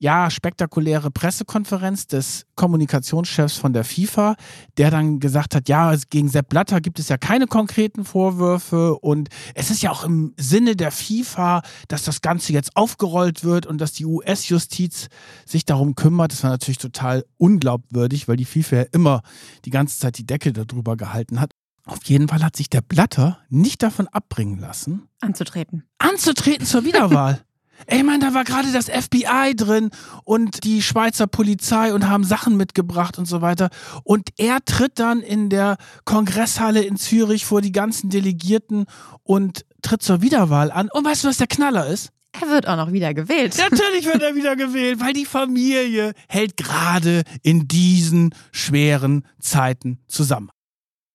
ja, 0.02 0.32
spektakuläre 0.32 1.12
Pressekonferenz 1.12 2.08
des 2.08 2.48
Kommunikationschefs 2.56 3.58
von 3.58 3.72
der 3.72 3.84
FIFA, 3.84 4.36
der 4.78 4.90
dann 4.90 5.20
gesagt 5.20 5.54
hat, 5.54 5.70
ja, 5.70 5.96
gegen 6.10 6.28
Sepp 6.28 6.50
Blatter 6.50 6.82
gibt 6.82 6.98
es 6.98 7.08
ja 7.08 7.18
keine 7.18 7.46
konkreten 7.46 8.04
Vorwürfe 8.04 8.96
und 8.96 9.30
es 9.54 9.70
ist 9.70 9.84
ja 9.84 9.92
auch 9.92 10.04
im 10.04 10.34
Sinne 10.38 10.76
der 10.76 10.92
FIFA, 10.92 11.62
dass 11.88 12.04
das 12.04 12.22
Ganze 12.22 12.52
jetzt 12.52 12.76
aufgerollt 12.76 13.44
wird 13.44 13.68
und 13.68 13.80
dass 13.80 13.94
die 13.94 14.06
US-Justiz 14.06 15.08
sich 15.46 15.66
darum 15.66 15.94
kümmert. 15.94 16.32
Das 16.32 16.42
war 16.42 16.50
natürlich 16.50 16.80
total 16.80 17.24
unglaubwürdig, 17.38 18.28
weil 18.28 18.38
die 18.38 18.46
FIFA 18.46 18.78
ja 18.78 18.86
immer 18.94 19.22
die 19.66 19.70
ganze 19.70 20.00
Zeit 20.00 20.18
die 20.18 20.26
Decke 20.26 20.52
darüber 20.52 20.98
gehalten 20.98 21.40
hat. 21.40 21.54
Auf 21.86 22.04
jeden 22.06 22.28
Fall 22.28 22.44
hat 22.44 22.56
sich 22.56 22.72
der 22.72 22.82
Blatter 22.82 23.38
nicht 23.50 23.84
davon 23.84 24.08
abbringen 24.08 24.58
lassen, 24.60 25.08
anzutreten. 25.20 25.84
Anzutreten 26.00 26.66
zur 26.66 26.86
Wiederwahl. 26.86 27.44
Ey, 27.88 28.04
mein, 28.04 28.20
da 28.20 28.34
war 28.34 28.44
gerade 28.44 28.72
das 28.72 28.90
FBI 28.90 29.56
drin 29.56 29.90
und 30.24 30.64
die 30.64 30.82
Schweizer 30.82 31.28
Polizei 31.28 31.94
und 31.94 32.08
haben 32.08 32.24
Sachen 32.24 32.58
mitgebracht 32.58 33.18
und 33.18 33.26
so 33.26 33.42
weiter. 33.42 33.70
Und 34.04 34.30
er 34.38 34.64
tritt 34.66 35.00
dann 35.00 35.22
in 35.22 35.50
der 35.50 35.78
Kongresshalle 36.06 36.82
in 36.82 36.98
Zürich 36.98 37.46
vor 37.46 37.62
die 37.62 37.72
ganzen 37.72 38.10
Delegierten 38.10 38.86
und 39.24 39.66
tritt 39.82 40.04
zur 40.04 40.22
Wiederwahl 40.22 40.72
an. 40.72 40.90
Und 40.92 41.06
weißt 41.06 41.24
du, 41.24 41.28
was 41.28 41.38
der 41.38 41.48
Knaller 41.48 41.88
ist? 41.88 42.12
Er 42.40 42.48
wird 42.50 42.68
auch 42.68 42.78
noch 42.78 42.92
wieder 42.94 43.14
gewählt. 43.14 43.58
Natürlich 43.58 44.06
wird 44.06 44.22
er 44.22 44.36
wieder 44.36 44.56
gewählt, 44.56 45.00
weil 45.02 45.14
die 45.14 45.26
Familie 45.26 46.14
hält 46.30 46.56
gerade 46.56 47.24
in 47.44 47.68
diesen 47.68 48.34
schweren 48.52 49.28
Zeiten 49.40 50.00
zusammen. 50.08 50.50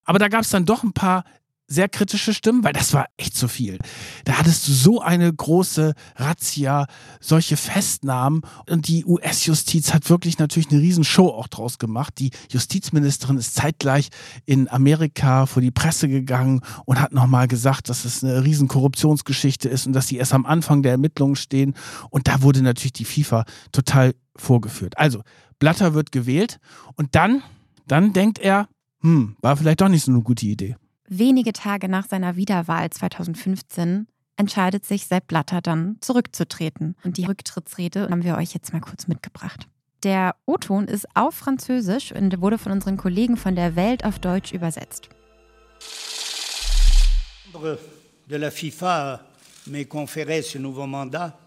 Aber 0.04 0.18
da 0.18 0.28
gab 0.28 0.42
es 0.42 0.50
dann 0.50 0.66
doch 0.66 0.82
ein 0.82 0.92
paar 0.92 1.24
sehr 1.68 1.88
kritische 1.88 2.32
Stimmen, 2.32 2.62
weil 2.62 2.72
das 2.72 2.92
war 2.92 3.06
echt 3.16 3.36
zu 3.36 3.48
viel. 3.48 3.78
Da 4.24 4.38
hattest 4.38 4.68
du 4.68 4.72
so 4.72 5.00
eine 5.00 5.32
große 5.32 5.94
Razzia, 6.16 6.86
solche 7.20 7.56
Festnahmen 7.56 8.42
und 8.68 8.88
die 8.88 9.04
US-Justiz 9.04 9.92
hat 9.92 10.08
wirklich 10.08 10.38
natürlich 10.38 10.70
eine 10.70 10.80
Riesenshow 10.80 11.28
auch 11.28 11.48
draus 11.48 11.78
gemacht. 11.78 12.14
Die 12.18 12.30
Justizministerin 12.50 13.36
ist 13.36 13.54
zeitgleich 13.54 14.10
in 14.44 14.68
Amerika 14.70 15.46
vor 15.46 15.60
die 15.60 15.72
Presse 15.72 16.08
gegangen 16.08 16.60
und 16.84 17.00
hat 17.00 17.12
nochmal 17.12 17.48
gesagt, 17.48 17.88
dass 17.88 18.04
es 18.04 18.22
eine 18.22 18.44
riesen 18.44 18.68
Korruptionsgeschichte 18.68 19.68
ist 19.68 19.86
und 19.86 19.92
dass 19.92 20.08
sie 20.08 20.18
erst 20.18 20.34
am 20.34 20.46
Anfang 20.46 20.82
der 20.82 20.92
Ermittlungen 20.92 21.36
stehen. 21.36 21.74
Und 22.10 22.28
da 22.28 22.42
wurde 22.42 22.62
natürlich 22.62 22.92
die 22.92 23.04
FIFA 23.04 23.44
total 23.72 24.14
vorgeführt. 24.36 24.96
Also, 24.98 25.22
Blatter 25.58 25.94
wird 25.94 26.12
gewählt 26.12 26.58
und 26.94 27.14
dann, 27.14 27.42
dann 27.86 28.12
denkt 28.12 28.38
er, 28.38 28.68
hm, 29.00 29.36
war 29.40 29.56
vielleicht 29.56 29.80
doch 29.80 29.88
nicht 29.88 30.04
so 30.04 30.12
eine 30.12 30.22
gute 30.22 30.46
Idee. 30.46 30.76
Wenige 31.08 31.52
Tage 31.52 31.88
nach 31.88 32.08
seiner 32.08 32.36
Wiederwahl 32.36 32.90
2015 32.90 34.08
entscheidet 34.36 34.84
sich 34.84 35.06
Sepp 35.06 35.28
Blatter 35.28 35.60
dann 35.60 35.96
zurückzutreten. 36.00 36.96
Und 37.04 37.16
die 37.16 37.24
Rücktrittsrede 37.24 38.08
haben 38.10 38.24
wir 38.24 38.36
euch 38.36 38.52
jetzt 38.54 38.72
mal 38.72 38.80
kurz 38.80 39.06
mitgebracht. 39.06 39.68
Der 40.02 40.34
O-Ton 40.44 40.86
ist 40.88 41.06
auf 41.14 41.34
Französisch 41.34 42.12
und 42.12 42.40
wurde 42.40 42.58
von 42.58 42.72
unseren 42.72 42.96
Kollegen 42.96 43.36
von 43.36 43.54
der 43.56 43.76
Welt 43.76 44.04
auf 44.04 44.18
Deutsch 44.18 44.52
übersetzt. 44.52 45.08
de 48.28 48.38
la 48.38 48.50
FIFA 48.50 49.20
m'est 49.68 49.86
conféré 49.86 50.42
ce 50.42 50.58
nouveau 50.58 50.86
mandat 50.86 51.38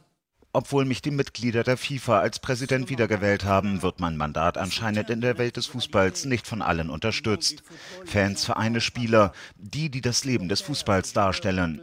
Obwohl 0.59 0.83
mich 0.83 1.01
die 1.01 1.09
Mitglieder 1.09 1.63
der 1.63 1.77
FIFA 1.77 2.19
als 2.19 2.39
Präsident 2.39 2.89
wiedergewählt 2.89 3.45
haben, 3.45 3.81
wird 3.81 4.01
mein 4.01 4.17
Mandat 4.17 4.57
anscheinend 4.57 5.09
in 5.09 5.21
der 5.21 5.37
Welt 5.37 5.55
des 5.55 5.67
Fußballs 5.67 6.25
nicht 6.25 6.45
von 6.45 6.61
allen 6.61 6.89
unterstützt. 6.89 7.63
Fans, 8.03 8.43
Vereine, 8.43 8.81
Spieler, 8.81 9.31
die, 9.55 9.89
die 9.89 10.01
das 10.01 10.25
Leben 10.25 10.49
des 10.49 10.59
Fußballs 10.59 11.13
darstellen. 11.13 11.81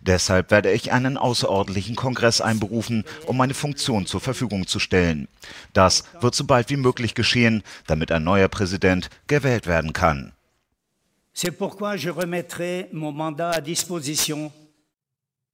Deshalb 0.00 0.50
werde 0.50 0.72
ich 0.72 0.90
einen 0.90 1.16
außerordentlichen 1.16 1.94
Kongress 1.94 2.40
einberufen, 2.40 3.04
um 3.26 3.36
meine 3.36 3.54
Funktion 3.54 4.04
zur 4.04 4.20
Verfügung 4.20 4.66
zu 4.66 4.80
stellen. 4.80 5.28
Das 5.72 6.02
wird 6.20 6.34
so 6.34 6.46
bald 6.46 6.70
wie 6.70 6.76
möglich 6.76 7.14
geschehen, 7.14 7.62
damit 7.86 8.10
ein 8.10 8.24
neuer 8.24 8.48
Präsident 8.48 9.10
gewählt 9.28 9.68
werden 9.68 9.92
kann. 9.92 10.32
C'est 11.32 11.52
pourquoi 11.52 11.94
je 11.94 12.10
remettrai 12.10 12.88
mon 12.90 13.12
mandat 13.12 13.54
à 13.54 13.60
disposition 13.60 14.50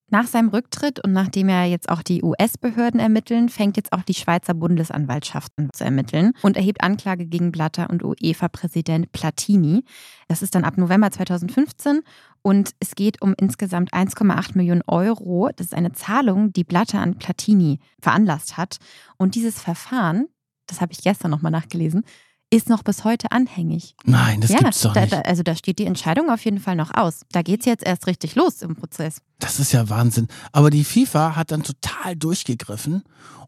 nach 0.09 0.27
seinem 0.27 0.49
Rücktritt 0.49 1.03
und 1.03 1.13
nachdem 1.13 1.49
er 1.49 1.65
jetzt 1.65 1.89
auch 1.89 2.03
die 2.03 2.23
US-Behörden 2.23 3.01
ermitteln, 3.01 3.49
fängt 3.49 3.77
jetzt 3.77 3.93
auch 3.93 4.03
die 4.03 4.15
Schweizer 4.15 4.55
Bundesanwaltschaft 4.55 5.53
an 5.57 5.71
zu 5.73 5.85
ermitteln 5.85 6.33
und 6.43 6.57
erhebt 6.57 6.83
Anklage 6.83 7.27
gegen 7.27 7.51
Blatter 7.51 7.91
und 7.91 8.05
UEFA-Präsident 8.05 9.11
Platini. 9.13 9.85
Das 10.29 10.43
ist 10.43 10.55
dann 10.55 10.65
ab 10.65 10.79
November 10.79 11.11
2015 11.11 12.03
und 12.43 12.71
es 12.79 12.95
geht 12.95 13.21
um 13.21 13.35
insgesamt 13.37 13.93
1,8 13.93 14.57
Millionen 14.57 14.83
Euro. 14.87 15.51
Das 15.57 15.67
ist 15.67 15.75
eine 15.75 15.93
Zahlung, 15.93 16.53
die 16.53 16.65
Blatter 16.65 17.01
an 17.01 17.19
Platini 17.19 17.81
veranlasst 18.01 18.57
hat. 18.57 18.77
Und 19.17 19.35
dieses 19.35 19.61
Verfahren, 19.61 20.29
das 20.69 20.81
habe 20.81 20.93
ich 20.93 21.03
gestern 21.03 21.33
nochmal 21.33 21.53
nachgelesen, 21.53 22.05
ist 22.51 22.69
noch 22.69 22.83
bis 22.83 23.05
heute 23.05 23.33
anhängig. 23.33 23.97
Nein, 24.05 24.41
das 24.41 24.51
ja, 24.51 24.59
gibt's 24.59 24.81
doch 24.81 24.95
nicht. 24.95 25.13
Da, 25.13 25.21
also 25.23 25.43
da 25.43 25.57
steht 25.57 25.79
die 25.79 25.87
Entscheidung 25.87 26.31
auf 26.31 26.45
jeden 26.45 26.61
Fall 26.61 26.77
noch 26.77 26.95
aus. 26.95 27.23
Da 27.33 27.43
geht 27.43 27.61
es 27.61 27.67
jetzt 27.67 27.85
erst 27.85 28.07
richtig 28.07 28.35
los 28.35 28.63
im 28.63 28.77
Prozess. 28.77 29.19
Das 29.39 29.59
ist 29.59 29.73
ja 29.73 29.89
Wahnsinn. 29.89 30.29
Aber 30.53 30.71
die 30.71 30.85
FIFA 30.85 31.37
hat 31.37 31.51
dann 31.51 31.63
total 31.63 32.17
durchgegriffen 32.17 33.03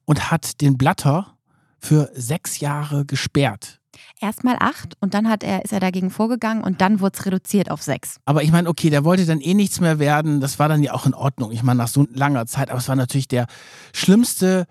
und 0.04 0.30
hat 0.30 0.60
den 0.60 0.76
Blatter 0.76 1.34
für 1.78 2.10
sechs 2.14 2.60
Jahre 2.60 3.04
gesperrt. 3.04 3.80
Erstmal 4.20 4.56
acht 4.58 4.96
und 5.00 5.14
dann 5.14 5.28
hat 5.28 5.44
er, 5.44 5.64
ist 5.64 5.72
er 5.72 5.80
dagegen 5.80 6.10
vorgegangen 6.10 6.62
und 6.62 6.80
dann 6.80 7.00
wurde 7.00 7.18
es 7.18 7.26
reduziert 7.26 7.70
auf 7.70 7.82
sechs. 7.82 8.16
Aber 8.24 8.42
ich 8.42 8.50
meine, 8.50 8.68
okay, 8.68 8.90
der 8.90 9.04
wollte 9.04 9.26
dann 9.26 9.40
eh 9.40 9.54
nichts 9.54 9.80
mehr 9.80 9.98
werden. 9.98 10.40
Das 10.40 10.58
war 10.58 10.68
dann 10.68 10.82
ja 10.82 10.92
auch 10.92 11.06
in 11.06 11.14
Ordnung. 11.14 11.52
Ich 11.52 11.62
meine, 11.62 11.78
nach 11.78 11.88
so 11.88 12.06
langer 12.12 12.46
Zeit, 12.46 12.70
aber 12.70 12.78
es 12.78 12.88
war 12.88 12.96
natürlich 12.96 13.28
der 13.28 13.46
schlimmste 13.92 14.66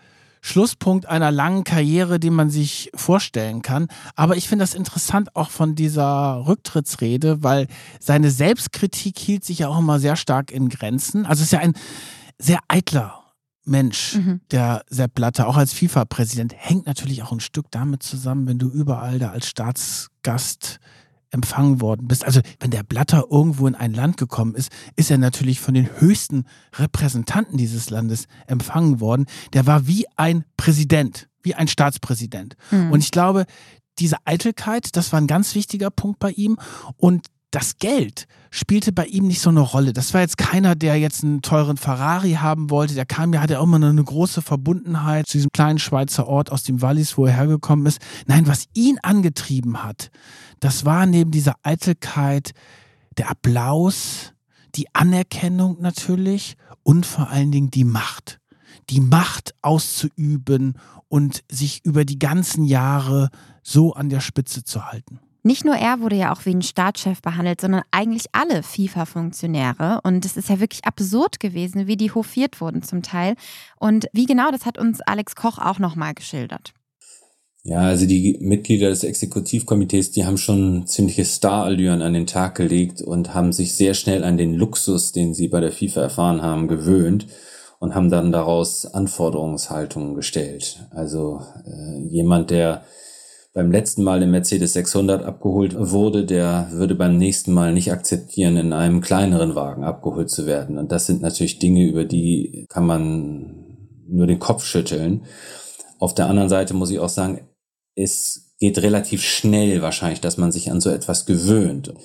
Schlusspunkt 0.47 1.05
einer 1.07 1.31
langen 1.31 1.63
Karriere, 1.63 2.19
den 2.19 2.33
man 2.33 2.49
sich 2.49 2.89
vorstellen 2.95 3.61
kann. 3.61 3.87
Aber 4.15 4.37
ich 4.37 4.47
finde 4.47 4.63
das 4.63 4.73
interessant 4.73 5.35
auch 5.35 5.49
von 5.49 5.75
dieser 5.75 6.45
Rücktrittsrede, 6.47 7.43
weil 7.43 7.67
seine 7.99 8.31
Selbstkritik 8.31 9.19
hielt 9.19 9.43
sich 9.43 9.59
ja 9.59 9.67
auch 9.67 9.79
immer 9.79 9.99
sehr 9.99 10.15
stark 10.15 10.51
in 10.51 10.69
Grenzen. 10.69 11.25
Also 11.25 11.41
es 11.41 11.47
ist 11.47 11.51
ja 11.51 11.59
ein 11.59 11.73
sehr 12.39 12.59
eitler 12.69 13.23
Mensch, 13.65 14.15
mhm. 14.15 14.39
der 14.51 14.83
Sepp 14.89 15.15
Blatter, 15.15 15.47
auch 15.47 15.57
als 15.57 15.73
FIFA-Präsident, 15.73 16.53
hängt 16.55 16.85
natürlich 16.85 17.23
auch 17.23 17.33
ein 17.33 17.41
Stück 17.41 17.65
damit 17.69 18.01
zusammen, 18.01 18.47
wenn 18.47 18.59
du 18.59 18.69
überall 18.69 19.19
da 19.19 19.31
als 19.31 19.49
Staatsgast 19.49 20.79
empfangen 21.31 21.81
worden 21.81 22.07
bist. 22.07 22.25
Also 22.25 22.41
wenn 22.59 22.71
der 22.71 22.83
Blatter 22.83 23.25
irgendwo 23.29 23.67
in 23.67 23.75
ein 23.75 23.93
Land 23.93 24.17
gekommen 24.17 24.55
ist, 24.55 24.71
ist 24.95 25.11
er 25.11 25.17
natürlich 25.17 25.59
von 25.59 25.73
den 25.73 25.89
höchsten 25.99 26.45
Repräsentanten 26.75 27.57
dieses 27.57 27.89
Landes 27.89 28.27
empfangen 28.47 28.99
worden. 28.99 29.25
Der 29.53 29.65
war 29.65 29.87
wie 29.87 30.05
ein 30.15 30.45
Präsident, 30.55 31.27
wie 31.43 31.55
ein 31.55 31.67
Staatspräsident. 31.67 32.55
Mhm. 32.71 32.91
Und 32.91 32.99
ich 32.99 33.11
glaube, 33.11 33.45
diese 33.99 34.17
Eitelkeit, 34.25 34.95
das 34.95 35.11
war 35.11 35.19
ein 35.19 35.27
ganz 35.27 35.55
wichtiger 35.55 35.89
Punkt 35.89 36.19
bei 36.19 36.31
ihm. 36.31 36.57
Und 36.97 37.27
das 37.57 37.79
Geld 37.79 38.27
spielte 38.51 38.91
bei 38.91 39.07
ihm 39.07 39.25
nicht 39.25 39.41
so 39.41 39.49
eine 39.49 39.61
Rolle. 39.61 39.91
Das 39.91 40.13
war 40.13 40.21
jetzt 40.21 40.37
keiner, 40.37 40.75
der 40.75 40.95
jetzt 40.97 41.23
einen 41.23 41.41
teuren 41.41 41.77
Ferrari 41.77 42.33
haben 42.33 42.69
wollte. 42.69 42.93
Der 42.93 43.07
kam 43.07 43.33
ja, 43.33 43.41
hatte 43.41 43.59
auch 43.59 43.63
immer 43.63 43.77
eine 43.77 44.03
große 44.03 44.43
Verbundenheit 44.43 45.25
zu 45.25 45.39
diesem 45.39 45.49
kleinen 45.51 45.79
Schweizer 45.79 46.27
Ort 46.27 46.51
aus 46.51 46.61
dem 46.61 46.83
Wallis, 46.83 47.17
wo 47.17 47.25
er 47.25 47.33
hergekommen 47.33 47.87
ist. 47.87 47.99
Nein, 48.27 48.45
was 48.45 48.65
ihn 48.75 48.99
angetrieben 49.01 49.83
hat, 49.83 50.11
das 50.59 50.85
war 50.85 51.07
neben 51.07 51.31
dieser 51.31 51.55
Eitelkeit 51.63 52.51
der 53.17 53.31
Applaus, 53.31 54.33
die 54.75 54.93
Anerkennung 54.93 55.81
natürlich 55.81 56.57
und 56.83 57.07
vor 57.07 57.31
allen 57.31 57.51
Dingen 57.51 57.71
die 57.71 57.85
Macht. 57.85 58.39
Die 58.91 59.01
Macht 59.01 59.55
auszuüben 59.63 60.75
und 61.07 61.43
sich 61.51 61.83
über 61.83 62.05
die 62.05 62.19
ganzen 62.19 62.65
Jahre 62.65 63.29
so 63.63 63.93
an 63.93 64.09
der 64.09 64.19
Spitze 64.19 64.63
zu 64.63 64.85
halten. 64.85 65.21
Nicht 65.47 65.63
nur 65.63 65.75
er 65.75 66.01
wurde 66.01 66.17
ja 66.17 66.33
auch 66.33 66.45
wie 66.45 66.53
ein 66.53 66.61
Staatschef 66.61 67.21
behandelt, 67.21 67.61
sondern 67.61 67.83
eigentlich 67.89 68.25
alle 68.33 68.63
FIFA-Funktionäre. 68.63 70.01
Und 70.03 70.25
es 70.25 70.35
ist 70.35 70.49
ja 70.49 70.59
wirklich 70.59 70.83
absurd 70.83 71.39
gewesen, 71.39 71.87
wie 71.87 71.95
die 71.95 72.11
hofiert 72.11 72.59
wurden 72.59 72.83
zum 72.83 73.01
Teil. 73.01 73.35
Und 73.79 74.07
wie 74.11 74.25
genau, 74.25 74.51
das 74.51 74.65
hat 74.65 74.77
uns 74.77 74.99
Alex 74.99 75.37
Koch 75.37 75.57
auch 75.57 75.79
nochmal 75.79 76.13
geschildert. 76.13 76.73
Ja, 77.63 77.79
also 77.79 78.05
die 78.05 78.37
Mitglieder 78.41 78.89
des 78.89 79.05
Exekutivkomitees, 79.05 80.11
die 80.11 80.25
haben 80.25 80.37
schon 80.37 80.85
ziemliche 80.85 81.23
Starallüren 81.23 82.01
an 82.01 82.11
den 82.11 82.27
Tag 82.27 82.55
gelegt 82.55 83.01
und 83.01 83.33
haben 83.33 83.53
sich 83.53 83.73
sehr 83.73 83.93
schnell 83.93 84.25
an 84.25 84.35
den 84.35 84.53
Luxus, 84.53 85.13
den 85.13 85.33
sie 85.33 85.47
bei 85.47 85.61
der 85.61 85.71
FIFA 85.71 86.01
erfahren 86.01 86.41
haben, 86.41 86.67
gewöhnt 86.67 87.25
und 87.79 87.95
haben 87.95 88.09
dann 88.09 88.33
daraus 88.33 88.85
Anforderungshaltungen 88.85 90.13
gestellt. 90.13 90.85
Also 90.91 91.39
äh, 91.65 91.99
jemand, 92.09 92.49
der 92.49 92.83
beim 93.57 93.71
letzten 93.71 94.03
Mal 94.03 94.21
im 94.21 94.29
Mercedes 94.29 94.73
600 94.73 95.25
abgeholt 95.25 95.73
wurde, 95.75 96.25
der 96.25 96.67
würde 96.73 96.93
beim 96.93 97.17
nächsten 97.17 97.51
Mal 97.53 97.73
nicht 97.73 97.91
akzeptieren, 97.91 98.55
in 98.55 98.71
einem 98.71 99.01
kleineren 99.01 99.55
Wagen 99.55 99.83
abgeholt 99.83 100.29
zu 100.29 100.45
werden. 100.45 100.77
Und 100.77 100.91
das 100.91 101.07
sind 101.07 101.23
natürlich 101.23 101.57
Dinge, 101.57 101.87
über 101.87 102.05
die 102.05 102.67
kann 102.69 102.85
man 102.85 103.65
nur 104.07 104.27
den 104.27 104.37
Kopf 104.37 104.63
schütteln. 104.63 105.25
Auf 105.97 106.13
der 106.13 106.29
anderen 106.29 106.49
Seite 106.49 106.75
muss 106.75 106.91
ich 106.91 106.99
auch 106.99 107.09
sagen, 107.09 107.47
es 107.95 108.53
geht 108.59 108.77
relativ 108.77 109.23
schnell 109.23 109.81
wahrscheinlich, 109.81 110.21
dass 110.21 110.37
man 110.37 110.51
sich 110.51 110.69
an 110.69 110.79
so 110.79 110.91
etwas 110.91 111.25
gewöhnt. 111.25 111.95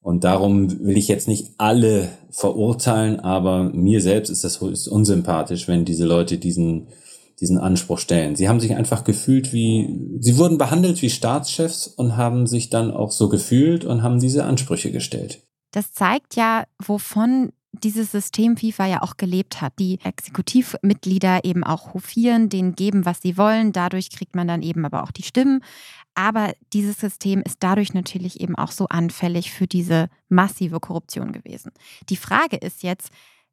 Und 0.00 0.22
darum 0.22 0.86
will 0.86 0.96
ich 0.96 1.08
jetzt 1.08 1.26
nicht 1.26 1.54
alle 1.58 2.08
verurteilen, 2.30 3.18
aber 3.18 3.64
mir 3.64 4.00
selbst 4.00 4.30
ist 4.30 4.44
das 4.44 4.58
unsympathisch, 4.58 5.66
wenn 5.66 5.84
diese 5.84 6.06
Leute 6.06 6.38
diesen 6.38 6.86
diesen 7.40 7.58
Anspruch 7.58 7.98
stellen. 7.98 8.36
Sie 8.36 8.48
haben 8.48 8.60
sich 8.60 8.74
einfach 8.74 9.04
gefühlt 9.04 9.52
wie, 9.52 10.18
sie 10.20 10.36
wurden 10.36 10.58
behandelt 10.58 11.02
wie 11.02 11.10
Staatschefs 11.10 11.86
und 11.86 12.16
haben 12.16 12.46
sich 12.46 12.70
dann 12.70 12.90
auch 12.90 13.12
so 13.12 13.28
gefühlt 13.28 13.84
und 13.84 14.02
haben 14.02 14.18
diese 14.18 14.44
Ansprüche 14.44 14.90
gestellt. 14.90 15.42
Das 15.70 15.92
zeigt 15.92 16.34
ja, 16.34 16.64
wovon 16.84 17.52
dieses 17.72 18.10
System 18.10 18.56
FIFA 18.56 18.86
ja 18.86 19.02
auch 19.02 19.16
gelebt 19.16 19.60
hat. 19.60 19.74
Die 19.78 19.98
Exekutivmitglieder 20.02 21.44
eben 21.44 21.64
auch 21.64 21.94
hofieren, 21.94 22.48
denen 22.48 22.74
geben, 22.74 23.04
was 23.04 23.20
sie 23.20 23.36
wollen. 23.36 23.72
Dadurch 23.72 24.10
kriegt 24.10 24.34
man 24.34 24.48
dann 24.48 24.62
eben 24.62 24.84
aber 24.84 25.02
auch 25.04 25.12
die 25.12 25.22
Stimmen. 25.22 25.62
Aber 26.14 26.52
dieses 26.72 26.98
System 26.98 27.42
ist 27.42 27.58
dadurch 27.60 27.94
natürlich 27.94 28.40
eben 28.40 28.56
auch 28.56 28.72
so 28.72 28.86
anfällig 28.86 29.52
für 29.52 29.66
diese 29.66 30.08
massive 30.28 30.80
Korruption 30.80 31.32
gewesen. 31.32 31.70
Die 32.08 32.16
Frage 32.16 32.56
ist 32.56 32.82
jetzt, 32.82 33.10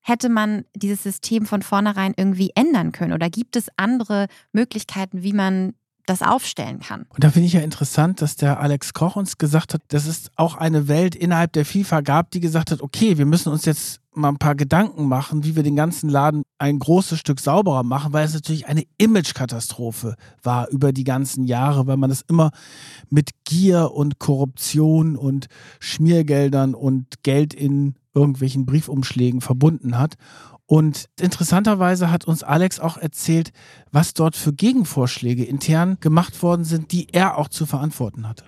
hätte 0.07 0.29
man 0.29 0.65
dieses 0.75 1.01
System 1.01 1.47
von 1.47 1.63
vornherein 1.63 2.13
irgendwie 2.15 2.51
ändern 2.53 2.91
können? 2.91 3.11
Oder 3.11 3.31
gibt 3.31 3.55
es 3.55 3.69
andere 3.75 4.27
Möglichkeiten, 4.53 5.23
wie 5.23 5.33
man 5.33 5.73
das 6.05 6.21
aufstellen 6.21 6.81
kann. 6.81 7.07
Und 7.09 7.23
da 7.23 7.31
finde 7.31 7.47
ich 7.47 7.53
ja 7.53 7.61
interessant, 7.61 8.21
dass 8.21 8.35
der 8.35 8.59
Alex 8.59 8.93
Koch 8.93 9.15
uns 9.15 9.39
gesagt 9.39 9.73
hat, 9.73 9.81
dass 9.87 10.05
es 10.05 10.29
auch 10.35 10.55
eine 10.55 10.87
Welt 10.87 11.15
innerhalb 11.15 11.53
der 11.53 11.65
FIFA 11.65 12.01
gab, 12.01 12.29
die 12.29 12.39
gesagt 12.39 12.69
hat, 12.69 12.81
okay, 12.81 13.17
wir 13.17 13.25
müssen 13.25 13.51
uns 13.51 13.65
jetzt 13.65 14.01
mal 14.13 14.29
ein 14.29 14.37
paar 14.37 14.53
Gedanken 14.53 15.07
machen, 15.07 15.43
wie 15.43 15.55
wir 15.55 15.63
den 15.63 15.75
ganzen 15.75 16.07
Laden 16.09 16.43
ein 16.59 16.77
großes 16.77 17.17
Stück 17.17 17.39
sauberer 17.39 17.81
machen, 17.81 18.13
weil 18.13 18.25
es 18.25 18.35
natürlich 18.35 18.67
eine 18.67 18.83
Imagekatastrophe 18.99 20.15
war 20.43 20.69
über 20.69 20.93
die 20.93 21.03
ganzen 21.03 21.45
Jahre, 21.45 21.87
weil 21.87 21.97
man 21.97 22.11
das 22.11 22.21
immer 22.29 22.51
mit 23.09 23.31
Gier 23.43 23.91
und 23.91 24.19
Korruption 24.19 25.15
und 25.15 25.47
Schmiergeldern 25.79 26.75
und 26.75 27.23
Geld 27.23 27.55
in 27.55 27.95
irgendwelchen 28.15 28.65
Briefumschlägen 28.65 29.41
verbunden 29.41 29.99
hat. 29.99 30.15
Und 30.67 31.09
interessanterweise 31.19 32.09
hat 32.09 32.25
uns 32.25 32.41
Alex 32.41 32.79
auch 32.79 32.97
erzählt, 32.97 33.51
was 33.91 34.13
dort 34.13 34.35
für 34.35 34.53
Gegenvorschläge 34.53 35.43
intern 35.43 35.97
gemacht 35.99 36.41
worden 36.41 36.63
sind, 36.63 36.91
die 36.91 37.07
er 37.11 37.37
auch 37.37 37.49
zu 37.49 37.67
verantworten 37.67 38.27
hatte. 38.27 38.45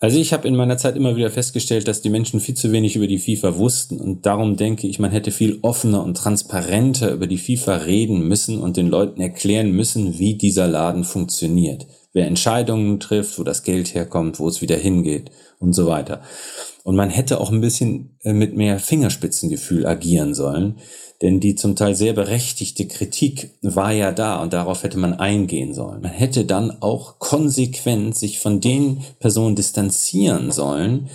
Also 0.00 0.18
ich 0.18 0.34
habe 0.34 0.46
in 0.46 0.56
meiner 0.56 0.76
Zeit 0.76 0.96
immer 0.96 1.16
wieder 1.16 1.30
festgestellt, 1.30 1.88
dass 1.88 2.02
die 2.02 2.10
Menschen 2.10 2.38
viel 2.38 2.54
zu 2.54 2.72
wenig 2.72 2.94
über 2.94 3.06
die 3.06 3.18
FIFA 3.18 3.56
wussten 3.56 3.98
und 3.98 4.26
darum 4.26 4.56
denke 4.56 4.86
ich, 4.86 4.98
man 4.98 5.12
hätte 5.12 5.30
viel 5.30 5.60
offener 5.62 6.02
und 6.02 6.16
transparenter 6.18 7.10
über 7.12 7.26
die 7.26 7.38
FIFA 7.38 7.76
reden 7.76 8.28
müssen 8.28 8.58
und 8.58 8.76
den 8.76 8.88
Leuten 8.88 9.22
erklären 9.22 9.70
müssen, 9.70 10.18
wie 10.18 10.34
dieser 10.34 10.68
Laden 10.68 11.04
funktioniert 11.04 11.86
wer 12.14 12.26
Entscheidungen 12.26 13.00
trifft, 13.00 13.38
wo 13.38 13.42
das 13.42 13.62
Geld 13.62 13.94
herkommt, 13.94 14.38
wo 14.38 14.48
es 14.48 14.62
wieder 14.62 14.76
hingeht 14.76 15.30
und 15.58 15.74
so 15.74 15.86
weiter. 15.86 16.22
Und 16.84 16.96
man 16.96 17.10
hätte 17.10 17.40
auch 17.40 17.50
ein 17.50 17.60
bisschen 17.60 18.16
äh, 18.22 18.32
mit 18.32 18.56
mehr 18.56 18.78
Fingerspitzengefühl 18.78 19.84
agieren 19.84 20.34
sollen, 20.34 20.78
denn 21.22 21.40
die 21.40 21.54
zum 21.54 21.76
Teil 21.76 21.94
sehr 21.94 22.12
berechtigte 22.12 22.86
Kritik 22.86 23.50
war 23.62 23.92
ja 23.92 24.12
da 24.12 24.42
und 24.42 24.52
darauf 24.52 24.82
hätte 24.82 24.98
man 24.98 25.14
eingehen 25.14 25.74
sollen. 25.74 26.02
Man 26.02 26.12
hätte 26.12 26.44
dann 26.44 26.82
auch 26.82 27.18
konsequent 27.18 28.16
sich 28.16 28.38
von 28.38 28.60
den 28.60 29.02
Personen 29.18 29.56
distanzieren 29.56 30.50
sollen, 30.50 31.08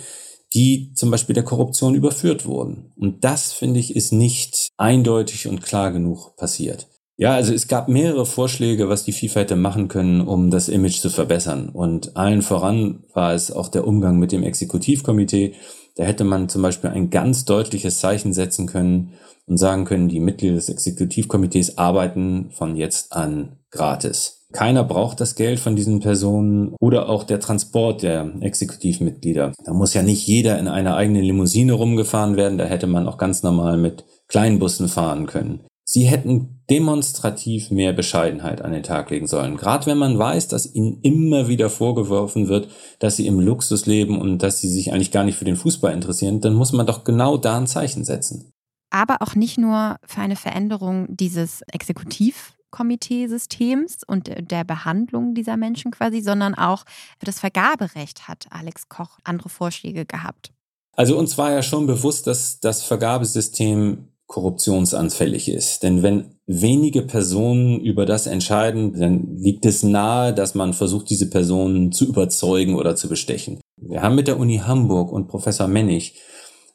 die 0.52 0.92
zum 0.94 1.10
Beispiel 1.10 1.34
der 1.34 1.44
Korruption 1.44 1.94
überführt 1.94 2.44
wurden. 2.44 2.92
Und 2.96 3.24
das, 3.24 3.52
finde 3.52 3.78
ich, 3.78 3.94
ist 3.94 4.12
nicht 4.12 4.68
eindeutig 4.76 5.46
und 5.46 5.62
klar 5.62 5.92
genug 5.92 6.36
passiert. 6.36 6.88
Ja, 7.20 7.34
also 7.34 7.52
es 7.52 7.68
gab 7.68 7.88
mehrere 7.90 8.24
Vorschläge, 8.24 8.88
was 8.88 9.04
die 9.04 9.12
FIFA 9.12 9.40
hätte 9.40 9.54
machen 9.54 9.88
können, 9.88 10.22
um 10.22 10.50
das 10.50 10.70
Image 10.70 11.00
zu 11.00 11.10
verbessern. 11.10 11.68
Und 11.68 12.16
allen 12.16 12.40
voran 12.40 13.04
war 13.12 13.34
es 13.34 13.52
auch 13.52 13.68
der 13.68 13.86
Umgang 13.86 14.18
mit 14.18 14.32
dem 14.32 14.42
Exekutivkomitee. 14.42 15.52
Da 15.96 16.04
hätte 16.04 16.24
man 16.24 16.48
zum 16.48 16.62
Beispiel 16.62 16.88
ein 16.88 17.10
ganz 17.10 17.44
deutliches 17.44 17.98
Zeichen 17.98 18.32
setzen 18.32 18.66
können 18.66 19.12
und 19.46 19.58
sagen 19.58 19.84
können, 19.84 20.08
die 20.08 20.18
Mitglieder 20.18 20.54
des 20.54 20.70
Exekutivkomitees 20.70 21.76
arbeiten 21.76 22.52
von 22.52 22.74
jetzt 22.74 23.12
an 23.12 23.58
gratis. 23.70 24.46
Keiner 24.54 24.82
braucht 24.82 25.20
das 25.20 25.34
Geld 25.34 25.60
von 25.60 25.76
diesen 25.76 26.00
Personen 26.00 26.74
oder 26.80 27.10
auch 27.10 27.24
der 27.24 27.38
Transport 27.38 28.02
der 28.02 28.32
Exekutivmitglieder. 28.40 29.52
Da 29.62 29.74
muss 29.74 29.92
ja 29.92 30.02
nicht 30.02 30.26
jeder 30.26 30.58
in 30.58 30.68
einer 30.68 30.96
eigenen 30.96 31.22
Limousine 31.22 31.74
rumgefahren 31.74 32.36
werden. 32.38 32.56
Da 32.56 32.64
hätte 32.64 32.86
man 32.86 33.06
auch 33.06 33.18
ganz 33.18 33.42
normal 33.42 33.76
mit 33.76 34.06
Kleinbussen 34.26 34.88
fahren 34.88 35.26
können. 35.26 35.60
Sie 35.92 36.04
hätten 36.04 36.62
demonstrativ 36.70 37.72
mehr 37.72 37.92
Bescheidenheit 37.92 38.62
an 38.62 38.70
den 38.70 38.84
Tag 38.84 39.10
legen 39.10 39.26
sollen. 39.26 39.56
Gerade 39.56 39.86
wenn 39.86 39.98
man 39.98 40.16
weiß, 40.16 40.46
dass 40.46 40.72
ihnen 40.72 41.00
immer 41.02 41.48
wieder 41.48 41.68
vorgeworfen 41.68 42.46
wird, 42.46 42.68
dass 43.00 43.16
sie 43.16 43.26
im 43.26 43.40
Luxus 43.40 43.86
leben 43.86 44.20
und 44.20 44.38
dass 44.38 44.60
sie 44.60 44.68
sich 44.68 44.92
eigentlich 44.92 45.10
gar 45.10 45.24
nicht 45.24 45.36
für 45.36 45.44
den 45.44 45.56
Fußball 45.56 45.92
interessieren, 45.92 46.40
dann 46.40 46.54
muss 46.54 46.72
man 46.72 46.86
doch 46.86 47.02
genau 47.02 47.38
da 47.38 47.56
ein 47.56 47.66
Zeichen 47.66 48.04
setzen. 48.04 48.52
Aber 48.90 49.16
auch 49.18 49.34
nicht 49.34 49.58
nur 49.58 49.96
für 50.06 50.20
eine 50.20 50.36
Veränderung 50.36 51.08
dieses 51.08 51.62
Exekutivkomiteesystems 51.62 54.04
und 54.06 54.30
der 54.38 54.62
Behandlung 54.62 55.34
dieser 55.34 55.56
Menschen 55.56 55.90
quasi, 55.90 56.20
sondern 56.20 56.54
auch 56.54 56.84
für 57.18 57.26
das 57.26 57.40
Vergaberecht 57.40 58.28
hat 58.28 58.46
Alex 58.50 58.88
Koch 58.88 59.18
andere 59.24 59.48
Vorschläge 59.48 60.06
gehabt. 60.06 60.52
Also 60.92 61.18
uns 61.18 61.36
war 61.36 61.50
ja 61.50 61.64
schon 61.64 61.88
bewusst, 61.88 62.28
dass 62.28 62.60
das 62.60 62.84
Vergabesystem 62.84 64.06
korruptionsanfällig 64.30 65.48
ist. 65.48 65.82
Denn 65.82 66.04
wenn 66.04 66.36
wenige 66.46 67.02
Personen 67.02 67.80
über 67.80 68.06
das 68.06 68.28
entscheiden, 68.28 68.98
dann 68.98 69.36
liegt 69.36 69.66
es 69.66 69.82
nahe, 69.82 70.32
dass 70.32 70.54
man 70.54 70.72
versucht, 70.72 71.10
diese 71.10 71.28
Personen 71.28 71.90
zu 71.90 72.06
überzeugen 72.06 72.76
oder 72.76 72.94
zu 72.94 73.08
bestechen. 73.08 73.60
Wir 73.76 74.02
haben 74.02 74.14
mit 74.14 74.28
der 74.28 74.38
Uni 74.38 74.58
Hamburg 74.58 75.10
und 75.10 75.26
Professor 75.26 75.66
Mennig 75.66 76.14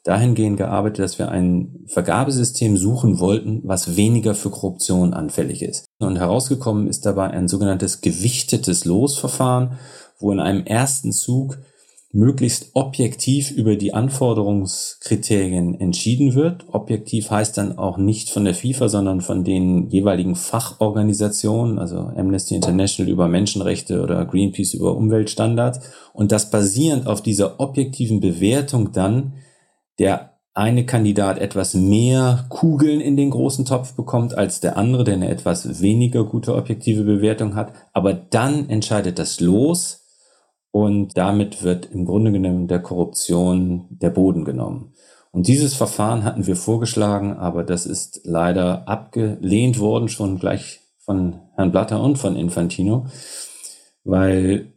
dahingehend 0.04 0.58
gearbeitet, 0.58 1.02
dass 1.02 1.18
wir 1.18 1.30
ein 1.30 1.86
Vergabesystem 1.86 2.76
suchen 2.76 3.20
wollten, 3.20 3.62
was 3.64 3.96
weniger 3.96 4.34
für 4.34 4.50
Korruption 4.50 5.14
anfällig 5.14 5.62
ist. 5.62 5.86
Und 5.98 6.18
herausgekommen 6.18 6.88
ist 6.88 7.06
dabei 7.06 7.30
ein 7.30 7.48
sogenanntes 7.48 8.02
gewichtetes 8.02 8.84
Losverfahren, 8.84 9.78
wo 10.18 10.30
in 10.30 10.40
einem 10.40 10.64
ersten 10.66 11.10
Zug 11.10 11.56
möglichst 12.16 12.70
objektiv 12.72 13.50
über 13.50 13.76
die 13.76 13.92
Anforderungskriterien 13.92 15.78
entschieden 15.78 16.34
wird. 16.34 16.64
Objektiv 16.72 17.30
heißt 17.30 17.58
dann 17.58 17.76
auch 17.76 17.98
nicht 17.98 18.30
von 18.30 18.46
der 18.46 18.54
FIFA, 18.54 18.88
sondern 18.88 19.20
von 19.20 19.44
den 19.44 19.90
jeweiligen 19.90 20.34
Fachorganisationen, 20.34 21.78
also 21.78 21.98
Amnesty 21.98 22.54
International 22.54 23.12
über 23.12 23.28
Menschenrechte 23.28 24.02
oder 24.02 24.24
Greenpeace 24.24 24.72
über 24.74 24.96
Umweltstandards. 24.96 25.80
Und 26.14 26.32
das 26.32 26.50
basierend 26.50 27.06
auf 27.06 27.20
dieser 27.20 27.60
objektiven 27.60 28.20
Bewertung 28.20 28.92
dann 28.92 29.34
der 29.98 30.32
eine 30.54 30.86
Kandidat 30.86 31.38
etwas 31.38 31.74
mehr 31.74 32.46
Kugeln 32.48 33.02
in 33.02 33.18
den 33.18 33.28
großen 33.28 33.66
Topf 33.66 33.92
bekommt 33.92 34.38
als 34.38 34.60
der 34.60 34.78
andere, 34.78 35.04
der 35.04 35.14
eine 35.14 35.28
etwas 35.28 35.82
weniger 35.82 36.24
gute 36.24 36.54
objektive 36.54 37.04
Bewertung 37.04 37.54
hat. 37.54 37.74
Aber 37.92 38.14
dann 38.14 38.70
entscheidet 38.70 39.18
das 39.18 39.38
Los, 39.40 40.05
und 40.76 41.16
damit 41.16 41.62
wird 41.62 41.86
im 41.86 42.04
Grunde 42.04 42.30
genommen 42.32 42.68
der 42.68 42.80
Korruption 42.80 43.86
der 43.88 44.10
Boden 44.10 44.44
genommen. 44.44 44.92
Und 45.32 45.48
dieses 45.48 45.72
Verfahren 45.72 46.22
hatten 46.22 46.46
wir 46.46 46.54
vorgeschlagen, 46.54 47.32
aber 47.32 47.64
das 47.64 47.86
ist 47.86 48.20
leider 48.24 48.86
abgelehnt 48.86 49.78
worden, 49.78 50.10
schon 50.10 50.38
gleich 50.38 50.80
von 50.98 51.40
Herrn 51.54 51.72
Blatter 51.72 52.02
und 52.02 52.18
von 52.18 52.36
Infantino, 52.36 53.06
weil 54.04 54.74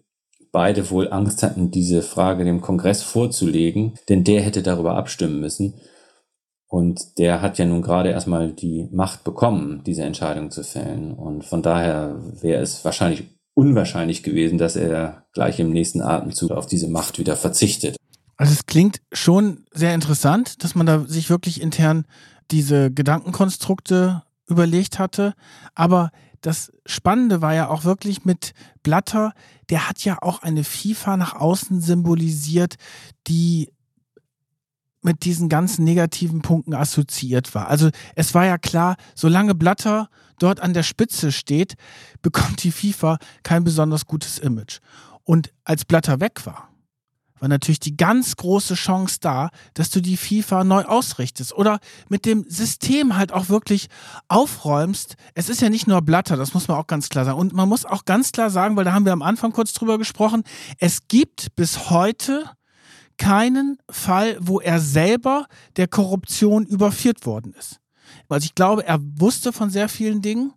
beide 0.53 0.89
wohl 0.89 1.11
Angst 1.11 1.43
hatten, 1.43 1.69
diese 1.69 2.01
Frage 2.01 2.45
dem 2.45 2.61
Kongress 2.61 3.03
vorzulegen, 3.03 3.95
denn 4.07 4.23
der 4.23 4.39
hätte 4.39 4.63
darüber 4.63 4.95
abstimmen 4.95 5.41
müssen. 5.41 5.73
Und 6.69 7.17
der 7.17 7.41
hat 7.41 7.57
ja 7.57 7.65
nun 7.65 7.81
gerade 7.81 8.11
erstmal 8.11 8.53
die 8.53 8.87
Macht 8.93 9.25
bekommen, 9.25 9.83
diese 9.85 10.03
Entscheidung 10.03 10.49
zu 10.49 10.63
fällen. 10.63 11.11
Und 11.11 11.43
von 11.43 11.61
daher 11.61 12.15
wäre 12.41 12.61
es 12.61 12.85
wahrscheinlich 12.85 13.38
unwahrscheinlich 13.53 14.23
gewesen, 14.23 14.57
dass 14.57 14.75
er 14.75 15.25
gleich 15.33 15.59
im 15.59 15.71
nächsten 15.71 16.01
Atemzug 16.01 16.51
auf 16.51 16.65
diese 16.65 16.87
Macht 16.87 17.19
wieder 17.19 17.35
verzichtet. 17.35 17.95
Also 18.37 18.53
es 18.53 18.65
klingt 18.65 19.01
schon 19.11 19.65
sehr 19.73 19.93
interessant, 19.93 20.63
dass 20.63 20.75
man 20.75 20.85
da 20.85 21.05
sich 21.05 21.29
wirklich 21.29 21.61
intern 21.61 22.05
diese 22.51 22.89
Gedankenkonstrukte 22.91 24.23
überlegt 24.47 24.97
hatte. 24.97 25.33
Aber 25.75 26.11
das 26.41 26.71
Spannende 26.85 27.41
war 27.41 27.53
ja 27.53 27.67
auch 27.69 27.83
wirklich 27.83 28.23
mit 28.25 28.53
Blatter, 28.81 29.33
der 29.69 29.89
hat 29.89 30.03
ja 30.05 30.17
auch 30.21 30.41
eine 30.41 30.63
FIFA 30.63 31.17
nach 31.17 31.35
außen 31.35 31.81
symbolisiert, 31.81 32.75
die 33.27 33.69
mit 35.01 35.23
diesen 35.25 35.49
ganzen 35.49 35.83
negativen 35.83 36.41
Punkten 36.41 36.73
assoziiert 36.73 37.55
war. 37.55 37.67
Also 37.67 37.89
es 38.15 38.33
war 38.33 38.45
ja 38.45 38.57
klar, 38.57 38.95
solange 39.15 39.55
Blatter 39.55 40.09
dort 40.39 40.59
an 40.59 40.73
der 40.73 40.83
Spitze 40.83 41.31
steht, 41.31 41.75
bekommt 42.21 42.63
die 42.63 42.71
FIFA 42.71 43.17
kein 43.43 43.63
besonders 43.63 44.05
gutes 44.05 44.39
Image. 44.39 44.79
Und 45.23 45.51
als 45.63 45.85
Blatter 45.85 46.19
weg 46.19 46.45
war, 46.45 46.69
war 47.39 47.49
natürlich 47.49 47.79
die 47.79 47.97
ganz 47.97 48.35
große 48.35 48.75
Chance 48.75 49.17
da, 49.21 49.49
dass 49.73 49.89
du 49.89 50.01
die 50.01 50.17
FIFA 50.17 50.63
neu 50.63 50.83
ausrichtest 50.83 51.53
oder 51.53 51.79
mit 52.09 52.25
dem 52.25 52.45
System 52.49 53.15
halt 53.15 53.31
auch 53.31 53.49
wirklich 53.49 53.87
aufräumst. 54.27 55.15
Es 55.33 55.49
ist 55.49 55.61
ja 55.61 55.69
nicht 55.69 55.87
nur 55.87 56.01
Blatter, 56.01 56.37
das 56.37 56.53
muss 56.53 56.67
man 56.67 56.77
auch 56.77 56.87
ganz 56.87 57.09
klar 57.09 57.25
sagen. 57.25 57.39
Und 57.39 57.53
man 57.53 57.69
muss 57.69 57.85
auch 57.85 58.05
ganz 58.05 58.31
klar 58.31 58.49
sagen, 58.49 58.75
weil 58.75 58.85
da 58.85 58.93
haben 58.93 59.05
wir 59.05 59.13
am 59.13 59.21
Anfang 59.21 59.51
kurz 59.51 59.73
drüber 59.73 59.97
gesprochen, 59.97 60.43
es 60.77 61.07
gibt 61.07 61.55
bis 61.55 61.89
heute 61.89 62.49
keinen 63.17 63.77
Fall, 63.89 64.37
wo 64.39 64.59
er 64.59 64.79
selber 64.79 65.45
der 65.75 65.87
Korruption 65.87 66.65
überführt 66.65 67.25
worden 67.25 67.53
ist. 67.53 67.78
Also 68.27 68.45
ich 68.45 68.55
glaube, 68.55 68.85
er 68.85 68.99
wusste 69.01 69.53
von 69.53 69.69
sehr 69.69 69.89
vielen 69.89 70.21
Dingen, 70.21 70.53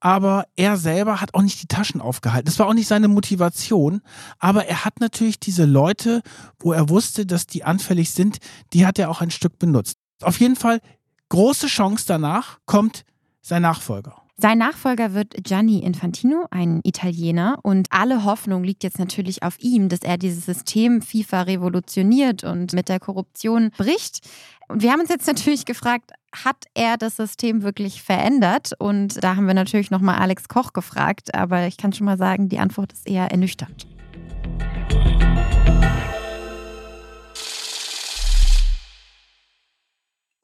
aber 0.00 0.46
er 0.56 0.76
selber 0.76 1.20
hat 1.20 1.34
auch 1.34 1.42
nicht 1.42 1.62
die 1.62 1.68
Taschen 1.68 2.00
aufgehalten. 2.00 2.46
Das 2.46 2.58
war 2.58 2.66
auch 2.66 2.74
nicht 2.74 2.88
seine 2.88 3.08
Motivation, 3.08 4.02
aber 4.38 4.66
er 4.66 4.84
hat 4.84 4.98
natürlich 4.98 5.38
diese 5.38 5.64
Leute, 5.64 6.22
wo 6.58 6.72
er 6.72 6.88
wusste, 6.88 7.24
dass 7.24 7.46
die 7.46 7.62
anfällig 7.62 8.10
sind, 8.10 8.38
die 8.72 8.84
hat 8.84 8.98
er 8.98 9.10
auch 9.10 9.20
ein 9.20 9.30
Stück 9.30 9.58
benutzt. 9.58 9.98
Auf 10.22 10.40
jeden 10.40 10.56
Fall 10.56 10.80
große 11.28 11.68
Chance 11.68 12.04
danach 12.08 12.58
kommt 12.66 13.04
sein 13.42 13.62
Nachfolger. 13.62 14.21
Sein 14.42 14.58
Nachfolger 14.58 15.14
wird 15.14 15.44
Gianni 15.44 15.78
Infantino, 15.78 16.48
ein 16.50 16.80
Italiener. 16.82 17.60
Und 17.62 17.86
alle 17.92 18.24
Hoffnung 18.24 18.64
liegt 18.64 18.82
jetzt 18.82 18.98
natürlich 18.98 19.44
auf 19.44 19.56
ihm, 19.60 19.88
dass 19.88 20.00
er 20.00 20.18
dieses 20.18 20.46
System 20.46 21.00
FIFA 21.00 21.42
revolutioniert 21.42 22.42
und 22.42 22.72
mit 22.72 22.88
der 22.88 22.98
Korruption 22.98 23.70
bricht. 23.78 24.18
Und 24.66 24.82
wir 24.82 24.90
haben 24.90 24.98
uns 24.98 25.10
jetzt 25.10 25.28
natürlich 25.28 25.64
gefragt, 25.64 26.10
hat 26.34 26.64
er 26.74 26.96
das 26.96 27.14
System 27.14 27.62
wirklich 27.62 28.02
verändert? 28.02 28.72
Und 28.80 29.22
da 29.22 29.36
haben 29.36 29.46
wir 29.46 29.54
natürlich 29.54 29.92
nochmal 29.92 30.18
Alex 30.18 30.48
Koch 30.48 30.72
gefragt. 30.72 31.36
Aber 31.36 31.68
ich 31.68 31.76
kann 31.76 31.92
schon 31.92 32.06
mal 32.06 32.18
sagen, 32.18 32.48
die 32.48 32.58
Antwort 32.58 32.92
ist 32.92 33.08
eher 33.08 33.30
ernüchternd. 33.30 33.86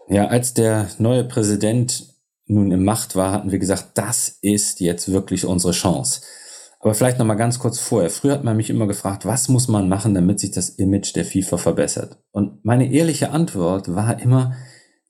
Ja, 0.07 0.29
als 0.29 0.55
der 0.55 0.89
neue 0.99 1.25
Präsident 1.25 2.17
nun 2.49 2.73
in 2.73 2.85
Macht 2.85 3.17
war, 3.17 3.33
hatten 3.33 3.53
wir 3.53 3.59
gesagt, 3.59 3.91
das 3.95 4.39
ist 4.43 4.81
jetzt 4.81 5.13
wirklich 5.13 5.45
unsere 5.45 5.73
Chance. 5.73 6.23
Aber 6.81 6.95
vielleicht 6.95 7.19
noch 7.19 7.27
mal 7.27 7.35
ganz 7.35 7.59
kurz 7.59 7.79
vorher. 7.79 8.11
Früher 8.11 8.33
hat 8.33 8.45
man 8.45 8.57
mich 8.57 8.71
immer 8.71 8.87
gefragt, 8.87 9.27
was 9.27 9.49
muss 9.49 9.69
man 9.69 9.89
machen, 9.89 10.15
damit 10.15 10.39
sich 10.39 10.53
das 10.53 10.71
Image 10.71 11.15
der 11.15 11.25
FIFA 11.25 11.57
verbessert? 11.57 12.19
Und 12.31 12.65
meine 12.65 12.93
ehrliche 12.93 13.31
Antwort 13.31 13.95
war 13.95 14.21
immer, 14.21 14.55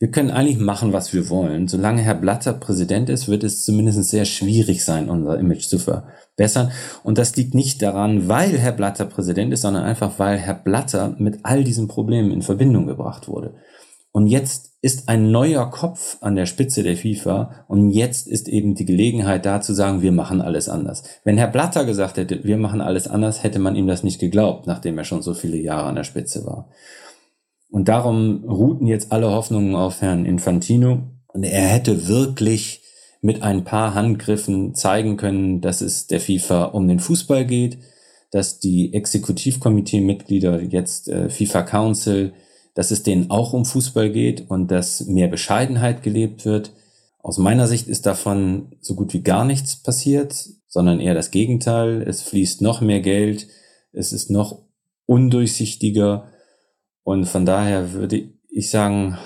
wir 0.01 0.11
können 0.13 0.31
eigentlich 0.31 0.59
machen, 0.59 0.93
was 0.93 1.13
wir 1.13 1.29
wollen. 1.29 1.67
Solange 1.67 2.03
Herr 2.03 2.15
Blatter 2.15 2.53
Präsident 2.53 3.11
ist, 3.11 3.29
wird 3.29 3.43
es 3.43 3.65
zumindest 3.65 4.03
sehr 4.05 4.25
schwierig 4.25 4.85
sein, 4.85 5.11
unser 5.11 5.39
Image 5.39 5.67
zu 5.67 5.79
verbessern. 5.79 6.71
Und 7.03 7.19
das 7.19 7.35
liegt 7.35 7.55
nicht 7.55 7.83
daran, 7.83 8.29
weil 8.29 8.57
Herr 8.57 8.73
Blatter 8.73 9.07
Präsident 9.07 9.53
ist, 9.53 9.63
sondern 9.63 9.83
einfach, 9.83 10.19
weil 10.19 10.39
Herr 10.39 10.55
Blatter 10.55 11.17
mit 11.19 11.41
all 11.43 11.65
diesen 11.65 11.89
Problemen 11.89 12.31
in 12.31 12.43
Verbindung 12.43 12.87
gebracht 12.87 13.27
wurde. 13.27 13.55
Und 14.13 14.27
jetzt 14.27 14.73
ist 14.81 15.09
ein 15.09 15.31
neuer 15.31 15.71
Kopf 15.71 16.17
an 16.21 16.35
der 16.35 16.47
Spitze 16.47 16.83
der 16.83 16.97
FIFA 16.97 17.65
und 17.69 17.91
jetzt 17.91 18.27
ist 18.27 18.49
eben 18.49 18.75
die 18.75 18.85
Gelegenheit 18.85 19.45
da 19.45 19.61
zu 19.61 19.75
sagen, 19.75 20.03
wir 20.03 20.13
machen 20.13 20.41
alles 20.41 20.69
anders. 20.69 21.03
Wenn 21.25 21.37
Herr 21.37 21.49
Blatter 21.49 21.85
gesagt 21.85 22.17
hätte, 22.17 22.43
wir 22.45 22.57
machen 22.57 22.81
alles 22.81 23.07
anders, 23.09 23.43
hätte 23.43 23.59
man 23.59 23.77
ihm 23.77 23.87
das 23.87 24.03
nicht 24.03 24.19
geglaubt, 24.19 24.67
nachdem 24.67 24.97
er 24.99 25.05
schon 25.05 25.23
so 25.23 25.35
viele 25.35 25.57
Jahre 25.57 25.89
an 25.89 25.97
der 25.97 26.05
Spitze 26.05 26.47
war. 26.47 26.69
Und 27.71 27.89
darum 27.89 28.45
ruhten 28.45 28.87
jetzt 28.87 29.13
alle 29.13 29.31
Hoffnungen 29.31 29.75
auf 29.75 30.01
Herrn 30.01 30.25
Infantino 30.25 31.03
und 31.27 31.45
er 31.45 31.69
hätte 31.69 32.09
wirklich 32.09 32.83
mit 33.21 33.43
ein 33.43 33.65
paar 33.65 33.95
Handgriffen 33.95 34.75
zeigen 34.75 35.17
können, 35.17 35.61
dass 35.61 35.81
es 35.81 36.07
der 36.07 36.21
FIFA 36.21 36.67
um 36.67 36.89
den 36.89 37.01
Fußball 37.01 37.45
geht, 37.45 37.79
dass 38.31 38.61
die 38.61 38.95
Exekutivkomitee-Mitglieder 38.95 40.63
jetzt 40.63 41.09
äh, 41.09 41.29
FIFA 41.29 41.63
Council, 41.63 42.33
dass 42.79 42.93
es 42.93 43.03
denen 43.03 43.29
auch 43.29 43.55
um 43.55 43.65
Fußball 43.65 44.09
geht 44.09 44.49
und 44.53 44.71
dass 44.71 45.05
mehr 45.07 45.27
Bescheidenheit 45.27 46.05
gelebt 46.05 46.45
wird. 46.45 46.71
Aus 47.19 47.37
meiner 47.37 47.67
Sicht 47.67 47.89
ist 47.89 48.07
davon 48.07 48.69
so 48.81 48.95
gut 48.95 49.13
wie 49.15 49.23
gar 49.23 49.45
nichts 49.45 49.75
passiert, 49.75 50.49
sondern 50.69 51.01
eher 51.01 51.15
das 51.15 51.33
Gegenteil. 51.33 52.05
Es 52.07 52.23
fließt 52.23 52.63
noch 52.63 52.81
mehr 52.81 53.01
Geld, 53.01 53.49
es 53.91 54.13
ist 54.13 54.31
noch 54.31 54.61
undurchsichtiger 55.07 56.29
und 57.03 57.25
von 57.25 57.45
daher 57.45 57.95
würde 57.95 58.29
ich 58.49 58.71
sagen, 58.71 59.19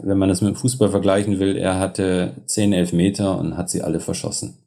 wenn 0.00 0.18
man 0.18 0.28
das 0.28 0.42
mit 0.42 0.54
dem 0.54 0.56
Fußball 0.56 0.90
vergleichen 0.90 1.38
will, 1.38 1.56
er 1.56 1.78
hatte 1.78 2.42
zehn 2.44 2.74
Elfmeter 2.74 3.38
und 3.38 3.56
hat 3.56 3.70
sie 3.70 3.80
alle 3.80 4.00
verschossen. 4.00 4.58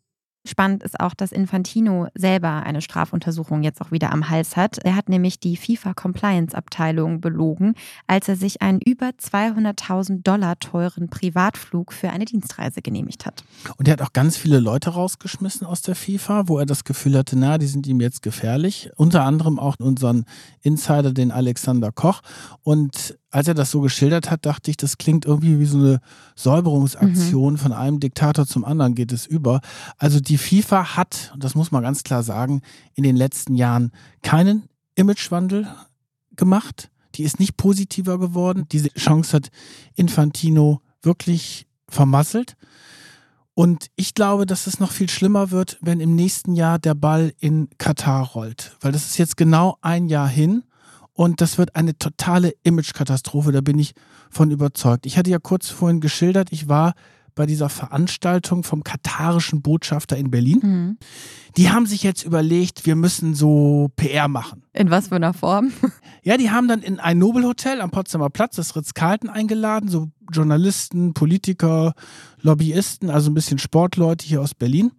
Spannend 0.45 0.83
ist 0.83 0.99
auch, 0.99 1.13
dass 1.13 1.31
Infantino 1.31 2.07
selber 2.15 2.63
eine 2.63 2.81
Strafuntersuchung 2.81 3.63
jetzt 3.63 3.81
auch 3.81 3.91
wieder 3.91 4.11
am 4.11 4.29
Hals 4.29 4.57
hat. 4.57 4.77
Er 4.79 4.95
hat 4.95 5.07
nämlich 5.07 5.39
die 5.39 5.55
FIFA-Compliance-Abteilung 5.55 7.21
belogen, 7.21 7.75
als 8.07 8.27
er 8.27 8.35
sich 8.35 8.61
einen 8.61 8.81
über 8.81 9.07
200.000 9.07 10.21
Dollar 10.23 10.59
teuren 10.59 11.09
Privatflug 11.09 11.93
für 11.93 12.09
eine 12.09 12.25
Dienstreise 12.25 12.81
genehmigt 12.81 13.25
hat. 13.25 13.45
Und 13.77 13.87
er 13.87 13.93
hat 13.93 14.01
auch 14.01 14.11
ganz 14.11 14.35
viele 14.35 14.59
Leute 14.59 14.89
rausgeschmissen 14.89 15.65
aus 15.65 15.81
der 15.81 15.95
FIFA, 15.95 16.49
wo 16.49 16.59
er 16.59 16.65
das 16.65 16.83
Gefühl 16.83 17.17
hatte, 17.17 17.37
na, 17.39 17.57
die 17.57 17.67
sind 17.67 17.87
ihm 17.87 18.01
jetzt 18.01 18.21
gefährlich. 18.21 18.89
Unter 18.97 19.23
anderem 19.23 19.59
auch 19.59 19.77
unseren 19.79 20.25
Insider, 20.61 21.13
den 21.13 21.31
Alexander 21.31 21.93
Koch. 21.93 22.21
Und 22.63 23.17
als 23.33 23.47
er 23.47 23.55
das 23.55 23.71
so 23.71 23.81
geschildert 23.81 24.29
hat, 24.29 24.45
dachte 24.45 24.69
ich, 24.69 24.77
das 24.77 24.99
klingt 24.99 25.25
irgendwie 25.25 25.59
wie 25.59 25.65
so 25.65 25.79
eine 25.79 26.01
Säuberungsaktion. 26.35 27.53
Mhm. 27.53 27.57
Von 27.57 27.73
einem 27.73 27.99
Diktator 27.99 28.45
zum 28.45 28.63
anderen 28.63 28.93
geht 28.93 29.11
es 29.11 29.25
über. 29.25 29.59
Also 29.97 30.19
die 30.19 30.37
FIFA 30.37 30.95
hat, 30.95 31.31
und 31.33 31.43
das 31.43 31.55
muss 31.55 31.71
man 31.71 31.81
ganz 31.81 32.03
klar 32.03 32.21
sagen, 32.21 32.61
in 32.93 33.03
den 33.03 33.15
letzten 33.15 33.55
Jahren 33.55 33.91
keinen 34.21 34.69
Imagewandel 34.93 35.67
gemacht. 36.35 36.91
Die 37.15 37.23
ist 37.23 37.39
nicht 37.39 37.57
positiver 37.57 38.19
geworden. 38.19 38.67
Diese 38.71 38.89
Chance 38.89 39.37
hat 39.37 39.49
Infantino 39.95 40.81
wirklich 41.01 41.65
vermasselt. 41.89 42.55
Und 43.55 43.87
ich 43.95 44.13
glaube, 44.13 44.45
dass 44.45 44.67
es 44.67 44.79
noch 44.79 44.91
viel 44.91 45.09
schlimmer 45.09 45.49
wird, 45.49 45.79
wenn 45.81 45.99
im 46.01 46.15
nächsten 46.15 46.53
Jahr 46.53 46.77
der 46.77 46.93
Ball 46.93 47.33
in 47.39 47.67
Katar 47.79 48.27
rollt. 48.27 48.77
Weil 48.81 48.91
das 48.91 49.07
ist 49.07 49.17
jetzt 49.17 49.37
genau 49.37 49.77
ein 49.81 50.07
Jahr 50.07 50.27
hin. 50.27 50.63
Und 51.13 51.41
das 51.41 51.57
wird 51.57 51.75
eine 51.75 51.97
totale 51.97 52.53
Imagekatastrophe, 52.63 53.51
da 53.51 53.61
bin 53.61 53.77
ich 53.77 53.93
von 54.29 54.51
überzeugt. 54.51 55.05
Ich 55.05 55.17
hatte 55.17 55.29
ja 55.29 55.39
kurz 55.39 55.69
vorhin 55.69 56.01
geschildert, 56.01 56.49
ich 56.51 56.67
war 56.67 56.93
bei 57.35 57.45
dieser 57.45 57.69
Veranstaltung 57.69 58.63
vom 58.63 58.83
katarischen 58.83 59.61
Botschafter 59.61 60.17
in 60.17 60.31
Berlin. 60.31 60.59
Mhm. 60.61 60.97
Die 61.57 61.69
haben 61.69 61.85
sich 61.85 62.03
jetzt 62.03 62.23
überlegt, 62.23 62.85
wir 62.85 62.95
müssen 62.95 63.33
so 63.33 63.89
PR 63.95 64.27
machen. 64.27 64.63
In 64.73 64.89
was 64.89 65.07
für 65.07 65.15
einer 65.15 65.33
Form? 65.33 65.71
Ja, 66.25 66.37
die 66.37 66.51
haben 66.51 66.69
dann 66.69 66.81
in 66.81 67.01
ein 67.01 67.17
Nobelhotel 67.17 67.81
am 67.81 67.91
Potsdamer 67.91 68.29
Platz, 68.29 68.55
das 68.55 68.77
Ritz-Carlton, 68.77 69.29
eingeladen, 69.29 69.89
so 69.89 70.07
Journalisten, 70.31 71.13
Politiker, 71.13 71.95
Lobbyisten, 72.39 73.09
also 73.09 73.29
ein 73.29 73.33
bisschen 73.33 73.57
Sportleute 73.57 74.25
hier 74.25 74.41
aus 74.41 74.55
Berlin. 74.55 74.93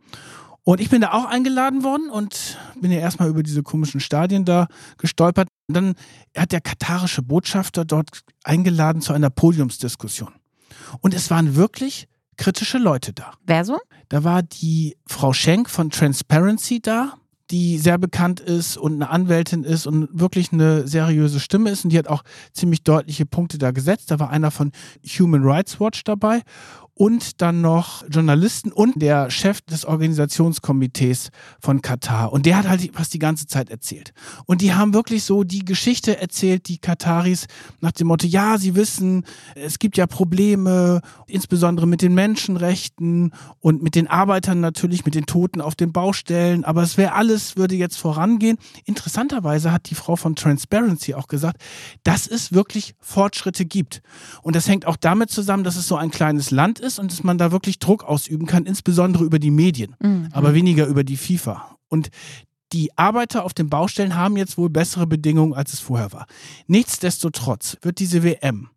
Und 0.64 0.80
ich 0.80 0.88
bin 0.88 1.02
da 1.02 1.12
auch 1.12 1.26
eingeladen 1.26 1.84
worden 1.84 2.08
und 2.08 2.58
bin 2.80 2.90
ja 2.90 2.98
erstmal 2.98 3.28
über 3.28 3.42
diese 3.42 3.62
komischen 3.62 4.00
Stadien 4.00 4.46
da 4.46 4.66
gestolpert. 4.96 5.48
Und 5.68 5.74
dann 5.74 5.94
hat 6.36 6.52
der 6.52 6.62
katarische 6.62 7.22
Botschafter 7.22 7.84
dort 7.84 8.20
eingeladen 8.44 9.02
zu 9.02 9.12
einer 9.12 9.28
Podiumsdiskussion. 9.28 10.32
Und 11.02 11.12
es 11.12 11.30
waren 11.30 11.54
wirklich 11.54 12.08
kritische 12.38 12.78
Leute 12.78 13.12
da. 13.12 13.32
Wer 13.46 13.64
so? 13.64 13.78
Da 14.08 14.24
war 14.24 14.42
die 14.42 14.96
Frau 15.06 15.34
Schenk 15.34 15.68
von 15.68 15.90
Transparency 15.90 16.80
da, 16.80 17.14
die 17.50 17.78
sehr 17.78 17.98
bekannt 17.98 18.40
ist 18.40 18.78
und 18.78 18.94
eine 18.94 19.10
Anwältin 19.10 19.64
ist 19.64 19.86
und 19.86 20.08
wirklich 20.12 20.50
eine 20.52 20.88
seriöse 20.88 21.40
Stimme 21.40 21.70
ist. 21.70 21.84
Und 21.84 21.90
die 21.90 21.98
hat 21.98 22.08
auch 22.08 22.22
ziemlich 22.52 22.82
deutliche 22.82 23.26
Punkte 23.26 23.58
da 23.58 23.70
gesetzt. 23.70 24.10
Da 24.10 24.18
war 24.18 24.30
einer 24.30 24.50
von 24.50 24.72
Human 25.18 25.44
Rights 25.44 25.78
Watch 25.78 26.04
dabei 26.04 26.40
und 26.94 27.42
dann 27.42 27.60
noch 27.60 28.04
Journalisten 28.08 28.70
und 28.70 29.02
der 29.02 29.30
Chef 29.30 29.60
des 29.62 29.84
Organisationskomitees 29.84 31.30
von 31.60 31.82
Katar. 31.82 32.32
Und 32.32 32.46
der 32.46 32.56
hat 32.56 32.68
halt 32.68 32.90
was 32.94 33.08
die 33.08 33.18
ganze 33.18 33.46
Zeit 33.46 33.68
erzählt. 33.68 34.12
Und 34.46 34.60
die 34.60 34.74
haben 34.74 34.94
wirklich 34.94 35.24
so 35.24 35.42
die 35.42 35.64
Geschichte 35.64 36.20
erzählt, 36.20 36.68
die 36.68 36.78
Kataris 36.78 37.46
nach 37.80 37.92
dem 37.92 38.06
Motto, 38.06 38.26
ja, 38.26 38.58
sie 38.58 38.76
wissen, 38.76 39.24
es 39.56 39.78
gibt 39.78 39.96
ja 39.96 40.06
Probleme, 40.06 41.00
insbesondere 41.26 41.86
mit 41.86 42.02
den 42.02 42.14
Menschenrechten 42.14 43.32
und 43.58 43.82
mit 43.82 43.96
den 43.96 44.06
Arbeitern 44.06 44.60
natürlich, 44.60 45.04
mit 45.04 45.14
den 45.16 45.26
Toten 45.26 45.60
auf 45.60 45.74
den 45.74 45.92
Baustellen. 45.92 46.64
Aber 46.64 46.82
es 46.82 46.96
wäre 46.96 47.14
alles, 47.14 47.56
würde 47.56 47.74
jetzt 47.74 47.96
vorangehen. 47.96 48.58
Interessanterweise 48.84 49.72
hat 49.72 49.90
die 49.90 49.96
Frau 49.96 50.14
von 50.14 50.36
Transparency 50.36 51.14
auch 51.14 51.26
gesagt, 51.26 51.60
dass 52.04 52.28
es 52.28 52.52
wirklich 52.52 52.94
Fortschritte 53.00 53.64
gibt. 53.64 54.02
Und 54.42 54.54
das 54.54 54.68
hängt 54.68 54.86
auch 54.86 54.96
damit 54.96 55.30
zusammen, 55.30 55.64
dass 55.64 55.76
es 55.76 55.88
so 55.88 55.96
ein 55.96 56.10
kleines 56.10 56.50
Land 56.50 56.83
ist 56.84 56.98
und 56.98 57.10
dass 57.10 57.24
man 57.24 57.38
da 57.38 57.50
wirklich 57.50 57.78
Druck 57.80 58.04
ausüben 58.04 58.46
kann, 58.46 58.66
insbesondere 58.66 59.24
über 59.24 59.38
die 59.38 59.50
Medien, 59.50 59.96
mhm. 60.00 60.28
aber 60.32 60.54
weniger 60.54 60.86
über 60.86 61.02
die 61.02 61.16
FIFA. 61.16 61.76
Und 61.88 62.10
die 62.72 62.96
Arbeiter 62.96 63.44
auf 63.44 63.54
den 63.54 63.68
Baustellen 63.68 64.14
haben 64.14 64.36
jetzt 64.36 64.58
wohl 64.58 64.70
bessere 64.70 65.06
Bedingungen, 65.06 65.54
als 65.54 65.72
es 65.72 65.80
vorher 65.80 66.12
war. 66.12 66.26
Nichtsdestotrotz 66.66 67.76
wird 67.82 67.98
diese 67.98 68.22
WM 68.22 68.68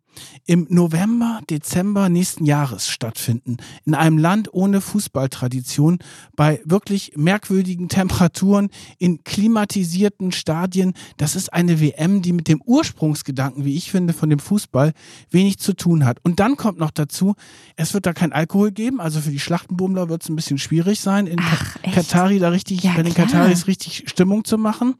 im 0.46 0.66
November, 0.70 1.40
Dezember 1.48 2.08
nächsten 2.08 2.44
Jahres 2.44 2.88
stattfinden. 2.88 3.58
In 3.84 3.94
einem 3.94 4.18
Land 4.18 4.52
ohne 4.52 4.80
Fußballtradition, 4.80 5.98
bei 6.36 6.60
wirklich 6.64 7.12
merkwürdigen 7.16 7.88
Temperaturen, 7.88 8.70
in 8.98 9.24
klimatisierten 9.24 10.32
Stadien. 10.32 10.94
Das 11.16 11.36
ist 11.36 11.52
eine 11.52 11.80
WM, 11.80 12.22
die 12.22 12.32
mit 12.32 12.48
dem 12.48 12.62
Ursprungsgedanken, 12.62 13.64
wie 13.64 13.76
ich 13.76 13.90
finde, 13.90 14.12
von 14.12 14.30
dem 14.30 14.38
Fußball 14.38 14.92
wenig 15.30 15.58
zu 15.58 15.74
tun 15.74 16.04
hat. 16.04 16.18
Und 16.22 16.40
dann 16.40 16.56
kommt 16.56 16.78
noch 16.78 16.90
dazu, 16.90 17.34
es 17.76 17.94
wird 17.94 18.06
da 18.06 18.12
kein 18.12 18.32
Alkohol 18.32 18.70
geben. 18.70 19.00
Also 19.00 19.20
für 19.20 19.30
die 19.30 19.38
Schlachtenbummler 19.38 20.08
wird 20.08 20.22
es 20.22 20.28
ein 20.28 20.36
bisschen 20.36 20.58
schwierig 20.58 21.00
sein, 21.00 21.26
in 21.26 21.38
Ach, 21.40 21.76
Katari 21.82 22.38
da 22.38 22.48
richtig, 22.50 22.82
ja, 22.82 22.94
bei 22.94 23.02
den 23.02 23.14
klar. 23.14 23.26
Kataris 23.26 23.66
richtig 23.66 24.04
Stimmung 24.06 24.44
zu 24.44 24.58
machen. 24.58 24.94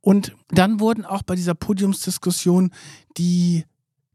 Und 0.00 0.36
dann 0.50 0.78
wurden 0.78 1.04
auch 1.04 1.22
bei 1.22 1.34
dieser 1.34 1.54
Podiumsdiskussion 1.54 2.70
die 3.16 3.64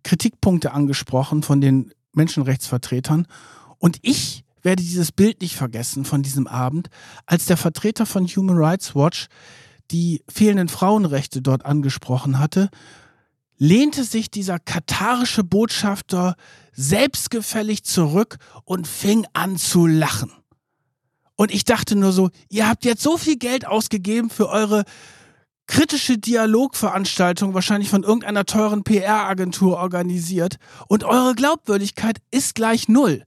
Kritikpunkte 0.03 0.71
angesprochen 0.73 1.43
von 1.43 1.61
den 1.61 1.93
Menschenrechtsvertretern. 2.13 3.27
Und 3.77 3.97
ich 4.01 4.43
werde 4.61 4.83
dieses 4.83 5.11
Bild 5.11 5.41
nicht 5.41 5.55
vergessen 5.55 6.05
von 6.05 6.21
diesem 6.23 6.47
Abend, 6.47 6.89
als 7.25 7.45
der 7.45 7.57
Vertreter 7.57 8.05
von 8.05 8.27
Human 8.27 8.57
Rights 8.57 8.95
Watch 8.95 9.27
die 9.91 10.23
fehlenden 10.29 10.69
Frauenrechte 10.69 11.41
dort 11.41 11.65
angesprochen 11.65 12.39
hatte, 12.39 12.69
lehnte 13.57 14.03
sich 14.03 14.31
dieser 14.31 14.57
katarische 14.59 15.43
Botschafter 15.43 16.35
selbstgefällig 16.73 17.83
zurück 17.83 18.37
und 18.63 18.87
fing 18.87 19.27
an 19.33 19.57
zu 19.57 19.85
lachen. 19.85 20.31
Und 21.35 21.51
ich 21.51 21.65
dachte 21.65 21.95
nur 21.95 22.11
so, 22.11 22.29
ihr 22.49 22.67
habt 22.67 22.85
jetzt 22.85 23.03
so 23.03 23.17
viel 23.17 23.37
Geld 23.37 23.67
ausgegeben 23.67 24.29
für 24.29 24.49
eure 24.49 24.83
kritische 25.71 26.17
Dialogveranstaltung 26.17 27.53
wahrscheinlich 27.53 27.89
von 27.89 28.03
irgendeiner 28.03 28.45
teuren 28.45 28.83
PR-Agentur 28.83 29.77
organisiert 29.77 30.57
und 30.89 31.05
eure 31.05 31.33
Glaubwürdigkeit 31.33 32.17
ist 32.29 32.55
gleich 32.55 32.89
null. 32.89 33.23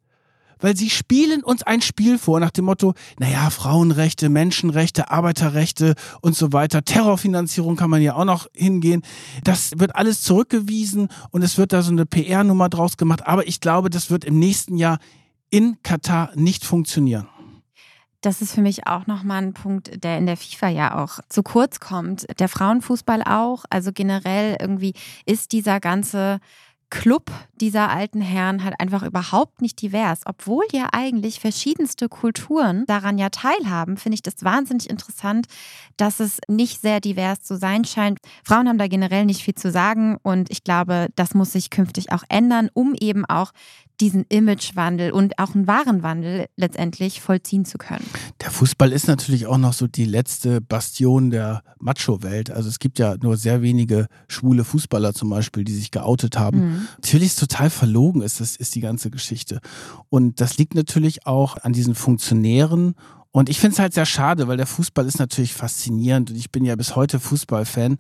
Weil 0.61 0.77
sie 0.77 0.91
spielen 0.91 1.43
uns 1.43 1.63
ein 1.63 1.81
Spiel 1.81 2.19
vor 2.19 2.41
nach 2.41 2.51
dem 2.51 2.67
Motto, 2.67 2.93
naja, 3.19 3.49
Frauenrechte, 3.49 4.29
Menschenrechte, 4.29 5.11
Arbeiterrechte 5.11 5.95
und 6.21 6.37
so 6.37 6.53
weiter. 6.53 6.85
Terrorfinanzierung 6.85 7.77
kann 7.77 7.89
man 7.89 8.03
ja 8.03 8.15
auch 8.15 8.27
noch 8.27 8.47
hingehen. 8.55 9.01
Das 9.43 9.79
wird 9.79 9.97
alles 9.97 10.21
zurückgewiesen 10.21 11.09
und 11.31 11.43
es 11.43 11.57
wird 11.57 11.73
da 11.73 11.81
so 11.81 11.93
eine 11.93 12.05
PR-Nummer 12.05 12.69
draus 12.69 12.99
gemacht. 12.99 13.27
Aber 13.27 13.49
ich 13.49 13.61
glaube, 13.61 13.89
das 13.89 14.11
wird 14.11 14.23
im 14.23 14.39
nächsten 14.39 14.77
Jahr 14.77 14.99
in 15.49 15.79
Katar 15.83 16.31
nicht 16.35 16.67
funktionieren. 16.67 17.27
Das 18.25 18.41
ist 18.41 18.55
für 18.55 18.63
mich 18.63 18.87
auch 18.87 19.07
nochmal 19.07 19.43
ein 19.43 19.53
Punkt, 19.53 20.03
der 20.03 20.17
in 20.17 20.25
der 20.25 20.39
FIFA 20.39 20.69
ja 20.69 21.05
auch 21.05 21.21
zu 21.29 21.43
kurz 21.43 21.79
kommt. 21.79 22.25
Der 22.41 22.49
Frauenfußball 22.49 23.23
auch. 23.23 23.67
Also 23.69 23.93
generell 23.93 24.57
irgendwie 24.59 24.95
ist 25.27 25.53
dieser 25.53 25.79
ganze 25.79 26.41
Club 26.89 27.31
dieser 27.61 27.91
alten 27.91 28.23
Herren 28.23 28.65
halt 28.65 28.81
einfach 28.81 29.03
überhaupt 29.03 29.61
nicht 29.61 29.83
divers. 29.83 30.21
Obwohl 30.25 30.65
ja 30.73 30.89
eigentlich 30.93 31.39
verschiedenste 31.39 32.09
Kulturen 32.09 32.87
daran 32.87 33.19
ja 33.19 33.29
teilhaben, 33.29 33.99
finde 33.99 34.15
ich 34.15 34.23
das 34.23 34.43
wahnsinnig 34.43 34.89
interessant, 34.89 35.47
dass 35.99 36.19
es 36.19 36.39
nicht 36.49 36.81
sehr 36.81 37.01
divers 37.01 37.43
zu 37.43 37.59
sein 37.59 37.85
scheint. 37.85 38.21
Frauen 38.43 38.69
haben 38.69 38.79
da 38.79 38.87
generell 38.87 39.27
nicht 39.27 39.43
viel 39.43 39.55
zu 39.55 39.71
sagen 39.71 40.17
und 40.23 40.51
ich 40.51 40.65
glaube, 40.65 41.09
das 41.15 41.35
muss 41.35 41.53
sich 41.53 41.69
künftig 41.69 42.11
auch 42.11 42.23
ändern, 42.31 42.71
um 42.73 42.95
eben 42.95 43.27
auch 43.27 43.51
diesen 44.01 44.25
Imagewandel 44.29 45.13
und 45.13 45.39
auch 45.39 45.55
einen 45.55 45.67
Warenwandel 45.67 46.47
letztendlich 46.57 47.21
vollziehen 47.21 47.65
zu 47.65 47.79
können. 47.79 48.05
Der 48.41 48.51
Fußball 48.51 48.91
ist 48.93 49.07
natürlich 49.07 49.47
auch 49.47 49.59
noch 49.59 49.73
so 49.73 49.87
die 49.87 50.05
letzte 50.05 50.61
Bastion 50.61 51.31
der 51.31 51.63
Macho-Welt. 51.79 52.51
Also 52.51 52.69
es 52.69 52.79
gibt 52.79 52.99
ja 52.99 53.17
nur 53.23 53.37
sehr 53.37 53.63
wenige 53.63 54.07
schwule 54.27 54.65
Fußballer 54.65 55.15
zum 55.15 55.31
Beispiel, 55.31 55.65
die 55.65 55.75
sich 55.75 55.91
geoutet 55.91 56.37
haben. 56.37 56.59
Mhm. 56.59 56.89
Natürlich 56.97 57.29
ist 57.29 57.39
total 57.39 57.71
verlogen 57.71 58.23
ist, 58.23 58.41
das 58.41 58.57
ist 58.57 58.75
die 58.75 58.81
ganze 58.81 59.11
Geschichte. 59.11 59.61
Und 60.09 60.41
das 60.41 60.59
liegt 60.59 60.75
natürlich 60.75 61.27
auch 61.27 61.57
an 61.59 61.73
diesen 61.73 61.95
Funktionären 61.95 62.95
Und 63.37 63.49
ich 63.49 63.59
finde 63.59 63.75
es 63.75 63.81
halt 63.81 63.95
sehr 63.95 64.07
schade, 64.07 64.47
weil 64.47 64.57
der 64.57 64.67
Fußball 64.67 65.07
ist 65.07 65.19
natürlich 65.19 65.55
faszinierend 65.55 66.31
und 66.31 66.37
ich 66.37 66.53
bin 66.53 66.65
ja 66.65 66.77
bis 66.77 66.95
heute 66.95 67.19
Fußballfan. 67.19 67.97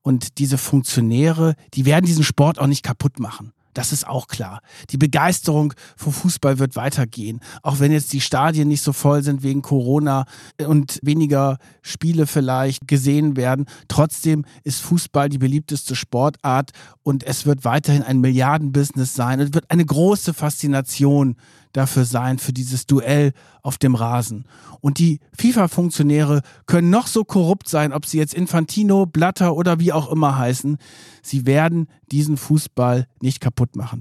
Und 0.00 0.38
diese 0.38 0.56
Funktionäre, 0.56 1.56
die 1.74 1.84
werden 1.84 2.06
diesen 2.06 2.24
Sport 2.24 2.58
auch 2.58 2.66
nicht 2.66 2.82
kaputt 2.82 3.18
machen. 3.18 3.52
Das 3.74 3.92
ist 3.92 4.06
auch 4.06 4.26
klar. 4.26 4.60
Die 4.90 4.96
Begeisterung 4.96 5.74
für 5.96 6.10
Fußball 6.10 6.58
wird 6.58 6.76
weitergehen. 6.76 7.40
Auch 7.62 7.80
wenn 7.80 7.92
jetzt 7.92 8.12
die 8.12 8.20
Stadien 8.20 8.68
nicht 8.68 8.82
so 8.82 8.92
voll 8.92 9.22
sind 9.22 9.42
wegen 9.42 9.62
Corona 9.62 10.24
und 10.66 10.98
weniger 11.02 11.58
Spiele 11.82 12.26
vielleicht 12.26 12.88
gesehen 12.88 13.36
werden. 13.36 13.66
Trotzdem 13.88 14.44
ist 14.64 14.80
Fußball 14.80 15.28
die 15.28 15.38
beliebteste 15.38 15.94
Sportart 15.94 16.70
und 17.02 17.24
es 17.24 17.46
wird 17.46 17.64
weiterhin 17.64 18.02
ein 18.02 18.20
Milliardenbusiness 18.20 19.14
sein. 19.14 19.40
Es 19.40 19.54
wird 19.54 19.70
eine 19.70 19.84
große 19.84 20.34
Faszination 20.34 21.36
dafür 21.78 22.04
sein, 22.04 22.38
für 22.38 22.52
dieses 22.52 22.86
Duell 22.86 23.32
auf 23.62 23.78
dem 23.78 23.94
Rasen. 23.94 24.44
Und 24.80 24.98
die 24.98 25.20
FIFA-Funktionäre 25.38 26.42
können 26.66 26.90
noch 26.90 27.06
so 27.06 27.24
korrupt 27.24 27.68
sein, 27.68 27.92
ob 27.92 28.04
sie 28.04 28.18
jetzt 28.18 28.34
Infantino, 28.34 29.06
Blatter 29.06 29.54
oder 29.54 29.80
wie 29.80 29.92
auch 29.92 30.10
immer 30.10 30.36
heißen. 30.36 30.76
Sie 31.22 31.46
werden 31.46 31.88
diesen 32.10 32.36
Fußball 32.36 33.06
nicht 33.20 33.40
kaputt 33.40 33.76
machen. 33.76 34.00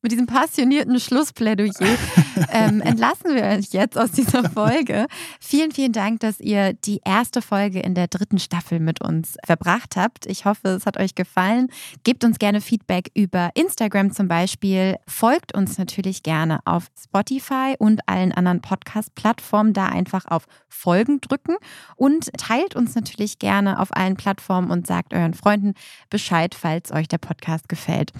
Mit 0.00 0.12
diesem 0.12 0.26
passionierten 0.26 1.00
Schlussplädoyer 1.00 1.72
ähm, 2.52 2.80
entlassen 2.80 3.34
wir 3.34 3.42
euch 3.42 3.72
jetzt 3.72 3.98
aus 3.98 4.12
dieser 4.12 4.48
Folge. 4.48 5.08
Vielen, 5.40 5.72
vielen 5.72 5.90
Dank, 5.90 6.20
dass 6.20 6.38
ihr 6.38 6.72
die 6.72 7.00
erste 7.04 7.42
Folge 7.42 7.80
in 7.80 7.96
der 7.96 8.06
dritten 8.06 8.38
Staffel 8.38 8.78
mit 8.78 9.00
uns 9.00 9.36
verbracht 9.44 9.96
habt. 9.96 10.26
Ich 10.26 10.44
hoffe, 10.44 10.68
es 10.68 10.86
hat 10.86 10.98
euch 10.98 11.16
gefallen. 11.16 11.66
Gebt 12.04 12.22
uns 12.22 12.38
gerne 12.38 12.60
Feedback 12.60 13.10
über 13.14 13.50
Instagram 13.54 14.12
zum 14.12 14.28
Beispiel. 14.28 14.94
Folgt 15.08 15.52
uns 15.52 15.78
natürlich 15.78 16.22
gerne 16.22 16.60
auf 16.64 16.86
Spotify 16.96 17.74
und 17.76 18.08
allen 18.08 18.30
anderen 18.30 18.62
Podcast-Plattformen. 18.62 19.72
Da 19.72 19.86
einfach 19.86 20.26
auf 20.26 20.46
Folgen 20.68 21.20
drücken 21.20 21.56
und 21.96 22.30
teilt 22.38 22.76
uns 22.76 22.94
natürlich 22.94 23.40
gerne 23.40 23.80
auf 23.80 23.88
allen 23.96 24.16
Plattformen 24.16 24.70
und 24.70 24.86
sagt 24.86 25.12
euren 25.12 25.34
Freunden 25.34 25.74
Bescheid, 26.08 26.54
falls 26.54 26.92
euch 26.92 27.08
der 27.08 27.18
Podcast 27.18 27.68
gefällt. 27.68 28.12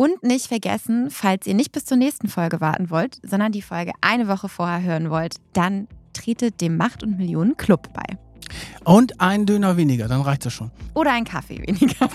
Und 0.00 0.22
nicht 0.22 0.46
vergessen, 0.46 1.10
falls 1.10 1.46
ihr 1.46 1.52
nicht 1.52 1.72
bis 1.72 1.84
zur 1.84 1.98
nächsten 1.98 2.26
Folge 2.26 2.62
warten 2.62 2.88
wollt, 2.88 3.20
sondern 3.22 3.52
die 3.52 3.60
Folge 3.60 3.92
eine 4.00 4.28
Woche 4.28 4.48
vorher 4.48 4.82
hören 4.82 5.10
wollt, 5.10 5.36
dann 5.52 5.88
tretet 6.14 6.62
dem 6.62 6.78
Macht 6.78 7.02
und 7.02 7.18
Millionen 7.18 7.58
Club 7.58 7.92
bei. 7.92 8.16
Und 8.90 9.20
ein 9.20 9.44
Döner 9.44 9.76
weniger, 9.76 10.08
dann 10.08 10.22
reicht 10.22 10.46
das 10.46 10.54
schon. 10.54 10.70
Oder 10.94 11.12
ein 11.12 11.24
Kaffee 11.24 11.58
weniger. 11.58 12.08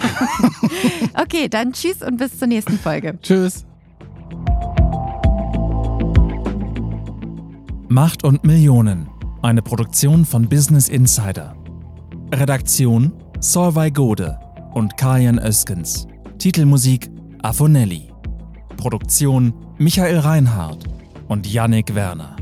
okay, 1.22 1.48
dann 1.48 1.74
tschüss 1.74 2.02
und 2.02 2.18
bis 2.18 2.40
zur 2.40 2.48
nächsten 2.48 2.80
Folge. 2.80 3.20
Tschüss. 3.22 3.68
Macht 7.88 8.24
und 8.24 8.44
Millionen. 8.44 9.08
Eine 9.44 9.62
Produktion 9.62 10.26
von 10.26 10.50
Business 10.50 10.90
Insider. 10.90 11.56
Redaktion 12.34 13.14
Solvay 13.42 13.92
Gode 13.92 14.40
und 14.74 14.98
Kajan 14.98 15.38
Öskens. 15.38 16.08
Titelmusik 16.40 17.15
Afonelli. 17.46 18.12
Produktion 18.76 19.54
Michael 19.78 20.18
Reinhardt 20.18 20.84
und 21.28 21.46
Yannick 21.46 21.94
Werner. 21.94 22.35